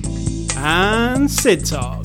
and 0.55 1.29
Sid 1.29 1.65
Talk. 1.67 2.03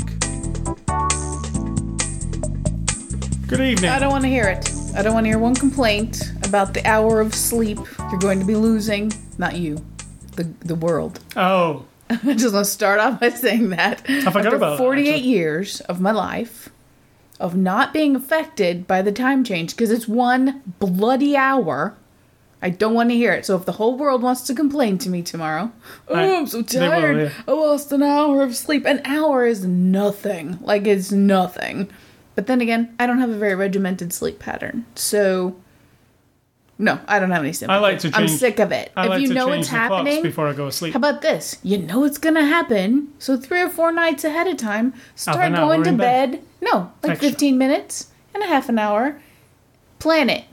Good 3.46 3.60
evening. 3.60 3.90
I 3.90 3.98
don't 3.98 4.10
want 4.10 4.24
to 4.24 4.28
hear 4.28 4.48
it. 4.48 4.70
I 4.94 5.00
don't 5.00 5.14
want 5.14 5.24
to 5.24 5.30
hear 5.30 5.38
one 5.38 5.54
complaint 5.54 6.30
about 6.44 6.74
the 6.74 6.86
hour 6.86 7.22
of 7.22 7.34
sleep 7.34 7.78
you're 8.10 8.20
going 8.20 8.40
to 8.40 8.46
be 8.46 8.56
losing. 8.56 9.10
Not 9.38 9.56
you, 9.56 9.82
the 10.36 10.44
the 10.60 10.74
world. 10.74 11.18
oh, 11.34 11.86
I 12.24 12.34
just 12.34 12.52
want 12.54 12.66
to 12.66 12.70
start 12.70 13.00
off 13.00 13.20
by 13.20 13.30
saying 13.30 13.70
that. 13.70 14.02
I 14.08 14.20
forgot 14.22 14.36
After 14.46 14.56
about 14.56 14.78
48 14.78 15.08
actually. 15.14 15.28
years 15.28 15.80
of 15.82 16.00
my 16.00 16.10
life 16.12 16.68
of 17.40 17.56
not 17.56 17.92
being 17.92 18.14
affected 18.14 18.86
by 18.86 19.02
the 19.02 19.12
time 19.12 19.42
change 19.44 19.74
because 19.74 19.90
it's 19.90 20.06
one 20.08 20.62
bloody 20.78 21.36
hour. 21.36 21.96
I 22.64 22.70
don't 22.70 22.94
want 22.94 23.10
to 23.10 23.16
hear 23.16 23.32
it. 23.32 23.44
So 23.44 23.56
if 23.56 23.64
the 23.64 23.72
whole 23.72 23.96
world 23.98 24.22
wants 24.22 24.42
to 24.42 24.54
complain 24.54 24.96
to 24.98 25.08
me 25.10 25.22
tomorrow, 25.22 25.72
oh, 26.08 26.14
Right. 26.14 26.30
I'm 26.30 26.46
so 26.46 26.62
They 26.62 26.78
will, 26.78 26.88
tired. 26.90 27.16
yeah. 27.22 27.30
I 27.48 27.50
lost 27.52 27.90
an 27.90 28.04
hour 28.04 28.42
of 28.44 28.54
sleep. 28.54 28.84
An 28.86 29.00
hour 29.04 29.44
is 29.44 29.64
nothing. 29.64 30.58
Like 30.60 30.86
it's 30.86 31.10
nothing. 31.10 31.90
But 32.36 32.46
then 32.46 32.60
again, 32.60 32.94
I 33.00 33.06
don't 33.08 33.18
have 33.18 33.30
a 33.30 33.36
very 33.36 33.56
regimented 33.56 34.12
sleep 34.12 34.38
pattern. 34.38 34.86
So 34.94 35.56
no, 36.82 37.00
I 37.06 37.18
don't 37.18 37.30
have 37.30 37.42
any 37.42 37.52
sympathy. 37.52 37.76
I 37.76 37.80
like 37.80 37.98
to 38.00 38.10
Change, 38.10 38.16
I'm 38.16 38.28
sick 38.28 38.58
of 38.58 38.72
it. 38.72 38.90
I 38.96 39.04
if 39.04 39.10
like 39.10 39.22
you 39.22 39.32
know 39.32 39.52
it's 39.52 39.68
happening, 39.68 40.22
before 40.22 40.48
I 40.48 40.52
go 40.52 40.66
to 40.66 40.72
sleep. 40.72 40.94
how 40.94 40.98
about 40.98 41.22
this? 41.22 41.56
You 41.62 41.78
know 41.78 42.04
it's 42.04 42.18
gonna 42.18 42.44
happen, 42.44 43.12
so 43.18 43.36
three 43.36 43.60
or 43.60 43.68
four 43.68 43.92
nights 43.92 44.24
ahead 44.24 44.48
of 44.48 44.56
time, 44.56 44.92
start 45.14 45.54
going 45.54 45.84
to 45.84 45.92
bed. 45.92 46.32
bed. 46.32 46.42
No, 46.60 46.92
like 47.02 47.12
Extra. 47.12 47.30
15 47.30 47.56
minutes 47.56 48.08
and 48.34 48.42
a 48.42 48.46
half 48.46 48.68
an 48.68 48.78
hour. 48.78 49.20
Plan 49.98 50.28
it. 50.28 50.44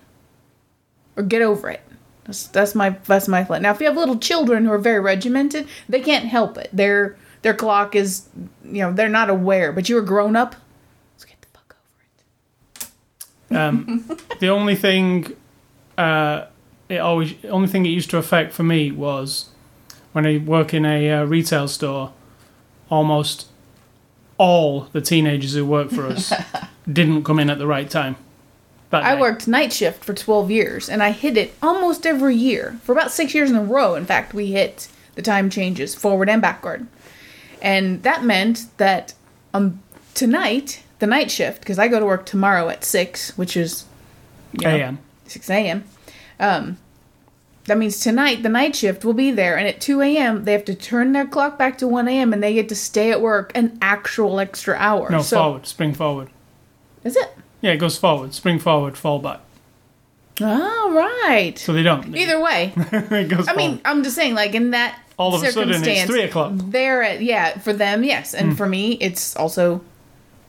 Or 1.18 1.23
get 1.23 1.42
over 1.42 1.70
it. 1.70 1.81
That's, 2.26 2.48
that's 2.48 2.75
my 2.75 2.92
that's 3.06 3.28
my 3.28 3.44
plan. 3.44 3.64
Now 3.64 3.72
if 3.72 3.80
you 3.80 3.88
have 3.88 3.98
little 3.98 4.20
children 4.20 4.66
who 4.66 4.72
are 4.72 4.78
very 4.78 5.00
regimented, 5.00 5.68
they 5.88 6.00
can't 6.00 6.25
help 6.25 6.59
it. 6.59 6.70
Their 6.72 7.18
their 7.42 7.56
clock 7.56 7.96
is 7.96 8.30
you 8.64 8.84
know, 8.84 8.94
they're 8.94 9.09
not 9.09 9.31
aware, 9.31 9.72
but 9.72 9.90
you're 9.90 10.03
a 10.03 10.06
grown 10.06 10.36
up. 10.36 10.56
Let's 11.16 11.25
get 11.25 11.42
the 11.42 11.48
fuck 11.48 11.75
over 13.50 13.56
it. 13.56 13.58
Um, 13.58 14.18
the 14.40 14.50
only 14.50 14.75
thing, 14.75 15.36
uh, 16.00 16.47
it 16.88 16.97
always 16.97 17.36
only 17.45 17.67
thing 17.67 17.86
it 17.86 17.89
used 17.89 18.09
to 18.09 18.17
affect 18.17 18.53
for 18.53 18.64
me 18.64 18.92
was 18.92 19.50
when 20.14 20.25
I 20.25 20.38
work 20.38 20.73
in 20.73 20.86
a 20.86 21.11
uh, 21.11 21.23
retail 21.25 21.67
store. 21.67 22.14
Almost 22.89 23.47
all 24.39 24.88
the 24.94 25.02
teenagers 25.02 25.53
who 25.53 25.66
work 25.66 25.91
for 25.91 26.08
us 26.08 26.33
didn't 26.91 27.23
come 27.23 27.38
in 27.38 27.50
at 27.50 27.59
the 27.59 27.67
right 27.67 27.89
time. 27.89 28.16
That 28.89 29.03
I 29.03 29.14
day. 29.14 29.22
worked 29.22 29.47
night 29.47 29.72
shift 29.72 30.03
for 30.03 30.16
12 30.16 30.50
years 30.50 30.89
and 30.89 31.03
I 31.03 31.11
hit 31.11 31.38
it 31.38 31.53
almost 31.61 32.08
every 32.08 32.36
year. 32.36 32.80
For 32.84 32.94
about 32.94 33.11
six 33.11 33.36
years 33.36 33.52
in 33.52 33.56
a 33.56 33.63
row, 33.63 33.94
in 33.94 34.06
fact, 34.06 34.34
we 34.34 34.47
hit 34.53 34.88
the 35.13 35.22
time 35.22 35.52
changes 35.52 35.94
forward 35.94 36.30
and 36.30 36.41
backward. 36.41 36.88
And 37.61 38.02
that 38.02 38.23
meant 38.23 38.66
that 38.78 39.13
um, 39.53 39.84
tonight, 40.16 40.84
the 40.97 41.06
night 41.06 41.30
shift, 41.30 41.59
because 41.59 41.78
I 41.78 41.88
go 41.88 42.00
to 42.00 42.06
work 42.06 42.25
tomorrow 42.25 42.69
at 42.69 42.84
6, 42.84 43.38
which 43.38 43.56
is 43.56 43.86
you 44.53 44.66
know, 44.66 44.75
AM. 44.75 45.00
6 45.30 45.49
a.m. 45.49 45.83
Um, 46.39 46.77
that 47.66 47.77
means 47.77 47.99
tonight 47.99 48.41
the 48.44 48.49
night 48.49 48.75
shift 48.75 49.05
will 49.05 49.13
be 49.13 49.31
there, 49.31 49.58
and 49.58 49.67
at 49.67 49.80
2 49.80 50.02
a.m. 50.02 50.45
they 50.45 50.53
have 50.53 50.66
to 50.66 50.75
turn 50.75 51.11
their 51.13 51.27
clock 51.27 51.58
back 51.58 51.77
to 51.80 51.88
1 51.88 52.08
a.m. 52.08 52.33
and 52.33 52.41
they 52.41 52.53
get 52.53 52.67
to 52.69 52.75
stay 52.75 53.11
at 53.11 53.22
work 53.22 53.52
an 53.55 53.77
actual 53.81 54.39
extra 54.39 54.75
hour. 54.75 55.09
No, 55.09 55.22
so, 55.22 55.38
forward, 55.38 55.67
spring 55.67 55.94
forward. 55.94 56.30
Is 57.03 57.16
it? 57.16 57.30
Yeah, 57.61 57.72
it 57.72 57.77
goes 57.77 57.97
forward, 57.97 58.33
spring 58.33 58.57
forward, 58.59 58.97
fall 58.97 59.19
back. 59.19 59.41
All 60.41 60.91
right. 60.91 61.53
So 61.57 61.73
they 61.73 61.84
don't. 61.84 62.16
Either 62.16 62.39
way, 62.39 62.73
it 62.78 63.28
goes 63.28 63.47
I 63.47 63.56
mean. 63.56 63.81
I'm 63.85 64.03
just 64.03 64.16
saying, 64.16 64.35
like 64.35 64.56
in 64.56 64.72
that 64.72 65.00
All 65.18 65.35
of 65.35 65.44
a 65.44 65.51
sudden 65.51 65.84
it's 65.84 66.06
three 66.09 66.23
o'clock. 66.23 66.53
They're 66.56 67.03
at 67.03 67.22
yeah 67.22 67.57
for 67.59 67.73
them, 67.73 68.03
yes, 68.03 68.34
and 68.34 68.57
for 68.57 68.68
me, 68.68 68.94
it's 68.94 69.35
also. 69.35 69.81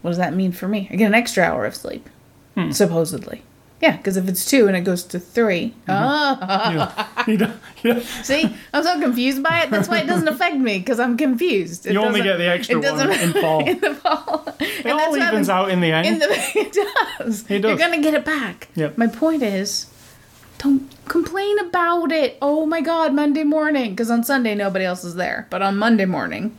What 0.03 0.13
does 0.13 0.19
that 0.19 0.33
mean 0.33 0.53
for 0.53 0.67
me? 0.69 0.89
I 0.91 0.97
get 0.97 1.07
an 1.07 1.15
extra 1.15 1.45
hour 1.45 1.67
of 1.67 1.75
sleep, 1.75 2.09
Hmm. 2.55 2.71
supposedly. 2.71 3.43
Yeah, 3.81 3.97
because 3.97 4.17
if 4.19 4.29
it's 4.29 4.45
two 4.45 4.69
and 4.69 4.77
it 4.77 4.83
goes 4.83 5.05
to 5.05 5.19
3 5.19 5.75
Mm-hmm. 5.89 5.91
oh, 5.91 7.25
you, 7.27 7.37
don't, 7.39 7.53
you, 7.83 7.95
don't, 7.95 8.03
see, 8.05 8.55
I'm 8.75 8.83
so 8.85 9.01
confused 9.01 9.43
by 9.43 9.63
it. 9.63 9.71
That's 9.71 9.89
why 9.89 10.01
it 10.01 10.07
doesn't 10.07 10.29
affect 10.35 10.57
me 10.57 10.79
because 10.81 11.01
I'm 11.01 11.17
confused. 11.17 11.87
It 11.87 11.95
You 11.95 12.01
only 12.03 12.21
get 12.23 12.37
the 12.37 12.47
extra 12.49 12.79
it 12.79 12.83
doesn't- 12.83 13.09
one 13.09 13.19
in 13.19 13.33
fall. 13.43 13.67
in 13.67 13.81
the 13.81 13.95
fall. 13.95 14.55
it 14.61 14.87
all 14.87 15.17
evens 15.17 15.49
out 15.49 15.71
in 15.71 15.81
the 15.81 15.91
end. 15.93 16.07
In 16.07 16.19
the 16.19 16.27
it 16.57 16.73
does. 17.19 17.45
It 17.51 17.63
You're 17.63 17.77
gonna 17.79 18.03
get 18.03 18.13
it 18.15 18.25
back. 18.25 18.69
Yep. 18.75 18.99
My 18.99 19.07
point 19.07 19.43
is, 19.43 19.87
don't 20.59 20.87
complain 21.07 21.59
about 21.61 22.13
it. 22.13 22.37
Oh 22.43 22.67
my 22.67 22.83
god, 22.83 23.15
Monday 23.15 23.45
morning, 23.45 23.91
because 23.93 24.11
on 24.11 24.25
Sunday 24.25 24.55
nobody 24.55 24.85
else 24.85 25.05
is 25.05 25.15
there, 25.15 25.47
but 25.49 25.63
on 25.63 25.79
Monday 25.79 26.05
morning, 26.05 26.55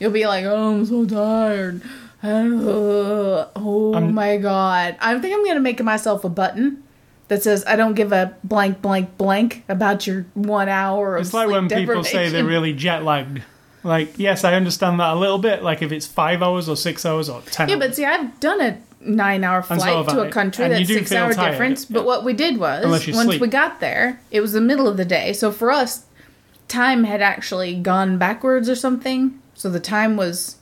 you'll 0.00 0.10
be 0.10 0.26
like, 0.26 0.46
oh, 0.46 0.76
I'm 0.76 0.86
so 0.86 1.04
tired. 1.04 1.82
Oh 2.24 3.92
I'm- 3.94 4.14
my 4.14 4.36
god. 4.36 4.96
I 5.00 5.18
think 5.18 5.34
I'm 5.34 5.44
gonna 5.44 5.60
make 5.60 5.82
myself 5.82 6.24
a 6.24 6.28
button. 6.28 6.82
That 7.28 7.42
says 7.42 7.64
I 7.66 7.76
don't 7.76 7.94
give 7.94 8.12
a 8.12 8.36
blank 8.44 8.82
blank 8.82 9.16
blank 9.16 9.64
about 9.68 10.06
your 10.06 10.26
one 10.34 10.68
hour 10.68 11.16
of 11.16 11.22
It's 11.22 11.32
like 11.32 11.48
when 11.48 11.68
people 11.68 12.04
say 12.04 12.28
they're 12.28 12.44
really 12.44 12.72
jet 12.74 13.04
lagged. 13.04 13.42
Like, 13.84 14.18
yes, 14.18 14.44
I 14.44 14.54
understand 14.54 15.00
that 15.00 15.14
a 15.14 15.16
little 15.16 15.38
bit. 15.38 15.62
Like, 15.64 15.82
if 15.82 15.90
it's 15.90 16.06
five 16.06 16.40
hours 16.42 16.68
or 16.68 16.76
six 16.76 17.04
hours 17.04 17.28
or 17.28 17.40
ten. 17.42 17.68
Yeah, 17.68 17.74
hours. 17.76 17.86
but 17.86 17.96
see, 17.96 18.04
I've 18.04 18.38
done 18.38 18.60
a 18.60 18.78
nine-hour 19.00 19.64
And 19.70 19.80
so 19.80 20.04
flight 20.04 20.08
to 20.10 20.20
a 20.20 20.30
country 20.30 20.64
And 20.66 20.74
that's 20.74 20.86
six-hour 20.86 21.34
difference. 21.34 21.90
yeah. 21.90 21.94
But 21.94 22.04
what 22.04 22.22
we 22.22 22.32
did 22.32 22.58
was, 22.58 22.84
once 22.84 23.04
sleep. 23.04 23.40
we 23.40 23.48
got 23.48 23.80
there, 23.80 24.20
it 24.30 24.40
was 24.40 24.52
the 24.52 24.60
middle 24.60 24.86
of 24.86 24.96
the 24.96 25.04
day. 25.04 25.32
So 25.32 25.50
for 25.50 25.72
us, 25.72 26.04
time 26.68 27.02
had 27.02 27.20
actually 27.20 27.74
gone 27.74 28.18
backwards 28.18 28.68
or 28.68 28.76
something. 28.76 29.40
So 29.54 29.68
the 29.68 29.80
time 29.80 30.16
was 30.16 30.56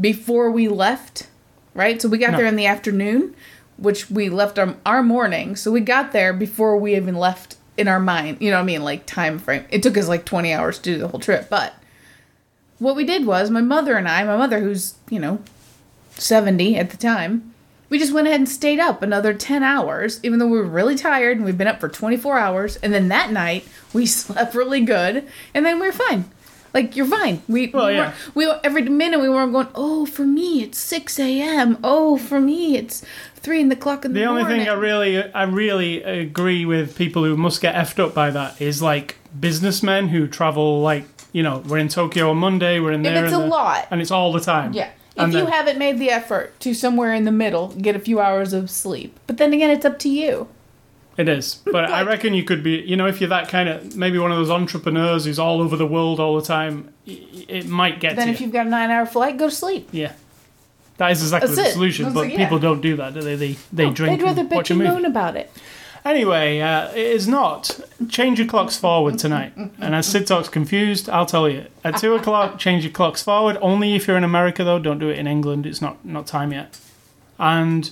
before 0.00 0.50
we 0.50 0.68
left, 0.68 1.28
right? 1.74 2.00
So 2.00 2.08
we 2.08 2.18
got 2.18 2.32
No. 2.32 2.38
there 2.38 2.46
in 2.46 2.56
the 2.56 2.66
afternoon, 2.66 3.34
which 3.76 4.10
we 4.10 4.28
left 4.28 4.58
our, 4.58 4.74
our 4.86 5.02
morning. 5.02 5.56
So 5.56 5.70
we 5.70 5.80
got 5.80 6.12
there 6.12 6.32
before 6.32 6.76
we 6.76 6.96
even 6.96 7.14
left 7.16 7.56
in 7.76 7.88
our 7.88 8.00
mind. 8.00 8.38
You 8.40 8.50
know 8.50 8.56
what 8.58 8.62
I 8.62 8.66
mean? 8.66 8.84
Like 8.84 9.06
time 9.06 9.38
frame. 9.38 9.64
It 9.70 9.82
took 9.82 9.96
us 9.96 10.08
like 10.08 10.24
20 10.24 10.52
hours 10.52 10.78
to 10.78 10.82
do 10.94 10.98
the 10.98 11.08
whole 11.08 11.20
trip. 11.20 11.48
But 11.50 11.74
what 12.78 12.96
we 12.96 13.04
did 13.04 13.26
was 13.26 13.50
my 13.50 13.60
mother 13.60 13.96
and 13.96 14.08
I, 14.08 14.24
my 14.24 14.36
mother 14.36 14.60
who's, 14.60 14.94
you 15.10 15.18
know, 15.18 15.40
70 16.12 16.76
at 16.76 16.90
the 16.90 16.96
time, 16.96 17.52
we 17.88 17.98
just 17.98 18.12
went 18.12 18.26
ahead 18.26 18.40
and 18.40 18.48
stayed 18.48 18.80
up 18.80 19.02
another 19.02 19.34
10 19.34 19.62
hours, 19.62 20.18
even 20.22 20.38
though 20.38 20.46
we 20.46 20.58
were 20.58 20.64
really 20.64 20.96
tired 20.96 21.36
and 21.36 21.44
we've 21.44 21.58
been 21.58 21.66
up 21.68 21.80
for 21.80 21.88
24 21.88 22.38
hours. 22.38 22.76
And 22.76 22.92
then 22.92 23.08
that 23.08 23.30
night, 23.30 23.66
we 23.92 24.06
slept 24.06 24.54
really 24.54 24.80
good, 24.80 25.28
and 25.52 25.64
then 25.66 25.78
we 25.80 25.86
were 25.86 25.92
fine. 25.92 26.24
Like, 26.74 26.96
you're 26.96 27.06
fine. 27.06 27.40
We, 27.48 27.68
Well, 27.68 27.86
we, 27.86 27.92
yeah. 27.94 28.12
we 28.34 28.50
every 28.64 28.82
minute 28.82 29.20
we 29.20 29.28
weren't 29.28 29.52
going, 29.52 29.68
oh, 29.76 30.04
for 30.06 30.24
me, 30.26 30.62
it's 30.64 30.76
6 30.78 31.18
a.m. 31.20 31.78
Oh, 31.84 32.18
for 32.18 32.40
me, 32.40 32.76
it's 32.76 33.04
3 33.36 33.60
in 33.60 33.68
the 33.68 33.76
clock 33.76 34.04
in 34.04 34.12
the, 34.12 34.18
morning. 34.20 34.24
the 34.24 34.30
only 34.30 34.42
morning. 34.42 34.66
thing 34.66 34.68
I 34.68 34.78
really, 34.78 35.32
I 35.32 35.42
really 35.44 36.02
agree 36.02 36.66
with 36.66 36.96
people 36.98 37.22
who 37.24 37.36
must 37.36 37.60
get 37.60 37.74
effed 37.76 37.98
up 38.04 38.12
by 38.12 38.30
that 38.30 38.60
is 38.60 38.82
like 38.82 39.16
businessmen 39.38 40.08
who 40.08 40.26
travel. 40.26 40.80
Like, 40.82 41.04
you 41.32 41.42
know, 41.42 41.62
we're 41.66 41.78
in 41.78 41.88
Tokyo 41.88 42.30
on 42.30 42.38
Monday. 42.38 42.80
We're 42.80 42.92
in 42.92 43.02
there. 43.02 43.24
it's 43.24 43.32
and 43.32 43.42
a 43.42 43.44
there, 43.44 43.48
lot. 43.48 43.86
and 43.90 44.00
it's 44.02 44.10
all 44.10 44.32
the 44.32 44.40
time. 44.40 44.72
Yeah. 44.72 44.90
If 45.16 45.22
And 45.22 45.32
you 45.32 45.46
haven't 45.46 45.78
made 45.78 46.00
the 46.00 46.10
effort 46.10 46.58
to 46.60 46.74
somewhere 46.74 47.14
in 47.14 47.24
the 47.24 47.30
middle 47.30 47.68
get 47.68 47.94
a 47.94 48.00
few 48.00 48.18
hours 48.18 48.52
of 48.52 48.68
sleep. 48.68 49.16
But 49.28 49.36
then 49.36 49.52
again, 49.52 49.70
it's 49.70 49.84
up 49.84 50.00
to 50.00 50.08
you. 50.08 50.48
It 51.16 51.28
is, 51.28 51.60
but 51.70 51.84
I 51.90 52.02
reckon 52.02 52.34
you 52.34 52.42
could 52.42 52.62
be. 52.64 52.72
You 52.80 52.96
know, 52.96 53.06
if 53.06 53.20
you're 53.20 53.30
that 53.30 53.48
kind 53.48 53.68
of 53.68 53.94
maybe 53.94 54.18
one 54.18 54.32
of 54.32 54.36
those 54.38 54.50
entrepreneurs 54.50 55.24
who's 55.26 55.38
all 55.38 55.60
over 55.62 55.76
the 55.76 55.86
world 55.86 56.18
all 56.18 56.34
the 56.34 56.42
time, 56.46 56.92
it 57.06 57.66
might 57.68 58.00
get 58.00 58.16
Then 58.16 58.28
if 58.28 58.40
you. 58.40 58.46
you've 58.46 58.52
got 58.52 58.66
a 58.66 58.70
nine 58.70 58.90
hour 58.90 59.06
flight, 59.06 59.36
go 59.36 59.48
to 59.48 59.54
sleep. 59.54 59.88
Yeah, 59.92 60.12
that 60.96 61.12
is 61.12 61.22
exactly 61.22 61.48
That's 61.54 61.60
the 61.62 61.68
it. 61.68 61.72
solution. 61.74 62.04
That's 62.06 62.14
But 62.14 62.20
like, 62.22 62.32
yeah. 62.32 62.38
people 62.44 62.58
don't 62.58 62.80
do 62.80 62.96
that. 62.96 63.14
Do 63.14 63.20
they? 63.20 63.36
They 63.36 63.56
they 63.72 63.90
drink 63.90 64.18
They'd 64.18 64.24
rather 64.24 64.40
and 64.40 64.50
watch 64.50 64.66
bitch 64.66 64.70
a 64.70 64.72
and 64.72 64.82
movie. 64.82 64.90
moan 64.92 65.04
about 65.04 65.36
it. 65.36 65.52
Anyway, 66.04 66.58
uh, 66.60 66.88
it 66.90 66.98
is 66.98 67.26
not. 67.28 67.80
Change 68.10 68.38
your 68.38 68.46
clocks 68.48 68.76
forward 68.76 69.18
tonight. 69.18 69.54
And 69.56 69.94
as 69.94 70.06
Sid 70.06 70.26
Talk's 70.26 70.50
confused, 70.50 71.08
I'll 71.08 71.24
tell 71.24 71.48
you. 71.48 71.64
At 71.82 71.96
2 71.96 72.14
o'clock, 72.14 72.58
change 72.58 72.84
your 72.84 72.92
clocks 72.92 73.22
forward. 73.22 73.56
Only 73.62 73.94
if 73.94 74.06
you're 74.06 74.18
in 74.18 74.24
America, 74.24 74.64
though. 74.64 74.78
Don't 74.78 74.98
do 74.98 75.08
it 75.08 75.18
in 75.18 75.26
England. 75.26 75.64
It's 75.64 75.80
not, 75.80 76.04
not 76.04 76.26
time 76.26 76.52
yet. 76.52 76.78
And 77.38 77.90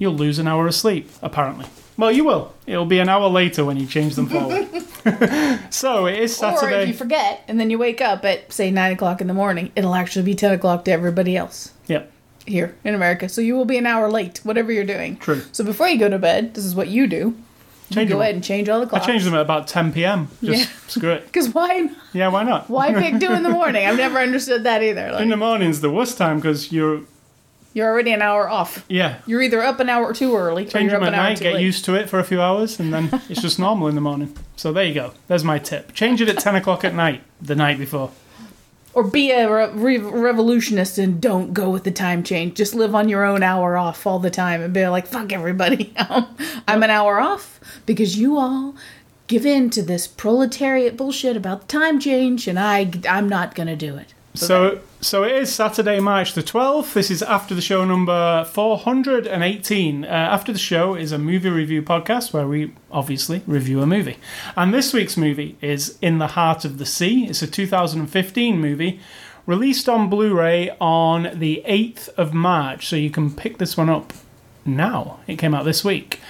you'll 0.00 0.14
lose 0.16 0.40
an 0.40 0.48
hour 0.48 0.66
of 0.66 0.74
sleep, 0.74 1.08
apparently. 1.22 1.66
Well, 1.96 2.10
you 2.10 2.24
will. 2.24 2.52
It'll 2.66 2.86
be 2.86 2.98
an 2.98 3.08
hour 3.08 3.28
later 3.28 3.64
when 3.64 3.76
you 3.76 3.86
change 3.86 4.16
them 4.16 4.26
forward. 4.26 4.66
so 5.70 6.06
it 6.06 6.18
is 6.18 6.36
Saturday. 6.36 6.76
Or 6.76 6.80
if 6.80 6.88
you 6.88 6.94
forget 6.94 7.44
and 7.46 7.60
then 7.60 7.70
you 7.70 7.78
wake 7.78 8.00
up 8.00 8.24
at 8.24 8.52
say 8.52 8.70
nine 8.70 8.92
o'clock 8.92 9.20
in 9.20 9.26
the 9.26 9.34
morning, 9.34 9.70
it'll 9.76 9.94
actually 9.94 10.24
be 10.24 10.34
ten 10.34 10.52
o'clock 10.52 10.84
to 10.86 10.90
everybody 10.92 11.36
else 11.36 11.72
Yep, 11.88 12.10
here 12.46 12.74
in 12.84 12.94
America. 12.94 13.28
So 13.28 13.40
you 13.40 13.54
will 13.54 13.64
be 13.66 13.76
an 13.78 13.86
hour 13.86 14.10
late, 14.10 14.40
whatever 14.44 14.72
you're 14.72 14.84
doing. 14.84 15.18
true. 15.18 15.42
So 15.52 15.62
before 15.64 15.88
you 15.88 15.98
go 15.98 16.08
to 16.08 16.18
bed, 16.18 16.54
this 16.54 16.64
is 16.64 16.74
what 16.74 16.88
you 16.88 17.06
do. 17.06 17.16
You 17.90 17.94
Change 17.94 18.08
go 18.08 18.14
them. 18.14 18.22
ahead 18.22 18.34
and 18.36 18.44
change 18.44 18.68
all 18.68 18.78
the 18.80 18.86
clocks. 18.86 19.02
I 19.02 19.06
clocks. 19.06 19.12
changed 19.12 19.26
them 19.26 19.34
at 19.34 19.40
about 19.40 19.66
10 19.66 19.92
p.m. 19.92 20.28
Just 20.42 20.70
Yeah. 20.70 20.76
screw 20.86 21.10
it. 21.12 21.24
Because 21.26 21.48
why? 21.52 21.90
Yeah, 22.12 22.28
why 22.28 22.44
not? 22.44 22.70
Why 22.70 22.92
pick 22.94 23.18
two 23.20 23.32
in 23.32 23.42
the 23.42 23.50
morning? 23.50 23.84
I've 23.86 23.96
never 23.96 24.18
understood 24.20 24.62
that 24.64 24.82
either. 24.82 25.06
In 25.08 25.12
Like, 25.12 25.28
the 25.28 25.36
morning's 25.36 25.80
the 25.80 25.90
worst 25.90 26.16
time 26.16 26.36
because 26.36 26.70
you're 26.72 27.00
you're 27.72 27.88
already 27.88 28.12
an 28.12 28.22
hour 28.22 28.48
off. 28.48 28.84
yeah. 28.88 29.20
You're 29.26 29.42
either 29.42 29.62
up 29.62 29.78
an 29.80 29.88
hour 29.88 30.12
too 30.12 30.36
early, 30.36 30.64
Change 30.66 30.90
them 30.90 31.02
at 31.04 31.12
night, 31.12 31.40
get 31.40 31.54
late. 31.54 31.62
used 31.62 31.84
to 31.86 31.94
it 31.94 32.08
for 32.08 32.18
a 32.18 32.24
few 32.24 32.40
hours, 32.42 32.80
and 32.80 32.92
then 32.92 33.08
it's 33.28 33.40
just 33.42 33.58
normal 33.58 33.88
in 33.88 33.94
the 33.94 34.00
morning. 34.00 34.36
So 34.56 34.72
there 34.72 34.84
you 34.84 34.94
go. 34.94 35.12
There's 35.28 35.44
my 35.44 35.58
tip. 35.58 35.92
Change 35.94 36.20
it 36.20 36.28
at 36.28 36.38
10 36.38 36.56
o'clock 36.56 36.84
at 36.84 36.94
night, 36.94 37.22
the 37.40 37.54
night 37.54 37.78
before. 37.78 38.10
Or 38.92 39.04
be 39.04 39.30
a 39.30 39.48
re- 39.72 39.98
revolutionist 39.98 40.98
and 40.98 41.20
don't 41.22 41.54
go 41.54 41.70
with 41.70 41.84
the 41.84 41.92
time 41.92 42.24
change. 42.24 42.54
Just 42.54 42.74
live 42.74 42.92
on 42.92 43.08
your 43.08 43.24
own 43.24 43.40
hour 43.44 43.76
off 43.76 44.04
all 44.04 44.18
the 44.18 44.30
time 44.30 44.60
and 44.62 44.74
be 44.74 44.84
like, 44.88 45.06
fuck 45.06 45.32
everybody. 45.32 45.94
I'm 46.66 46.82
an 46.82 46.90
hour 46.90 47.20
off 47.20 47.60
because 47.86 48.18
you 48.18 48.36
all 48.36 48.74
give 49.28 49.46
in 49.46 49.70
to 49.70 49.82
this 49.82 50.08
proletariat 50.08 50.96
bullshit 50.96 51.36
about 51.36 51.60
the 51.60 51.66
time 51.68 52.00
change 52.00 52.48
and 52.48 52.58
I, 52.58 52.90
I'm 53.08 53.28
not 53.28 53.54
going 53.54 53.68
to 53.68 53.76
do 53.76 53.96
it. 53.96 54.12
So, 54.34 54.80
so 55.00 55.24
it 55.24 55.32
is 55.32 55.52
Saturday, 55.52 55.98
March 55.98 56.34
the 56.34 56.42
12th. 56.42 56.92
This 56.92 57.10
is 57.10 57.22
after 57.22 57.54
the 57.54 57.60
show 57.60 57.84
number 57.84 58.44
418. 58.44 60.04
Uh, 60.04 60.06
after 60.06 60.52
the 60.52 60.58
show 60.58 60.94
is 60.94 61.10
a 61.10 61.18
movie 61.18 61.48
review 61.48 61.82
podcast 61.82 62.32
where 62.32 62.46
we 62.46 62.72
obviously 62.92 63.42
review 63.46 63.82
a 63.82 63.86
movie. 63.86 64.18
And 64.56 64.72
this 64.72 64.92
week's 64.92 65.16
movie 65.16 65.56
is 65.60 65.98
In 66.00 66.18
the 66.18 66.28
Heart 66.28 66.64
of 66.64 66.78
the 66.78 66.86
Sea. 66.86 67.26
It's 67.26 67.42
a 67.42 67.48
2015 67.48 68.60
movie 68.60 69.00
released 69.46 69.88
on 69.88 70.08
Blu 70.08 70.32
ray 70.32 70.70
on 70.80 71.30
the 71.34 71.62
8th 71.66 72.08
of 72.10 72.32
March. 72.32 72.86
So 72.86 72.94
you 72.94 73.10
can 73.10 73.34
pick 73.34 73.58
this 73.58 73.76
one 73.76 73.90
up 73.90 74.12
now. 74.64 75.18
It 75.26 75.36
came 75.36 75.54
out 75.54 75.64
this 75.64 75.84
week. 75.84 76.20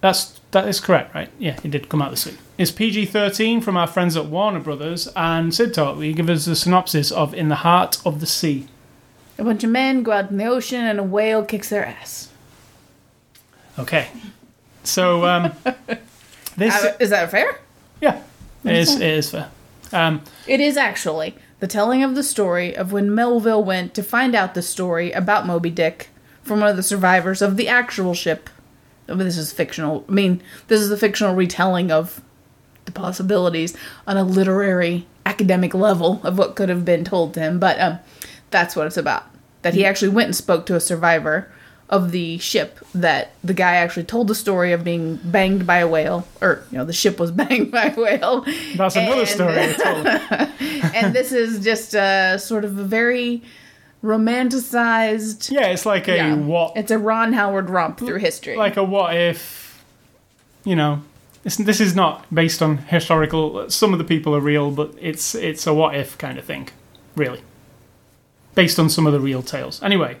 That's 0.00 0.39
that 0.52 0.66
is 0.68 0.80
correct, 0.80 1.14
right? 1.14 1.30
Yeah, 1.38 1.58
it 1.62 1.70
did 1.70 1.88
come 1.88 2.02
out 2.02 2.10
this 2.10 2.26
week. 2.26 2.38
It's 2.58 2.70
PG 2.70 3.06
thirteen 3.06 3.60
from 3.60 3.76
our 3.76 3.86
friends 3.86 4.16
at 4.16 4.26
Warner 4.26 4.60
Brothers 4.60 5.08
and 5.16 5.54
Sid 5.54 5.72
Talk. 5.74 5.96
Will 5.96 6.04
you 6.04 6.14
give 6.14 6.28
us 6.28 6.46
a 6.46 6.56
synopsis 6.56 7.10
of 7.10 7.32
In 7.34 7.48
the 7.48 7.56
Heart 7.56 7.98
of 8.04 8.20
the 8.20 8.26
Sea? 8.26 8.66
A 9.38 9.44
bunch 9.44 9.64
of 9.64 9.70
men 9.70 10.02
go 10.02 10.12
out 10.12 10.30
in 10.30 10.36
the 10.36 10.44
ocean 10.46 10.80
and 10.84 10.98
a 10.98 11.02
whale 11.02 11.44
kicks 11.44 11.70
their 11.70 11.86
ass. 11.86 12.28
Okay, 13.78 14.08
so 14.84 15.24
um, 15.24 15.52
this 16.56 16.74
Uh, 16.84 16.96
Is 17.00 17.10
that 17.10 17.30
fair? 17.30 17.58
yeah, 18.00 18.20
it 18.64 18.76
is 18.76 18.96
it 18.96 19.02
is 19.02 19.30
fair. 19.30 19.48
Um, 19.92 20.22
It 20.46 20.60
is 20.60 20.76
actually 20.76 21.34
the 21.60 21.66
telling 21.66 22.02
of 22.02 22.14
the 22.14 22.22
story 22.22 22.76
of 22.76 22.92
when 22.92 23.14
Melville 23.14 23.64
went 23.64 23.94
to 23.94 24.02
find 24.02 24.34
out 24.34 24.54
the 24.54 24.62
story 24.62 25.12
about 25.12 25.46
Moby 25.46 25.70
Dick 25.70 26.08
from 26.42 26.60
one 26.60 26.68
of 26.68 26.76
the 26.76 26.82
survivors 26.82 27.40
of 27.42 27.56
the 27.56 27.68
actual 27.68 28.12
ship. 28.14 28.50
I 29.10 29.14
mean, 29.14 29.26
this 29.26 29.38
is 29.38 29.52
fictional. 29.52 30.04
I 30.08 30.12
mean, 30.12 30.42
this 30.68 30.80
is 30.80 30.88
the 30.88 30.96
fictional 30.96 31.34
retelling 31.34 31.90
of 31.90 32.22
the 32.84 32.92
possibilities 32.92 33.76
on 34.06 34.16
a 34.16 34.24
literary 34.24 35.06
academic 35.26 35.74
level 35.74 36.20
of 36.24 36.38
what 36.38 36.56
could 36.56 36.68
have 36.68 36.84
been 36.84 37.04
told 37.04 37.34
to 37.34 37.40
him. 37.40 37.58
But 37.58 37.80
um, 37.80 37.98
that's 38.50 38.76
what 38.76 38.86
it's 38.86 38.96
about. 38.96 39.24
That 39.62 39.74
he 39.74 39.84
actually 39.84 40.08
went 40.08 40.26
and 40.26 40.36
spoke 40.36 40.66
to 40.66 40.74
a 40.74 40.80
survivor 40.80 41.50
of 41.90 42.12
the 42.12 42.38
ship 42.38 42.78
that 42.94 43.32
the 43.42 43.52
guy 43.52 43.74
actually 43.74 44.04
told 44.04 44.28
the 44.28 44.34
story 44.34 44.72
of 44.72 44.84
being 44.84 45.16
banged 45.24 45.66
by 45.66 45.78
a 45.78 45.88
whale 45.88 46.26
or 46.40 46.64
you 46.70 46.78
know 46.78 46.84
the 46.84 46.92
ship 46.92 47.18
was 47.18 47.30
banged 47.32 47.72
by 47.72 47.86
a 47.86 48.00
whale 48.00 48.46
that's 48.76 48.94
another 48.94 49.26
story. 49.26 49.74
Told. 49.74 50.06
and 50.94 51.12
this 51.12 51.32
is 51.32 51.62
just 51.62 51.94
a 51.94 52.38
sort 52.38 52.64
of 52.64 52.78
a 52.78 52.84
very 52.84 53.42
romanticized. 54.02 55.50
Yeah, 55.50 55.66
it's 55.68 55.86
like 55.86 56.08
a 56.08 56.16
Yeah. 56.16 56.34
what, 56.34 56.76
It's 56.76 56.90
a 56.90 56.98
Ron 56.98 57.32
Howard 57.32 57.70
romp 57.70 57.98
through 57.98 58.18
history. 58.18 58.56
like 58.56 58.76
a 58.76 58.84
what 58.84 59.16
if, 59.16 59.82
you 60.64 60.76
know. 60.76 61.02
This 61.42 61.80
is 61.80 61.96
not 61.96 62.26
based 62.34 62.60
on 62.60 62.76
historical. 62.78 63.70
Some 63.70 63.94
of 63.94 63.98
the 63.98 64.04
people 64.04 64.36
are 64.36 64.40
real, 64.40 64.70
but 64.70 64.92
it's 65.00 65.34
it's 65.34 65.66
a 65.66 65.72
what 65.72 65.94
if 65.94 66.18
kind 66.18 66.36
of 66.38 66.44
thing, 66.44 66.68
really, 67.16 67.40
based 68.54 68.78
on 68.78 68.90
some 68.90 69.06
of 69.06 69.14
the 69.14 69.20
real 69.20 69.42
tales. 69.42 69.82
Anyway, 69.82 70.18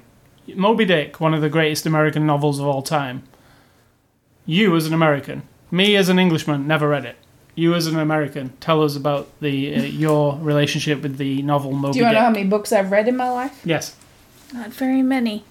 Moby 0.54 0.86
Dick, 0.86 1.20
one 1.20 1.34
of 1.34 1.42
the 1.42 1.50
greatest 1.50 1.84
American 1.84 2.24
novels 2.26 2.58
of 2.58 2.66
all 2.66 2.80
time. 2.80 3.22
You 4.46 4.74
as 4.76 4.86
an 4.86 4.94
American, 4.94 5.42
me 5.70 5.94
as 5.94 6.08
an 6.08 6.18
Englishman, 6.18 6.66
never 6.66 6.88
read 6.88 7.04
it. 7.04 7.16
You 7.60 7.74
as 7.74 7.86
an 7.86 7.98
American, 7.98 8.54
tell 8.60 8.82
us 8.82 8.96
about 8.96 9.28
the 9.40 9.74
uh, 9.76 9.82
your 9.82 10.38
relationship 10.38 11.02
with 11.02 11.18
the 11.18 11.42
novel 11.42 11.72
Moby 11.72 11.92
Dick. 11.92 11.92
Do 11.92 11.98
you 11.98 12.04
want 12.06 12.14
Dick. 12.14 12.18
to 12.18 12.20
know 12.20 12.26
how 12.28 12.32
many 12.32 12.48
books 12.48 12.72
I've 12.72 12.90
read 12.90 13.06
in 13.06 13.16
my 13.16 13.28
life? 13.28 13.60
yes. 13.64 13.94
Not 14.54 14.70
very 14.70 15.02
many. 15.02 15.44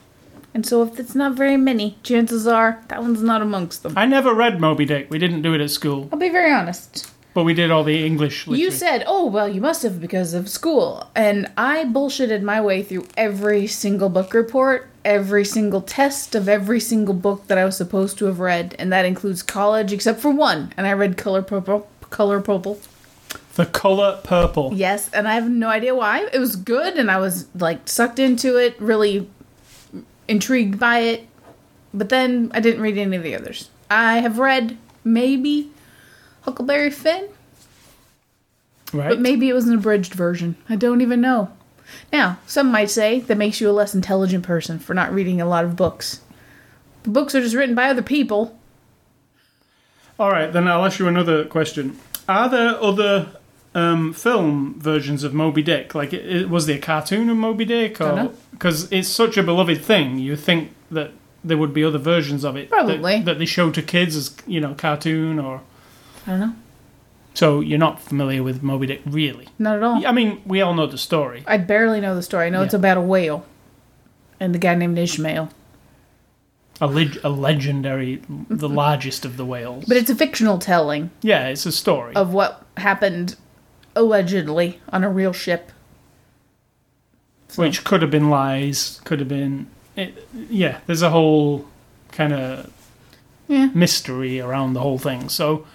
And 0.55 0.65
so 0.65 0.81
if 0.81 0.99
it's 0.99 1.13
not 1.13 1.33
very 1.35 1.55
many, 1.55 1.97
chances 2.01 2.47
are 2.47 2.83
that 2.87 2.99
one's 3.03 3.21
not 3.21 3.43
amongst 3.43 3.83
them. 3.83 3.93
I 3.95 4.07
never 4.07 4.33
read 4.33 4.59
Moby 4.59 4.85
Dick. 4.85 5.11
We 5.11 5.19
didn't 5.19 5.43
do 5.43 5.53
it 5.53 5.61
at 5.61 5.69
school, 5.69 6.09
I'll 6.11 6.17
be 6.17 6.29
very 6.29 6.51
honest. 6.51 7.11
but 7.35 7.43
we 7.43 7.53
did 7.53 7.69
all 7.69 7.83
the 7.83 8.03
English 8.03 8.47
literature. 8.47 8.63
You 8.65 8.71
said, 8.71 9.03
"Oh, 9.05 9.25
well, 9.27 9.47
you 9.47 9.61
must 9.61 9.83
have 9.83 10.01
because 10.01 10.33
of 10.33 10.49
school." 10.49 11.11
And 11.15 11.37
I 11.55 11.85
bullshitted 11.85 12.41
my 12.41 12.59
way 12.59 12.81
through 12.81 13.05
every 13.15 13.67
single 13.67 14.09
book 14.09 14.33
report, 14.33 14.89
every 15.05 15.45
single 15.45 15.81
test 15.81 16.33
of 16.33 16.49
every 16.49 16.79
single 16.79 17.13
book 17.13 17.45
that 17.47 17.59
I 17.59 17.65
was 17.65 17.77
supposed 17.77 18.17
to 18.17 18.25
have 18.25 18.39
read, 18.39 18.75
and 18.79 18.91
that 18.91 19.05
includes 19.05 19.43
college 19.43 19.93
except 19.93 20.19
for 20.19 20.31
one, 20.31 20.73
and 20.75 20.87
I 20.87 20.93
read 20.93 21.15
Color 21.15 21.43
Purple. 21.43 21.87
Color 22.09 22.41
Purple. 22.41 22.79
The 23.55 23.65
color 23.65 24.19
purple. 24.23 24.71
Yes, 24.73 25.09
and 25.11 25.27
I 25.27 25.33
have 25.35 25.49
no 25.49 25.67
idea 25.67 25.93
why. 25.93 26.27
It 26.31 26.39
was 26.39 26.55
good 26.55 26.95
and 26.97 27.11
I 27.11 27.17
was 27.17 27.47
like 27.55 27.87
sucked 27.89 28.17
into 28.17 28.55
it, 28.57 28.79
really 28.79 29.29
intrigued 30.27 30.79
by 30.79 30.99
it. 30.99 31.27
But 31.93 32.09
then 32.09 32.51
I 32.53 32.59
didn't 32.61 32.81
read 32.81 32.97
any 32.97 33.17
of 33.17 33.23
the 33.23 33.35
others. 33.35 33.69
I 33.89 34.19
have 34.19 34.39
read 34.39 34.77
maybe 35.03 35.71
Huckleberry 36.41 36.89
Finn, 36.91 37.27
Right. 38.93 39.09
but 39.09 39.19
maybe 39.19 39.49
it 39.49 39.53
was 39.53 39.67
an 39.67 39.75
abridged 39.75 40.13
version. 40.13 40.55
I 40.69 40.75
don't 40.75 41.01
even 41.01 41.19
know. 41.21 41.51
Now, 42.13 42.37
some 42.45 42.71
might 42.71 42.89
say 42.89 43.19
that 43.21 43.37
makes 43.37 43.59
you 43.59 43.69
a 43.69 43.71
less 43.73 43.93
intelligent 43.95 44.43
person 44.45 44.79
for 44.79 44.93
not 44.93 45.13
reading 45.13 45.41
a 45.41 45.45
lot 45.47 45.65
of 45.65 45.75
books. 45.75 46.21
The 47.03 47.09
books 47.09 47.33
are 47.35 47.41
just 47.41 47.55
written 47.55 47.75
by 47.75 47.89
other 47.89 48.01
people. 48.03 48.57
All 50.19 50.29
right, 50.31 50.51
then 50.51 50.67
I'll 50.67 50.85
ask 50.85 50.99
you 50.99 51.07
another 51.07 51.45
question. 51.45 51.97
Are 52.27 52.49
there 52.49 52.81
other 52.81 53.29
um, 53.73 54.13
film 54.13 54.75
versions 54.79 55.23
of 55.23 55.33
Moby 55.33 55.61
Dick? 55.63 55.95
Like, 55.95 56.13
it, 56.13 56.25
it- 56.25 56.49
was 56.49 56.65
there 56.65 56.77
a 56.77 56.81
cartoon 56.81 57.29
of 57.29 57.37
Moby 57.37 57.65
Dick? 57.65 57.97
Because 58.51 58.91
it's 58.91 59.07
such 59.07 59.37
a 59.37 59.43
beloved 59.43 59.81
thing, 59.81 60.19
you 60.19 60.35
think 60.35 60.73
that 60.91 61.11
there 61.43 61.57
would 61.57 61.73
be 61.73 61.83
other 61.85 61.97
versions 61.97 62.43
of 62.43 62.57
it 62.57 62.69
that- 62.69 62.75
Probably. 62.75 63.21
that, 63.21 63.39
they 63.39 63.45
show 63.45 63.71
to 63.71 63.81
kids 63.81 64.15
as 64.17 64.35
you 64.45 64.59
know 64.59 64.73
cartoon 64.73 65.39
or. 65.39 65.61
I 66.27 66.31
don't 66.31 66.39
know. 66.41 66.53
So 67.33 67.61
you're 67.61 67.79
not 67.79 68.01
familiar 68.01 68.43
with 68.43 68.61
Moby 68.61 68.87
Dick, 68.87 69.01
really? 69.05 69.47
Not 69.57 69.77
at 69.77 69.83
all. 69.83 70.05
I 70.05 70.11
mean, 70.11 70.41
we 70.45 70.61
all 70.61 70.73
know 70.73 70.87
the 70.87 70.97
story. 70.97 71.43
I 71.47 71.55
barely 71.57 72.01
know 72.01 72.13
the 72.13 72.21
story. 72.23 72.47
I 72.47 72.49
know 72.49 72.63
it's 72.63 72.73
about 72.73 72.97
a 72.97 73.01
whale 73.01 73.45
and 74.39 74.53
the 74.53 74.59
guy 74.59 74.75
named 74.75 74.97
Ishmael. 74.97 75.49
A, 76.81 76.87
leg- 76.87 77.19
a 77.23 77.29
legendary, 77.29 78.15
the 78.15 78.25
mm-hmm. 78.27 78.75
largest 78.75 79.25
of 79.25 79.35
the 79.37 79.45
whales. 79.45 79.85
But 79.87 79.97
it's 79.97 80.09
a 80.09 80.15
fictional 80.15 80.59
telling 80.59 81.11
yeah, 81.21 81.47
it's 81.47 81.65
a 81.65 81.71
story. 81.71 82.15
of 82.15 82.33
what 82.33 82.65
happened 82.77 83.35
allegedly 83.95 84.79
on 84.89 85.03
a 85.03 85.09
real 85.09 85.33
ship. 85.33 85.71
Which 87.55 87.83
could 87.83 88.01
have 88.01 88.11
been 88.11 88.29
lies, 88.29 89.01
could 89.03 89.19
have 89.19 89.27
been. 89.27 89.67
It, 89.95 90.27
yeah, 90.49 90.79
there's 90.85 91.01
a 91.01 91.09
whole 91.09 91.65
kind 92.11 92.33
of 92.33 92.71
Yeah. 93.47 93.69
mystery 93.73 94.39
around 94.39 94.73
the 94.73 94.81
whole 94.81 94.99
thing. 94.99 95.29
So, 95.29 95.65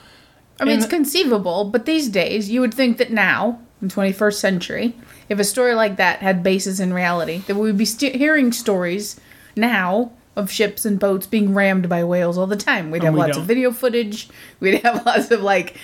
I 0.61 0.65
mean, 0.65 0.79
it's 0.79 0.87
conceivable, 0.87 1.65
but 1.65 1.85
these 1.85 2.09
days 2.09 2.49
you 2.49 2.61
would 2.61 2.73
think 2.73 2.99
that 2.99 3.11
now, 3.11 3.59
in 3.83 3.89
21st 3.89 4.35
century, 4.39 4.95
if 5.29 5.39
a 5.39 5.45
story 5.45 5.75
like 5.75 5.97
that 5.97 6.21
had 6.21 6.43
basis 6.43 6.81
in 6.81 6.95
reality, 6.95 7.43
that 7.47 7.57
we 7.57 7.63
would 7.63 7.79
be 7.79 7.85
st- 7.85 8.15
hearing 8.15 8.53
stories 8.53 9.21
now 9.57 10.13
of 10.37 10.50
ships 10.50 10.85
and 10.85 10.99
boats 10.99 11.26
being 11.26 11.55
rammed 11.55 11.88
by 11.88 12.03
whales 12.05 12.37
all 12.38 12.47
the 12.47 12.57
time. 12.57 12.91
We'd 12.91 13.03
have 13.05 13.14
we 13.14 13.21
lots 13.21 13.33
don't. 13.33 13.43
of 13.43 13.47
video 13.47 13.71
footage. 13.73 14.29
We'd 14.61 14.83
have 14.83 15.05
lots 15.07 15.31
of 15.31 15.41
like. 15.43 15.76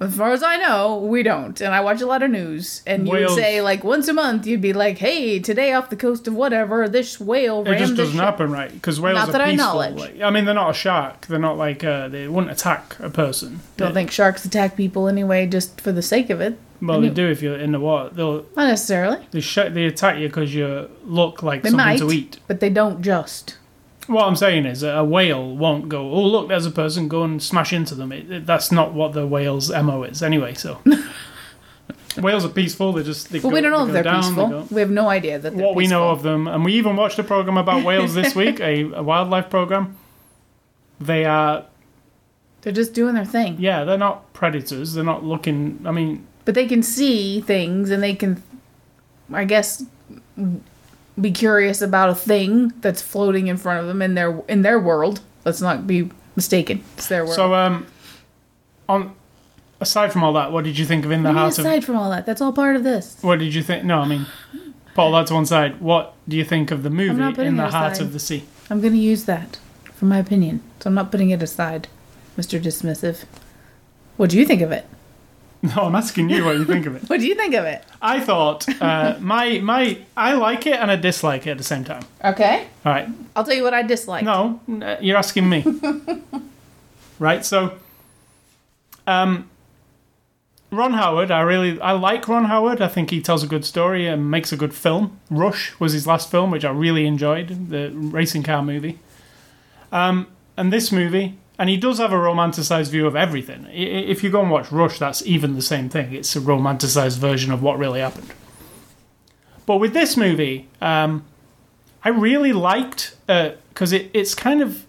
As 0.00 0.14
far 0.16 0.30
as 0.30 0.44
I 0.44 0.58
know, 0.58 0.98
we 0.98 1.24
don't. 1.24 1.60
And 1.60 1.74
I 1.74 1.80
watch 1.80 2.00
a 2.00 2.06
lot 2.06 2.22
of 2.22 2.30
news. 2.30 2.82
And 2.86 3.08
you 3.08 3.14
would 3.14 3.30
say, 3.30 3.60
like, 3.62 3.82
once 3.82 4.06
a 4.06 4.12
month, 4.12 4.46
you'd 4.46 4.60
be 4.60 4.72
like, 4.72 4.98
hey, 4.98 5.40
today 5.40 5.72
off 5.72 5.90
the 5.90 5.96
coast 5.96 6.28
of 6.28 6.34
whatever, 6.34 6.88
this 6.88 7.18
whale 7.18 7.64
rammed." 7.64 7.76
it 7.76 7.78
just 7.80 7.96
doesn't 7.96 8.14
ship." 8.14 8.22
happen 8.22 8.52
right 8.52 8.72
because 8.72 9.00
whales 9.00 9.16
Not 9.16 9.30
are 9.30 9.32
that 9.32 9.40
I 9.40 9.50
peaceful. 9.50 9.66
knowledge. 9.66 9.96
Like, 9.96 10.20
I 10.20 10.30
mean, 10.30 10.44
they're 10.44 10.54
not 10.54 10.70
a 10.70 10.74
shark. 10.74 11.26
They're 11.26 11.40
not 11.40 11.58
like 11.58 11.82
uh, 11.82 12.06
they 12.06 12.28
wouldn't 12.28 12.52
attack 12.52 12.96
a 13.00 13.10
person. 13.10 13.58
Don't 13.76 13.88
They- 13.88 14.02
think 14.02 14.12
sharks 14.12 14.44
attack 14.44 14.76
people 14.76 15.08
anyway, 15.08 15.46
just 15.46 15.80
for 15.80 15.90
the 15.90 16.02
sake 16.02 16.30
of 16.30 16.40
it. 16.40 16.56
Well, 16.80 16.98
Any- 16.98 17.08
they 17.08 17.14
do 17.14 17.28
if 17.28 17.42
you're 17.42 17.58
in 17.58 17.72
the 17.72 17.80
water. 17.80 18.10
They'll 18.14 18.46
Not 18.56 18.68
necessarily. 18.68 19.26
they 19.32 19.40
sh- 19.40 19.58
they 19.70 19.86
attack 19.86 20.18
you 20.20 20.28
because 20.28 20.54
you 20.54 20.88
look 21.06 21.42
like 21.42 21.62
They 21.62 21.70
something 21.70 21.84
might, 21.84 21.98
to 21.98 22.12
eat. 22.12 22.38
but 22.46 22.60
they 22.60 22.70
don't 22.70 23.02
just. 23.02 23.56
What 24.08 24.24
I'm 24.26 24.36
saying 24.36 24.66
is, 24.66 24.82
a 24.82 25.04
whale 25.04 25.54
won't 25.56 25.88
go. 25.88 26.10
Oh, 26.10 26.24
look, 26.24 26.48
there's 26.48 26.66
a 26.66 26.70
person. 26.70 27.06
Go 27.08 27.22
and 27.24 27.42
smash 27.42 27.72
into 27.72 27.94
them. 27.94 28.10
It, 28.10 28.30
it- 28.30 28.46
that's 28.46 28.72
not 28.72 28.92
what 28.94 29.12
the 29.12 29.26
whale's 29.26 29.70
mo 29.70 30.02
is, 30.02 30.22
anyway. 30.22 30.54
So, 30.54 30.80
whales 32.16 32.44
are 32.44 32.48
peaceful. 32.48 32.92
They 32.94 33.02
just. 33.02 33.30
They 33.30 33.38
But 33.38 33.50
go, 33.50 33.54
we 33.54 33.60
don't 33.60 33.70
know 33.70 33.84
they 33.84 33.90
if 33.90 33.92
they're 33.94 34.02
down, 34.02 34.22
peaceful. 34.22 34.48
go- 34.48 34.66
We 34.70 34.80
have 34.80 34.90
no 34.90 35.08
idea 35.08 35.38
that 35.38 35.54
they're 35.56 35.66
what 35.66 35.76
we 35.76 35.86
know 35.86 36.08
of 36.10 36.22
them, 36.22 36.48
and 36.48 36.64
we 36.64 36.72
even 36.74 36.96
watched 36.96 37.18
a 37.18 37.24
program 37.24 37.56
about 37.58 37.84
whales 37.84 38.14
this 38.14 38.34
week, 38.42 38.60
a, 38.60 38.90
a 38.92 39.02
wildlife 39.02 39.50
program. 39.50 39.96
They 41.00 41.24
are 41.26 41.64
They're 42.62 42.72
just 42.72 42.94
doing 42.94 43.14
their 43.14 43.24
thing. 43.26 43.56
Yeah, 43.60 43.84
they're 43.84 43.98
not 43.98 44.32
predators. 44.32 44.94
They're 44.94 45.04
not 45.04 45.22
looking. 45.22 45.80
I 45.84 45.92
mean, 45.92 46.26
But 46.44 46.54
they 46.54 46.66
can 46.66 46.82
see 46.82 47.40
things 47.40 47.90
and 47.90 48.02
they 48.02 48.14
can, 48.14 48.42
I 49.32 49.44
guess, 49.44 49.84
be 51.20 51.30
curious 51.32 51.82
about 51.82 52.10
a 52.10 52.14
thing 52.14 52.72
that's 52.80 53.02
floating 53.02 53.46
in 53.48 53.56
front 53.56 53.80
of 53.80 53.86
them 53.86 54.00
in 54.02 54.14
their 54.14 54.40
in 54.48 54.62
their 54.62 54.78
world. 54.78 55.20
Let's 55.44 55.60
not 55.60 55.86
be 55.86 56.10
mistaken. 56.36 56.82
It's 56.96 57.08
their 57.08 57.24
world. 57.24 57.34
so 57.36 57.54
um, 57.54 57.86
on 58.88 59.14
aside 59.80 60.12
from 60.12 60.22
all 60.24 60.32
that, 60.34 60.52
what 60.52 60.64
did 60.64 60.78
you 60.78 60.84
think 60.84 61.04
of 61.04 61.10
In 61.10 61.22
the 61.22 61.28
I 61.30 61.32
mean, 61.32 61.38
Heart 61.38 61.58
of? 61.58 61.64
aside 61.64 61.84
from 61.84 61.96
all 61.96 62.10
that, 62.10 62.26
that's 62.26 62.40
all 62.40 62.52
part 62.52 62.76
of 62.76 62.84
this. 62.84 63.16
What 63.22 63.38
did 63.38 63.54
you 63.54 63.62
think? 63.62 63.84
No, 63.84 64.00
I 64.00 64.08
mean, 64.08 64.26
put 64.94 65.02
all 65.02 65.12
that 65.12 65.26
to 65.28 65.34
one 65.34 65.46
side. 65.46 65.80
What 65.80 66.14
do 66.28 66.36
you 66.36 66.44
think 66.44 66.70
of 66.70 66.82
the 66.82 66.90
movie 66.90 67.22
In 67.44 67.56
the 67.56 67.68
Heart 67.68 67.94
aside. 67.94 68.02
of 68.04 68.12
the 68.12 68.18
Sea? 68.20 68.44
I'm 68.70 68.80
going 68.80 68.92
to 68.92 68.98
use 68.98 69.24
that 69.24 69.58
for 69.94 70.04
my 70.04 70.18
opinion. 70.18 70.62
So 70.80 70.88
I'm 70.90 70.94
not 70.94 71.10
putting 71.10 71.30
it 71.30 71.42
aside, 71.42 71.88
Mr. 72.36 72.60
Dismissive. 72.60 73.24
What 74.16 74.30
do 74.30 74.38
you 74.38 74.44
think 74.44 74.62
of 74.62 74.72
it? 74.72 74.86
No, 75.76 75.82
I'm 75.82 75.96
asking 75.96 76.30
you 76.30 76.44
what 76.44 76.56
you 76.56 76.64
think 76.64 76.86
of 76.86 76.94
it. 76.94 77.02
What 77.10 77.18
do 77.20 77.26
you 77.26 77.34
think 77.34 77.54
of 77.54 77.64
it? 77.64 77.84
I 78.00 78.20
thought 78.20 78.68
uh, 78.80 79.16
my 79.18 79.58
my 79.58 79.98
I 80.16 80.34
like 80.34 80.66
it 80.68 80.74
and 80.80 80.88
I 80.90 80.96
dislike 80.96 81.46
it 81.48 81.50
at 81.50 81.58
the 81.58 81.64
same 81.64 81.84
time. 81.84 82.04
Okay. 82.24 82.66
All 82.84 82.92
right, 82.92 83.08
I'll 83.34 83.42
tell 83.44 83.56
you 83.56 83.64
what 83.64 83.74
I 83.74 83.82
dislike. 83.82 84.24
No, 84.24 84.60
n- 84.68 84.98
you're 85.00 85.16
asking 85.16 85.48
me. 85.48 85.64
right, 87.18 87.44
so 87.44 87.72
um 89.06 89.50
Ron 90.70 90.92
Howard, 90.92 91.30
I 91.30 91.40
really 91.40 91.80
I 91.80 91.92
like 91.92 92.28
Ron 92.28 92.44
Howard. 92.44 92.80
I 92.82 92.88
think 92.88 93.10
he 93.10 93.20
tells 93.22 93.42
a 93.42 93.46
good 93.46 93.64
story 93.64 94.06
and 94.06 94.30
makes 94.30 94.52
a 94.52 94.56
good 94.56 94.74
film. 94.74 95.18
Rush 95.30 95.72
was 95.80 95.92
his 95.92 96.06
last 96.06 96.30
film, 96.30 96.50
which 96.50 96.64
I 96.64 96.70
really 96.70 97.06
enjoyed, 97.06 97.70
the 97.70 97.90
racing 97.94 98.42
car 98.44 98.62
movie. 98.62 98.98
Um 99.90 100.26
and 100.56 100.72
this 100.72 100.92
movie 100.92 101.38
and 101.58 101.68
he 101.68 101.76
does 101.76 101.98
have 101.98 102.12
a 102.12 102.16
romanticized 102.16 102.90
view 102.90 103.06
of 103.06 103.16
everything. 103.16 103.66
If 103.72 104.22
you 104.22 104.30
go 104.30 104.40
and 104.40 104.50
watch 104.50 104.70
Rush, 104.70 104.98
that's 104.98 105.26
even 105.26 105.56
the 105.56 105.62
same 105.62 105.88
thing. 105.88 106.12
It's 106.12 106.36
a 106.36 106.40
romanticized 106.40 107.18
version 107.18 107.50
of 107.50 107.62
what 107.62 107.78
really 107.78 108.00
happened. 108.00 108.32
But 109.66 109.78
with 109.78 109.92
this 109.92 110.16
movie, 110.16 110.68
um, 110.80 111.24
I 112.04 112.10
really 112.10 112.52
liked 112.52 113.16
because 113.26 113.92
it, 113.92 114.10
it's 114.14 114.34
kind 114.34 114.62
of 114.62 114.86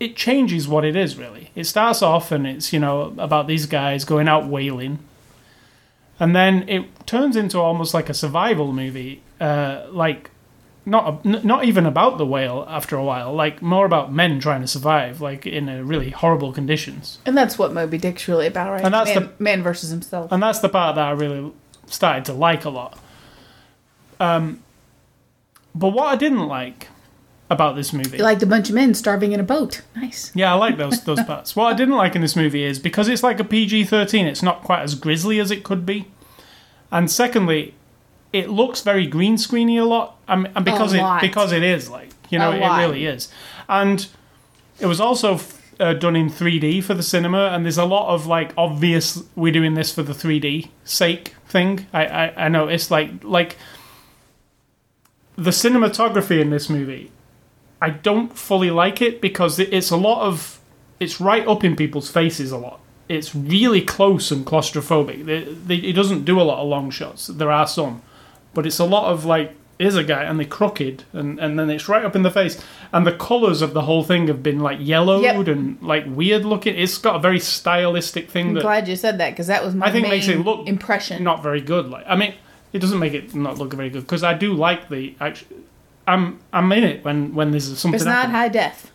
it 0.00 0.16
changes 0.16 0.66
what 0.66 0.84
it 0.84 0.96
is 0.96 1.16
really. 1.16 1.50
It 1.54 1.64
starts 1.64 2.02
off 2.02 2.32
and 2.32 2.46
it's 2.46 2.72
you 2.72 2.80
know 2.80 3.14
about 3.18 3.46
these 3.46 3.66
guys 3.66 4.04
going 4.04 4.26
out 4.26 4.48
whaling, 4.48 4.98
and 6.18 6.34
then 6.34 6.68
it 6.68 7.06
turns 7.06 7.36
into 7.36 7.58
almost 7.58 7.94
like 7.94 8.08
a 8.08 8.14
survival 8.14 8.72
movie, 8.72 9.22
uh, 9.40 9.86
like 9.90 10.30
not 10.84 11.24
n- 11.24 11.40
not 11.44 11.64
even 11.64 11.86
about 11.86 12.18
the 12.18 12.26
whale 12.26 12.66
after 12.68 12.96
a 12.96 13.04
while, 13.04 13.32
like 13.32 13.62
more 13.62 13.86
about 13.86 14.12
men 14.12 14.40
trying 14.40 14.60
to 14.62 14.66
survive, 14.66 15.20
like 15.20 15.46
in 15.46 15.68
a 15.68 15.84
really 15.84 16.10
horrible 16.10 16.52
conditions. 16.52 17.18
And 17.24 17.36
that's 17.36 17.58
what 17.58 17.72
Moby 17.72 17.98
Dick's 17.98 18.26
really 18.28 18.46
about, 18.46 18.70
right? 18.72 18.84
And 18.84 18.92
that's 18.92 19.14
man, 19.14 19.30
the- 19.38 19.42
man 19.42 19.62
versus 19.62 19.90
himself. 19.90 20.32
and 20.32 20.42
that's 20.42 20.58
the 20.60 20.68
part 20.68 20.96
that 20.96 21.06
I 21.06 21.10
really 21.12 21.52
started 21.86 22.24
to 22.26 22.32
like 22.32 22.64
a 22.64 22.70
lot. 22.70 22.98
Um, 24.20 24.62
but 25.74 25.88
what 25.90 26.06
I 26.06 26.16
didn't 26.16 26.46
like 26.46 26.88
about 27.50 27.76
this 27.76 27.92
movie, 27.92 28.16
You 28.18 28.22
liked 28.24 28.42
a 28.42 28.46
bunch 28.46 28.68
of 28.70 28.74
men 28.74 28.94
starving 28.94 29.32
in 29.32 29.40
a 29.40 29.42
boat. 29.42 29.82
Nice. 29.94 30.30
yeah, 30.34 30.52
I 30.52 30.56
like 30.56 30.76
those 30.78 31.02
those 31.04 31.22
parts. 31.26 31.54
What 31.54 31.66
I 31.72 31.76
didn't 31.76 31.96
like 31.96 32.14
in 32.14 32.22
this 32.22 32.34
movie 32.36 32.64
is 32.64 32.78
because 32.78 33.08
it's 33.08 33.22
like 33.22 33.40
a 33.40 33.44
PG 33.44 33.84
thirteen, 33.84 34.26
it's 34.26 34.42
not 34.42 34.62
quite 34.62 34.82
as 34.82 34.94
grisly 34.94 35.38
as 35.38 35.50
it 35.50 35.62
could 35.64 35.84
be, 35.84 36.06
and 36.90 37.10
secondly, 37.10 37.74
it 38.32 38.48
looks 38.48 38.80
very 38.82 39.06
green 39.06 39.36
screeny 39.36 39.78
a 39.80 39.84
lot, 39.84 40.16
and, 40.32 40.50
and 40.56 40.64
because 40.64 40.92
it 40.94 41.04
because 41.20 41.52
it 41.52 41.62
is 41.62 41.88
like 41.88 42.10
you 42.30 42.38
know 42.38 42.50
it 42.50 42.82
really 42.82 43.06
is, 43.06 43.28
and 43.68 44.08
it 44.80 44.86
was 44.86 45.00
also 45.00 45.38
uh, 45.78 45.92
done 45.92 46.16
in 46.16 46.28
3D 46.28 46.82
for 46.82 46.94
the 46.94 47.02
cinema, 47.02 47.50
and 47.52 47.64
there's 47.64 47.78
a 47.78 47.84
lot 47.84 48.12
of 48.12 48.26
like 48.26 48.52
obvious 48.56 49.22
we're 49.36 49.52
doing 49.52 49.74
this 49.74 49.94
for 49.94 50.02
the 50.02 50.12
3D 50.12 50.70
sake 50.84 51.34
thing. 51.46 51.86
I 51.92 52.06
I, 52.06 52.44
I 52.46 52.48
noticed 52.48 52.90
like 52.90 53.22
like 53.22 53.56
the 55.36 55.50
cinematography 55.50 56.40
in 56.40 56.50
this 56.50 56.68
movie. 56.68 57.10
I 57.80 57.90
don't 57.90 58.36
fully 58.36 58.70
like 58.70 59.02
it 59.02 59.20
because 59.20 59.58
it's 59.58 59.90
a 59.90 59.96
lot 59.96 60.22
of 60.26 60.60
it's 60.98 61.20
right 61.20 61.46
up 61.46 61.64
in 61.64 61.76
people's 61.76 62.10
faces 62.10 62.52
a 62.52 62.58
lot. 62.58 62.80
It's 63.08 63.34
really 63.34 63.82
close 63.82 64.30
and 64.30 64.46
claustrophobic. 64.46 65.26
They, 65.26 65.42
they, 65.42 65.88
it 65.88 65.92
doesn't 65.94 66.24
do 66.24 66.40
a 66.40 66.44
lot 66.44 66.62
of 66.62 66.68
long 66.68 66.90
shots. 66.90 67.26
There 67.26 67.50
are 67.50 67.66
some, 67.66 68.00
but 68.54 68.64
it's 68.64 68.78
a 68.78 68.84
lot 68.84 69.12
of 69.12 69.24
like 69.24 69.54
here's 69.82 69.96
a 69.96 70.04
guy 70.04 70.22
and 70.24 70.38
they're 70.38 70.46
crooked 70.46 71.04
and, 71.12 71.38
and 71.40 71.58
then 71.58 71.68
it's 71.68 71.88
right 71.88 72.04
up 72.04 72.14
in 72.16 72.22
the 72.22 72.30
face 72.30 72.58
and 72.92 73.06
the 73.06 73.12
colours 73.12 73.60
of 73.62 73.74
the 73.74 73.82
whole 73.82 74.02
thing 74.04 74.26
have 74.28 74.42
been 74.42 74.60
like 74.60 74.78
yellowed 74.80 75.22
Yep. 75.22 75.48
and 75.48 75.82
like 75.82 76.04
weird 76.06 76.44
looking. 76.44 76.74
It's 76.76 76.98
got 76.98 77.16
a 77.16 77.18
very 77.18 77.40
stylistic 77.40 78.30
thing 78.30 78.46
that 78.46 78.50
I'm 78.50 78.54
that 78.54 78.62
glad 78.62 78.88
you 78.88 78.96
said 78.96 79.18
that 79.18 79.30
because 79.30 79.48
that 79.48 79.64
was 79.64 79.74
my 79.74 79.86
I 79.86 79.90
think 79.92 80.02
main 80.04 80.10
makes 80.12 80.28
it 80.28 80.38
look 80.38 80.66
impression. 80.68 81.22
not 81.24 81.42
very 81.42 81.60
good. 81.60 81.88
Like 81.90 82.04
I 82.08 82.16
mean, 82.16 82.34
it 82.72 82.78
doesn't 82.78 82.98
make 82.98 83.12
it 83.14 83.34
not 83.34 83.58
look 83.58 83.74
very 83.74 83.90
good 83.90 84.02
because 84.02 84.22
I 84.24 84.34
do 84.34 84.54
like 84.54 84.88
the 84.88 85.14
actually. 85.20 85.56
I'm 86.06 86.40
I'm 86.52 86.70
in 86.72 86.84
it 86.84 87.04
when 87.04 87.34
when 87.34 87.50
there's 87.52 87.66
something. 87.78 87.94
it's 87.94 88.04
not 88.04 88.14
happening. 88.30 88.36
high 88.36 88.48
def, 88.48 88.90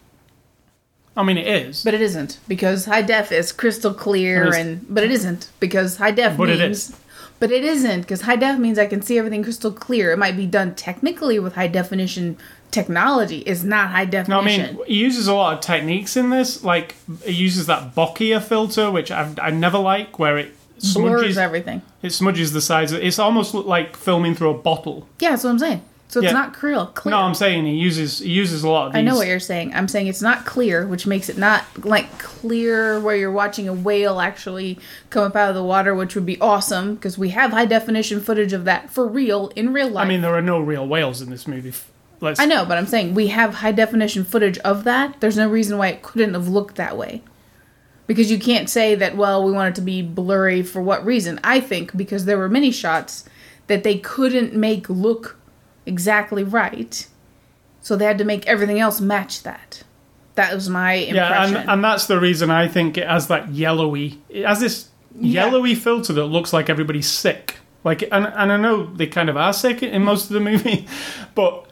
I 1.16 1.24
mean, 1.24 1.38
it 1.38 1.48
is. 1.48 1.84
but 1.84 1.94
it 1.94 2.02
isn't 2.02 2.40
because 2.48 2.86
high 2.86 3.02
def 3.02 3.32
is 3.32 3.52
crystal 3.52 3.94
clear, 3.94 4.50
is. 4.50 4.56
and 4.58 4.86
but 4.94 5.04
it 5.04 5.12
isn't 5.12 5.50
because 5.60 5.98
high 5.98 6.12
def 6.12 6.38
But 6.38 6.50
it 6.50 6.60
means. 6.60 6.96
But 7.40 7.52
it 7.52 7.64
isn't 7.64 8.02
because 8.02 8.22
high 8.22 8.36
def 8.36 8.58
means 8.58 8.80
I 8.80 8.88
can 8.88 9.02
see 9.02 9.18
everything 9.18 9.44
crystal 9.44 9.72
clear. 9.72 10.12
It 10.12 10.18
might 10.18 10.36
be 10.36 10.46
done 10.48 10.74
technically 10.76 11.38
with 11.40 11.54
high 11.56 11.68
definition 11.68 12.38
technology. 12.72 13.40
It's 13.40 13.64
not 13.64 13.90
high 13.92 14.06
definition. 14.06 14.32
No, 14.62 14.74
I 14.74 14.74
mean, 14.76 14.80
it 14.88 14.90
uses 14.94 15.28
a 15.28 15.34
lot 15.36 15.54
of 15.56 15.60
techniques 15.62 16.18
in 16.18 16.30
this. 16.32 16.64
Like, 16.64 16.96
it 17.26 17.36
uses 17.36 17.68
that 17.68 17.94
Bokeh 17.96 18.42
filter, 18.44 18.90
which 18.92 19.12
I 19.12 19.32
I 19.42 19.52
never 19.52 19.78
like, 19.78 20.18
where 20.20 20.38
it 20.38 20.54
blurs 20.80 20.94
smudges 20.94 21.38
everything. 21.38 21.82
it 22.02 22.12
smudges 22.12 22.54
the 22.54 22.62
sides. 22.62 22.92
of- 22.92 23.02
It's 23.04 23.20
almost 23.20 23.54
like 23.54 23.96
filming 23.96 24.36
through 24.36 24.52
a 24.52 24.58
bottle. 24.58 25.08
Yeah, 25.20 25.32
that's 25.32 25.44
what 25.44 25.52
I'm 25.52 25.60
saying. 25.60 25.82
So 26.10 26.22
it's 26.22 26.28
Yeah. 26.28 26.32
not 26.32 26.54
clear. 26.54 26.88
clear. 26.94 27.12
No, 27.12 27.18
I'm 27.20 27.34
saying 27.36 27.66
he 27.66 27.74
uses 27.74 28.20
he 28.20 28.30
uses 28.32 28.64
a 28.64 28.70
lot 28.70 28.88
of 28.88 28.94
these. 28.94 29.00
I 29.00 29.02
know 29.02 29.16
what 29.16 29.28
you're 29.28 29.42
saying. 29.42 29.74
I'm 29.76 29.90
saying 29.90 30.08
it's 30.08 30.22
not 30.22 30.46
clear, 30.46 30.88
which 30.88 31.06
makes 31.06 31.28
it 31.28 31.38
not 31.38 31.66
like 31.84 32.18
clear 32.18 32.98
where 33.00 33.16
you're 33.16 33.32
watching 33.32 33.68
a 33.68 33.74
whale 33.74 34.22
actually 34.22 34.80
come 35.10 35.24
up 35.26 35.36
out 35.36 35.50
of 35.50 35.56
the 35.56 35.64
water, 35.64 35.94
which 35.94 36.16
would 36.16 36.26
be 36.26 36.40
awesome 36.40 36.96
because 36.96 37.18
we 37.18 37.30
have 37.30 37.52
high 37.52 37.66
definition 37.66 38.22
footage 38.22 38.54
of 38.54 38.64
that 38.66 38.90
for 38.90 39.06
real 39.06 39.52
in 39.56 39.74
real 39.74 39.90
life. 39.90 40.06
I 40.06 40.08
mean, 40.08 40.22
there 40.22 40.34
are 40.34 40.42
no 40.42 40.60
real 40.62 40.88
whales 40.88 41.22
in 41.22 41.30
this 41.30 41.46
movie. 41.46 41.74
Let's. 42.22 42.40
I 42.40 42.46
know, 42.46 42.64
but 42.66 42.78
I'm 42.78 42.88
saying 42.88 43.14
we 43.14 43.28
have 43.28 43.56
high 43.56 43.74
definition 43.74 44.24
footage 44.24 44.58
of 44.60 44.86
that. 44.86 45.20
There's 45.20 45.38
no 45.38 45.50
reason 45.50 45.78
why 45.78 45.90
it 45.90 46.02
couldn't 46.04 46.34
have 46.36 46.48
looked 46.48 46.76
that 46.78 46.98
way. 46.98 47.22
Because 48.08 48.32
you 48.32 48.40
can't 48.40 48.70
say 48.70 48.96
that, 48.96 49.18
well, 49.18 49.44
we 49.44 49.52
want 49.52 49.74
it 49.74 49.76
to 49.76 49.82
be 49.82 50.02
blurry 50.02 50.64
for 50.64 50.82
what 50.82 51.06
reason. 51.06 51.40
I 51.44 51.60
think 51.60 51.96
because 51.98 52.24
there 52.24 52.38
were 52.38 52.48
many 52.48 52.72
shots 52.72 53.26
that 53.68 53.84
they 53.84 53.98
couldn't 53.98 54.54
make 54.56 54.90
look 54.90 55.36
exactly 55.88 56.44
right. 56.44 57.08
So 57.82 57.96
they 57.96 58.06
had 58.06 58.18
to 58.18 58.26
make 58.26 58.46
everything 58.48 58.80
else 58.80 59.00
match 59.02 59.44
that. 59.44 59.84
That 60.36 60.54
was 60.54 60.70
my 60.70 60.94
Yeah, 60.96 61.46
and, 61.46 61.56
and 61.70 61.84
that's 61.84 62.06
the 62.08 62.20
reason 62.20 62.52
I 62.52 62.68
think 62.68 62.98
it 62.98 63.08
has 63.08 63.28
that 63.28 63.50
yellowy. 63.50 64.20
It 64.30 64.46
has 64.46 64.60
this 64.60 64.90
Yeah. 65.20 65.46
yellowy 65.46 65.74
filter 65.74 66.14
that 66.14 66.26
looks 66.26 66.54
like 66.54 66.70
everybody's 66.70 67.10
sick. 67.10 67.56
Like, 67.84 68.04
and 68.12 68.26
and 68.28 68.52
I 68.52 68.58
know 68.58 68.86
they 68.86 69.08
kind 69.08 69.30
of 69.30 69.38
are 69.38 69.54
sick 69.54 69.82
in 69.82 70.04
most 70.04 70.26
of 70.26 70.34
the 70.34 70.40
movie, 70.42 70.86
but 71.36 71.66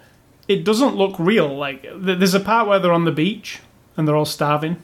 it 0.47 0.63
doesn't 0.63 0.95
look 0.95 1.15
real. 1.19 1.55
Like, 1.55 1.85
there's 1.95 2.33
a 2.33 2.39
part 2.39 2.67
where 2.67 2.79
they're 2.79 2.93
on 2.93 3.05
the 3.05 3.11
beach 3.11 3.59
and 3.97 4.07
they're 4.07 4.15
all 4.15 4.25
starving. 4.25 4.77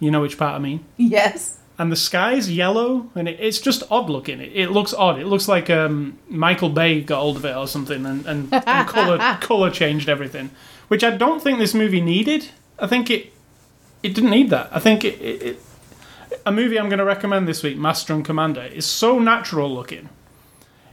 You 0.00 0.10
know 0.10 0.20
which 0.22 0.36
part 0.38 0.54
I 0.54 0.58
mean. 0.58 0.84
yes. 0.96 1.55
And 1.78 1.92
the 1.92 1.96
sky's 1.96 2.50
yellow, 2.50 3.10
and 3.14 3.28
it, 3.28 3.38
it's 3.38 3.60
just 3.60 3.82
odd 3.90 4.08
looking. 4.08 4.40
It, 4.40 4.52
it 4.54 4.70
looks 4.70 4.94
odd. 4.94 5.18
It 5.18 5.26
looks 5.26 5.46
like 5.46 5.68
um, 5.68 6.18
Michael 6.28 6.70
Bay 6.70 7.02
got 7.02 7.20
hold 7.20 7.36
of 7.36 7.44
it 7.44 7.54
or 7.54 7.68
something, 7.68 8.06
and, 8.06 8.24
and, 8.26 8.48
and 8.52 8.88
color 8.88 9.18
color 9.42 9.70
changed 9.70 10.08
everything, 10.08 10.50
which 10.88 11.04
I 11.04 11.10
don't 11.10 11.42
think 11.42 11.58
this 11.58 11.74
movie 11.74 12.00
needed. 12.00 12.48
I 12.78 12.86
think 12.86 13.10
it 13.10 13.30
it 14.02 14.14
didn't 14.14 14.30
need 14.30 14.48
that. 14.50 14.70
I 14.72 14.78
think 14.78 15.04
it, 15.04 15.20
it, 15.20 15.42
it 15.42 15.62
a 16.46 16.50
movie 16.52 16.78
I'm 16.78 16.88
going 16.88 16.98
to 16.98 17.04
recommend 17.04 17.46
this 17.46 17.62
week, 17.62 17.76
Master 17.76 18.14
and 18.14 18.24
Commander, 18.24 18.62
is 18.62 18.86
so 18.86 19.18
natural 19.18 19.72
looking. 19.72 20.08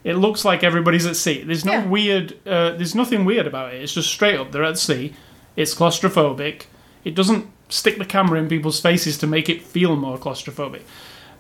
It 0.03 0.15
looks 0.15 0.43
like 0.43 0.63
everybody's 0.65 1.05
at 1.05 1.15
sea. 1.15 1.43
There's 1.43 1.63
no 1.63 1.73
Yeah. 1.73 1.85
weird. 1.87 2.33
Uh, 2.45 2.71
there's 2.71 2.93
nothing 2.93 3.23
weird 3.23 3.47
about 3.47 3.73
it. 3.73 3.81
It's 3.81 3.93
just 3.93 4.09
straight 4.11 4.37
up. 4.37 4.51
They're 4.51 4.63
at 4.65 4.77
sea. 4.77 5.13
It's 5.55 5.73
claustrophobic. 5.73 6.63
It 7.05 7.15
doesn't 7.15 7.47
stick 7.70 7.98
the 7.98 8.05
camera 8.05 8.39
in 8.39 8.48
people's 8.48 8.79
faces 8.79 9.17
to 9.20 9.27
make 9.27 9.50
it 9.50 9.62
feel 9.62 9.96
more 9.96 10.17
claustrophobic. 10.17 10.82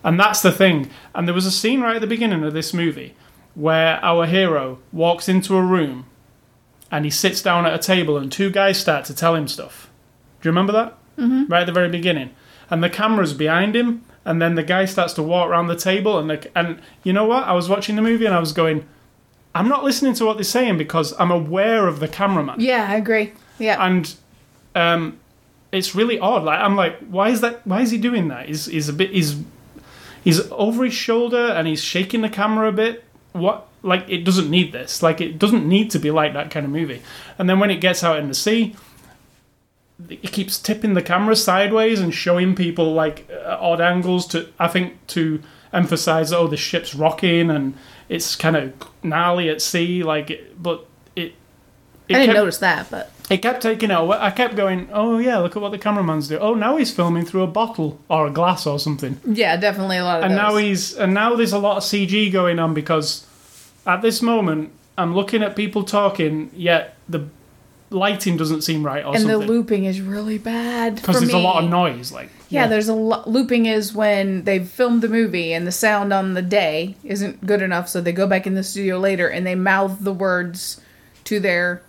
And 0.03 0.19
that's 0.19 0.41
the 0.41 0.51
thing. 0.51 0.89
And 1.15 1.27
there 1.27 1.35
was 1.35 1.45
a 1.45 1.51
scene 1.51 1.81
right 1.81 1.95
at 1.95 2.01
the 2.01 2.07
beginning 2.07 2.43
of 2.43 2.53
this 2.53 2.73
movie 2.73 3.15
where 3.55 4.03
our 4.03 4.25
hero 4.25 4.79
walks 4.91 5.29
into 5.29 5.55
a 5.55 5.61
room 5.61 6.05
and 6.91 7.05
he 7.05 7.11
sits 7.11 7.41
down 7.41 7.65
at 7.65 7.73
a 7.73 7.77
table 7.79 8.17
and 8.17 8.31
two 8.31 8.49
guys 8.49 8.79
start 8.79 9.05
to 9.05 9.15
tell 9.15 9.35
him 9.35 9.47
stuff. 9.47 9.89
Do 10.41 10.49
you 10.49 10.51
remember 10.51 10.73
that? 10.73 10.97
Mm-hmm. 11.17 11.51
Right 11.51 11.61
at 11.61 11.65
the 11.67 11.71
very 11.71 11.89
beginning. 11.89 12.31
And 12.69 12.83
the 12.83 12.89
camera's 12.89 13.33
behind 13.33 13.75
him 13.75 14.03
and 14.25 14.41
then 14.41 14.55
the 14.55 14.63
guy 14.63 14.85
starts 14.85 15.13
to 15.13 15.23
walk 15.23 15.49
around 15.49 15.67
the 15.67 15.75
table 15.75 16.17
and 16.17 16.29
the, 16.29 16.49
and 16.57 16.81
you 17.03 17.13
know 17.13 17.25
what? 17.25 17.43
I 17.43 17.53
was 17.53 17.69
watching 17.69 17.95
the 17.95 18.01
movie 18.01 18.25
and 18.25 18.33
I 18.35 18.39
was 18.39 18.53
going 18.53 18.85
I'm 19.55 19.69
not 19.69 19.83
listening 19.83 20.15
to 20.15 20.25
what 20.25 20.37
they're 20.37 20.43
saying 20.43 20.79
because 20.79 21.13
I'm 21.19 21.29
aware 21.29 21.87
of 21.87 21.99
the 21.99 22.07
cameraman 22.07 22.59
Yeah, 22.59 22.87
I 22.89 22.95
agree. 22.95 23.33
Yeah. 23.59 23.85
and 23.85 24.15
um, 24.75 25.19
it's 25.73 25.95
really 25.95 26.19
odd. 26.19 26.43
Like 26.43 26.59
I'm 26.59 26.75
like, 26.75 26.99
why 26.99 27.29
is 27.29 27.41
that? 27.41 27.65
Why 27.65 27.81
is 27.81 27.91
he 27.91 27.97
doing 27.97 28.27
that? 28.29 28.47
He's 28.47 28.65
he's 28.67 28.89
a 28.89 28.93
bit 28.93 29.11
he's 29.11 29.41
he's 30.23 30.39
over 30.51 30.85
his 30.85 30.93
shoulder 30.93 31.47
and 31.47 31.67
he's 31.67 31.83
shaking 31.83 32.21
the 32.21 32.29
camera 32.29 32.69
a 32.69 32.71
bit. 32.71 33.03
What? 33.33 33.67
Like 33.81 34.07
it 34.07 34.23
doesn't 34.23 34.49
need 34.49 34.71
this. 34.71 35.03
Like 35.03 35.19
it 35.19 35.39
doesn't 35.39 35.67
need 35.67 35.91
to 35.91 35.99
be 35.99 36.11
like 36.11 36.33
that 36.33 36.51
kind 36.51 36.65
of 36.65 36.71
movie. 36.71 37.01
And 37.37 37.49
then 37.49 37.59
when 37.59 37.71
it 37.71 37.81
gets 37.81 38.03
out 38.03 38.19
in 38.19 38.27
the 38.27 38.33
sea, 38.33 38.75
it 40.09 40.31
keeps 40.31 40.59
tipping 40.59 40.93
the 40.93 41.01
camera 41.01 41.35
sideways 41.35 41.99
and 41.99 42.13
showing 42.13 42.55
people 42.55 42.93
like 42.93 43.27
uh, 43.31 43.57
odd 43.59 43.81
angles 43.81 44.27
to 44.27 44.47
I 44.59 44.67
think 44.67 45.05
to 45.07 45.41
emphasize 45.71 46.31
oh 46.31 46.47
the 46.47 46.57
ship's 46.57 46.93
rocking 46.93 47.49
and 47.49 47.75
it's 48.09 48.35
kind 48.35 48.55
of 48.55 48.73
gnarly 49.01 49.49
at 49.49 49.59
sea 49.61 50.03
like 50.03 50.51
but 50.57 50.85
it 51.15 51.33
it 52.07 52.15
I 52.15 52.19
didn't 52.19 52.25
kept, 52.27 52.35
notice 52.37 52.57
that, 52.59 52.91
but 52.91 53.11
it 53.29 53.37
kept 53.37 53.61
taking 53.61 53.89
away. 53.91 54.17
I 54.19 54.31
kept 54.31 54.55
going 54.55 54.89
oh 54.91 55.17
yeah 55.17 55.37
look 55.37 55.55
at 55.55 55.61
what 55.61 55.71
the 55.71 55.77
cameraman's 55.77 56.27
doing 56.27 56.41
oh 56.41 56.53
now 56.53 56.77
he's 56.77 56.93
filming 56.93 57.25
through 57.25 57.43
a 57.43 57.47
bottle 57.47 57.99
or 58.09 58.27
a 58.27 58.31
glass 58.31 58.67
or 58.67 58.79
something 58.79 59.19
yeah, 59.25 59.57
definitely 59.57 59.97
a 59.97 60.03
lot 60.03 60.19
of 60.19 60.25
and 60.25 60.33
those. 60.33 60.37
now 60.37 60.55
he's 60.57 60.93
and 60.95 61.13
now 61.13 61.35
there's 61.35 61.53
a 61.53 61.59
lot 61.59 61.77
of 61.77 61.83
CG 61.83 62.31
going 62.31 62.59
on 62.59 62.73
because 62.73 63.25
at 63.85 64.01
this 64.01 64.21
moment 64.21 64.71
I'm 64.97 65.15
looking 65.15 65.41
at 65.41 65.55
people 65.55 65.83
talking 65.83 66.51
yet 66.53 66.95
the 67.07 67.27
lighting 67.89 68.37
doesn't 68.37 68.61
seem 68.63 68.83
right 68.85 69.05
or 69.05 69.15
and 69.15 69.29
the 69.29 69.37
looping 69.37 69.85
is 69.85 70.01
really 70.01 70.37
bad 70.37 70.95
because 70.95 71.19
there's 71.19 71.31
me. 71.33 71.39
a 71.39 71.43
lot 71.43 71.63
of 71.63 71.69
noise 71.69 72.11
like 72.11 72.29
Yeah, 72.49 72.67
there's 72.67 72.87
a 72.87 72.93
lo- 72.93 73.23
looping 73.25 73.65
is 73.65 73.93
when 73.93 74.43
they've 74.43 74.67
filmed 74.67 75.01
the 75.01 75.09
movie 75.09 75.53
and 75.53 75.65
the 75.65 75.71
sound 75.71 76.13
on 76.13 76.33
the 76.33 76.41
day 76.41 76.95
isn't 77.03 77.45
good 77.45 77.61
enough, 77.61 77.89
so 77.89 77.99
they 78.01 78.11
go 78.11 78.27
back 78.27 78.45
in 78.45 78.53
the 78.53 78.63
studio 78.63 78.99
later 78.99 79.27
and 79.27 79.45
they 79.45 79.55
mouth 79.55 79.97
the 79.99 80.13
words 80.13 80.79
to 81.25 81.39
their 81.39 81.81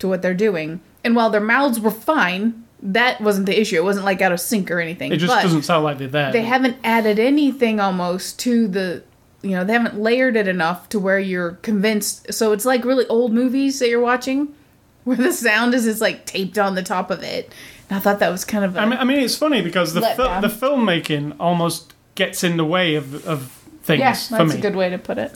to 0.00 0.08
what 0.08 0.22
they're 0.22 0.34
doing. 0.34 0.80
And 1.04 1.16
while 1.16 1.30
their 1.30 1.40
mouths 1.40 1.80
were 1.80 1.90
fine, 1.90 2.64
that 2.82 3.20
wasn't 3.20 3.46
the 3.46 3.58
issue. 3.58 3.76
It 3.76 3.84
wasn't 3.84 4.04
like 4.04 4.20
out 4.20 4.32
of 4.32 4.40
sync 4.40 4.70
or 4.70 4.80
anything. 4.80 5.12
It 5.12 5.18
just 5.18 5.32
but 5.32 5.42
doesn't 5.42 5.62
sound 5.62 5.84
like 5.84 5.98
they're 5.98 6.08
there. 6.08 6.32
they 6.32 6.42
haven't 6.42 6.76
added 6.82 7.18
anything 7.18 7.80
almost 7.80 8.38
to 8.40 8.68
the 8.68 9.02
you 9.42 9.52
know 9.52 9.64
they 9.64 9.72
haven't 9.72 9.98
layered 9.98 10.36
it 10.36 10.48
enough 10.48 10.88
to 10.90 10.98
where 10.98 11.18
you're 11.18 11.52
convinced. 11.62 12.32
So 12.32 12.52
it's 12.52 12.64
like 12.64 12.84
really 12.84 13.06
old 13.06 13.32
movies 13.32 13.78
that 13.78 13.88
you're 13.88 14.00
watching, 14.00 14.54
where 15.04 15.16
the 15.16 15.32
sound 15.32 15.74
is 15.74 15.86
is 15.86 16.00
like 16.00 16.26
taped 16.26 16.58
on 16.58 16.74
the 16.74 16.82
top 16.82 17.10
of 17.10 17.22
it. 17.22 17.52
And 17.88 17.96
I 17.96 18.00
thought 18.00 18.20
that 18.20 18.30
was 18.30 18.44
kind 18.44 18.64
of 18.64 18.76
a, 18.76 18.80
I 18.80 18.86
mean, 18.86 18.98
I 18.98 19.04
mean, 19.04 19.18
it's 19.18 19.36
funny 19.36 19.62
because 19.62 19.94
the 19.94 20.02
fil- 20.02 20.40
the 20.40 20.48
filmmaking 20.48 21.36
almost 21.40 21.94
gets 22.14 22.44
in 22.44 22.56
the 22.56 22.64
way 22.64 22.94
of 22.94 23.26
of 23.26 23.50
things 23.82 24.00
yeah, 24.00 24.38
that's 24.38 24.54
a 24.54 24.60
good 24.60 24.76
way 24.76 24.88
to 24.90 24.98
put 24.98 25.18
it. 25.18 25.32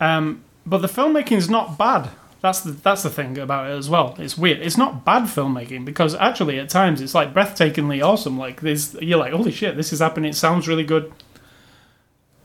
Um, 0.00 0.42
but 0.64 0.78
the 0.78 0.88
filmmaking 0.88 1.36
is 1.36 1.50
not 1.50 1.76
bad. 1.76 2.10
That's 2.42 2.60
the 2.60 2.70
that's 2.72 3.02
the 3.02 3.10
thing 3.10 3.36
about 3.38 3.70
it 3.70 3.74
as 3.74 3.90
well. 3.90 4.14
It's 4.18 4.38
weird. 4.38 4.60
It's 4.60 4.78
not 4.78 5.04
bad 5.04 5.24
filmmaking 5.24 5.84
because 5.84 6.14
actually 6.14 6.58
at 6.58 6.70
times 6.70 7.00
it's 7.02 7.14
like 7.14 7.34
breathtakingly 7.34 8.02
awesome. 8.02 8.38
Like 8.38 8.62
there's 8.62 8.94
you're 8.94 9.18
like 9.18 9.32
holy 9.32 9.52
shit, 9.52 9.76
this 9.76 9.92
is 9.92 9.98
happening. 10.00 10.30
It 10.30 10.36
sounds 10.36 10.66
really 10.66 10.84
good. 10.84 11.12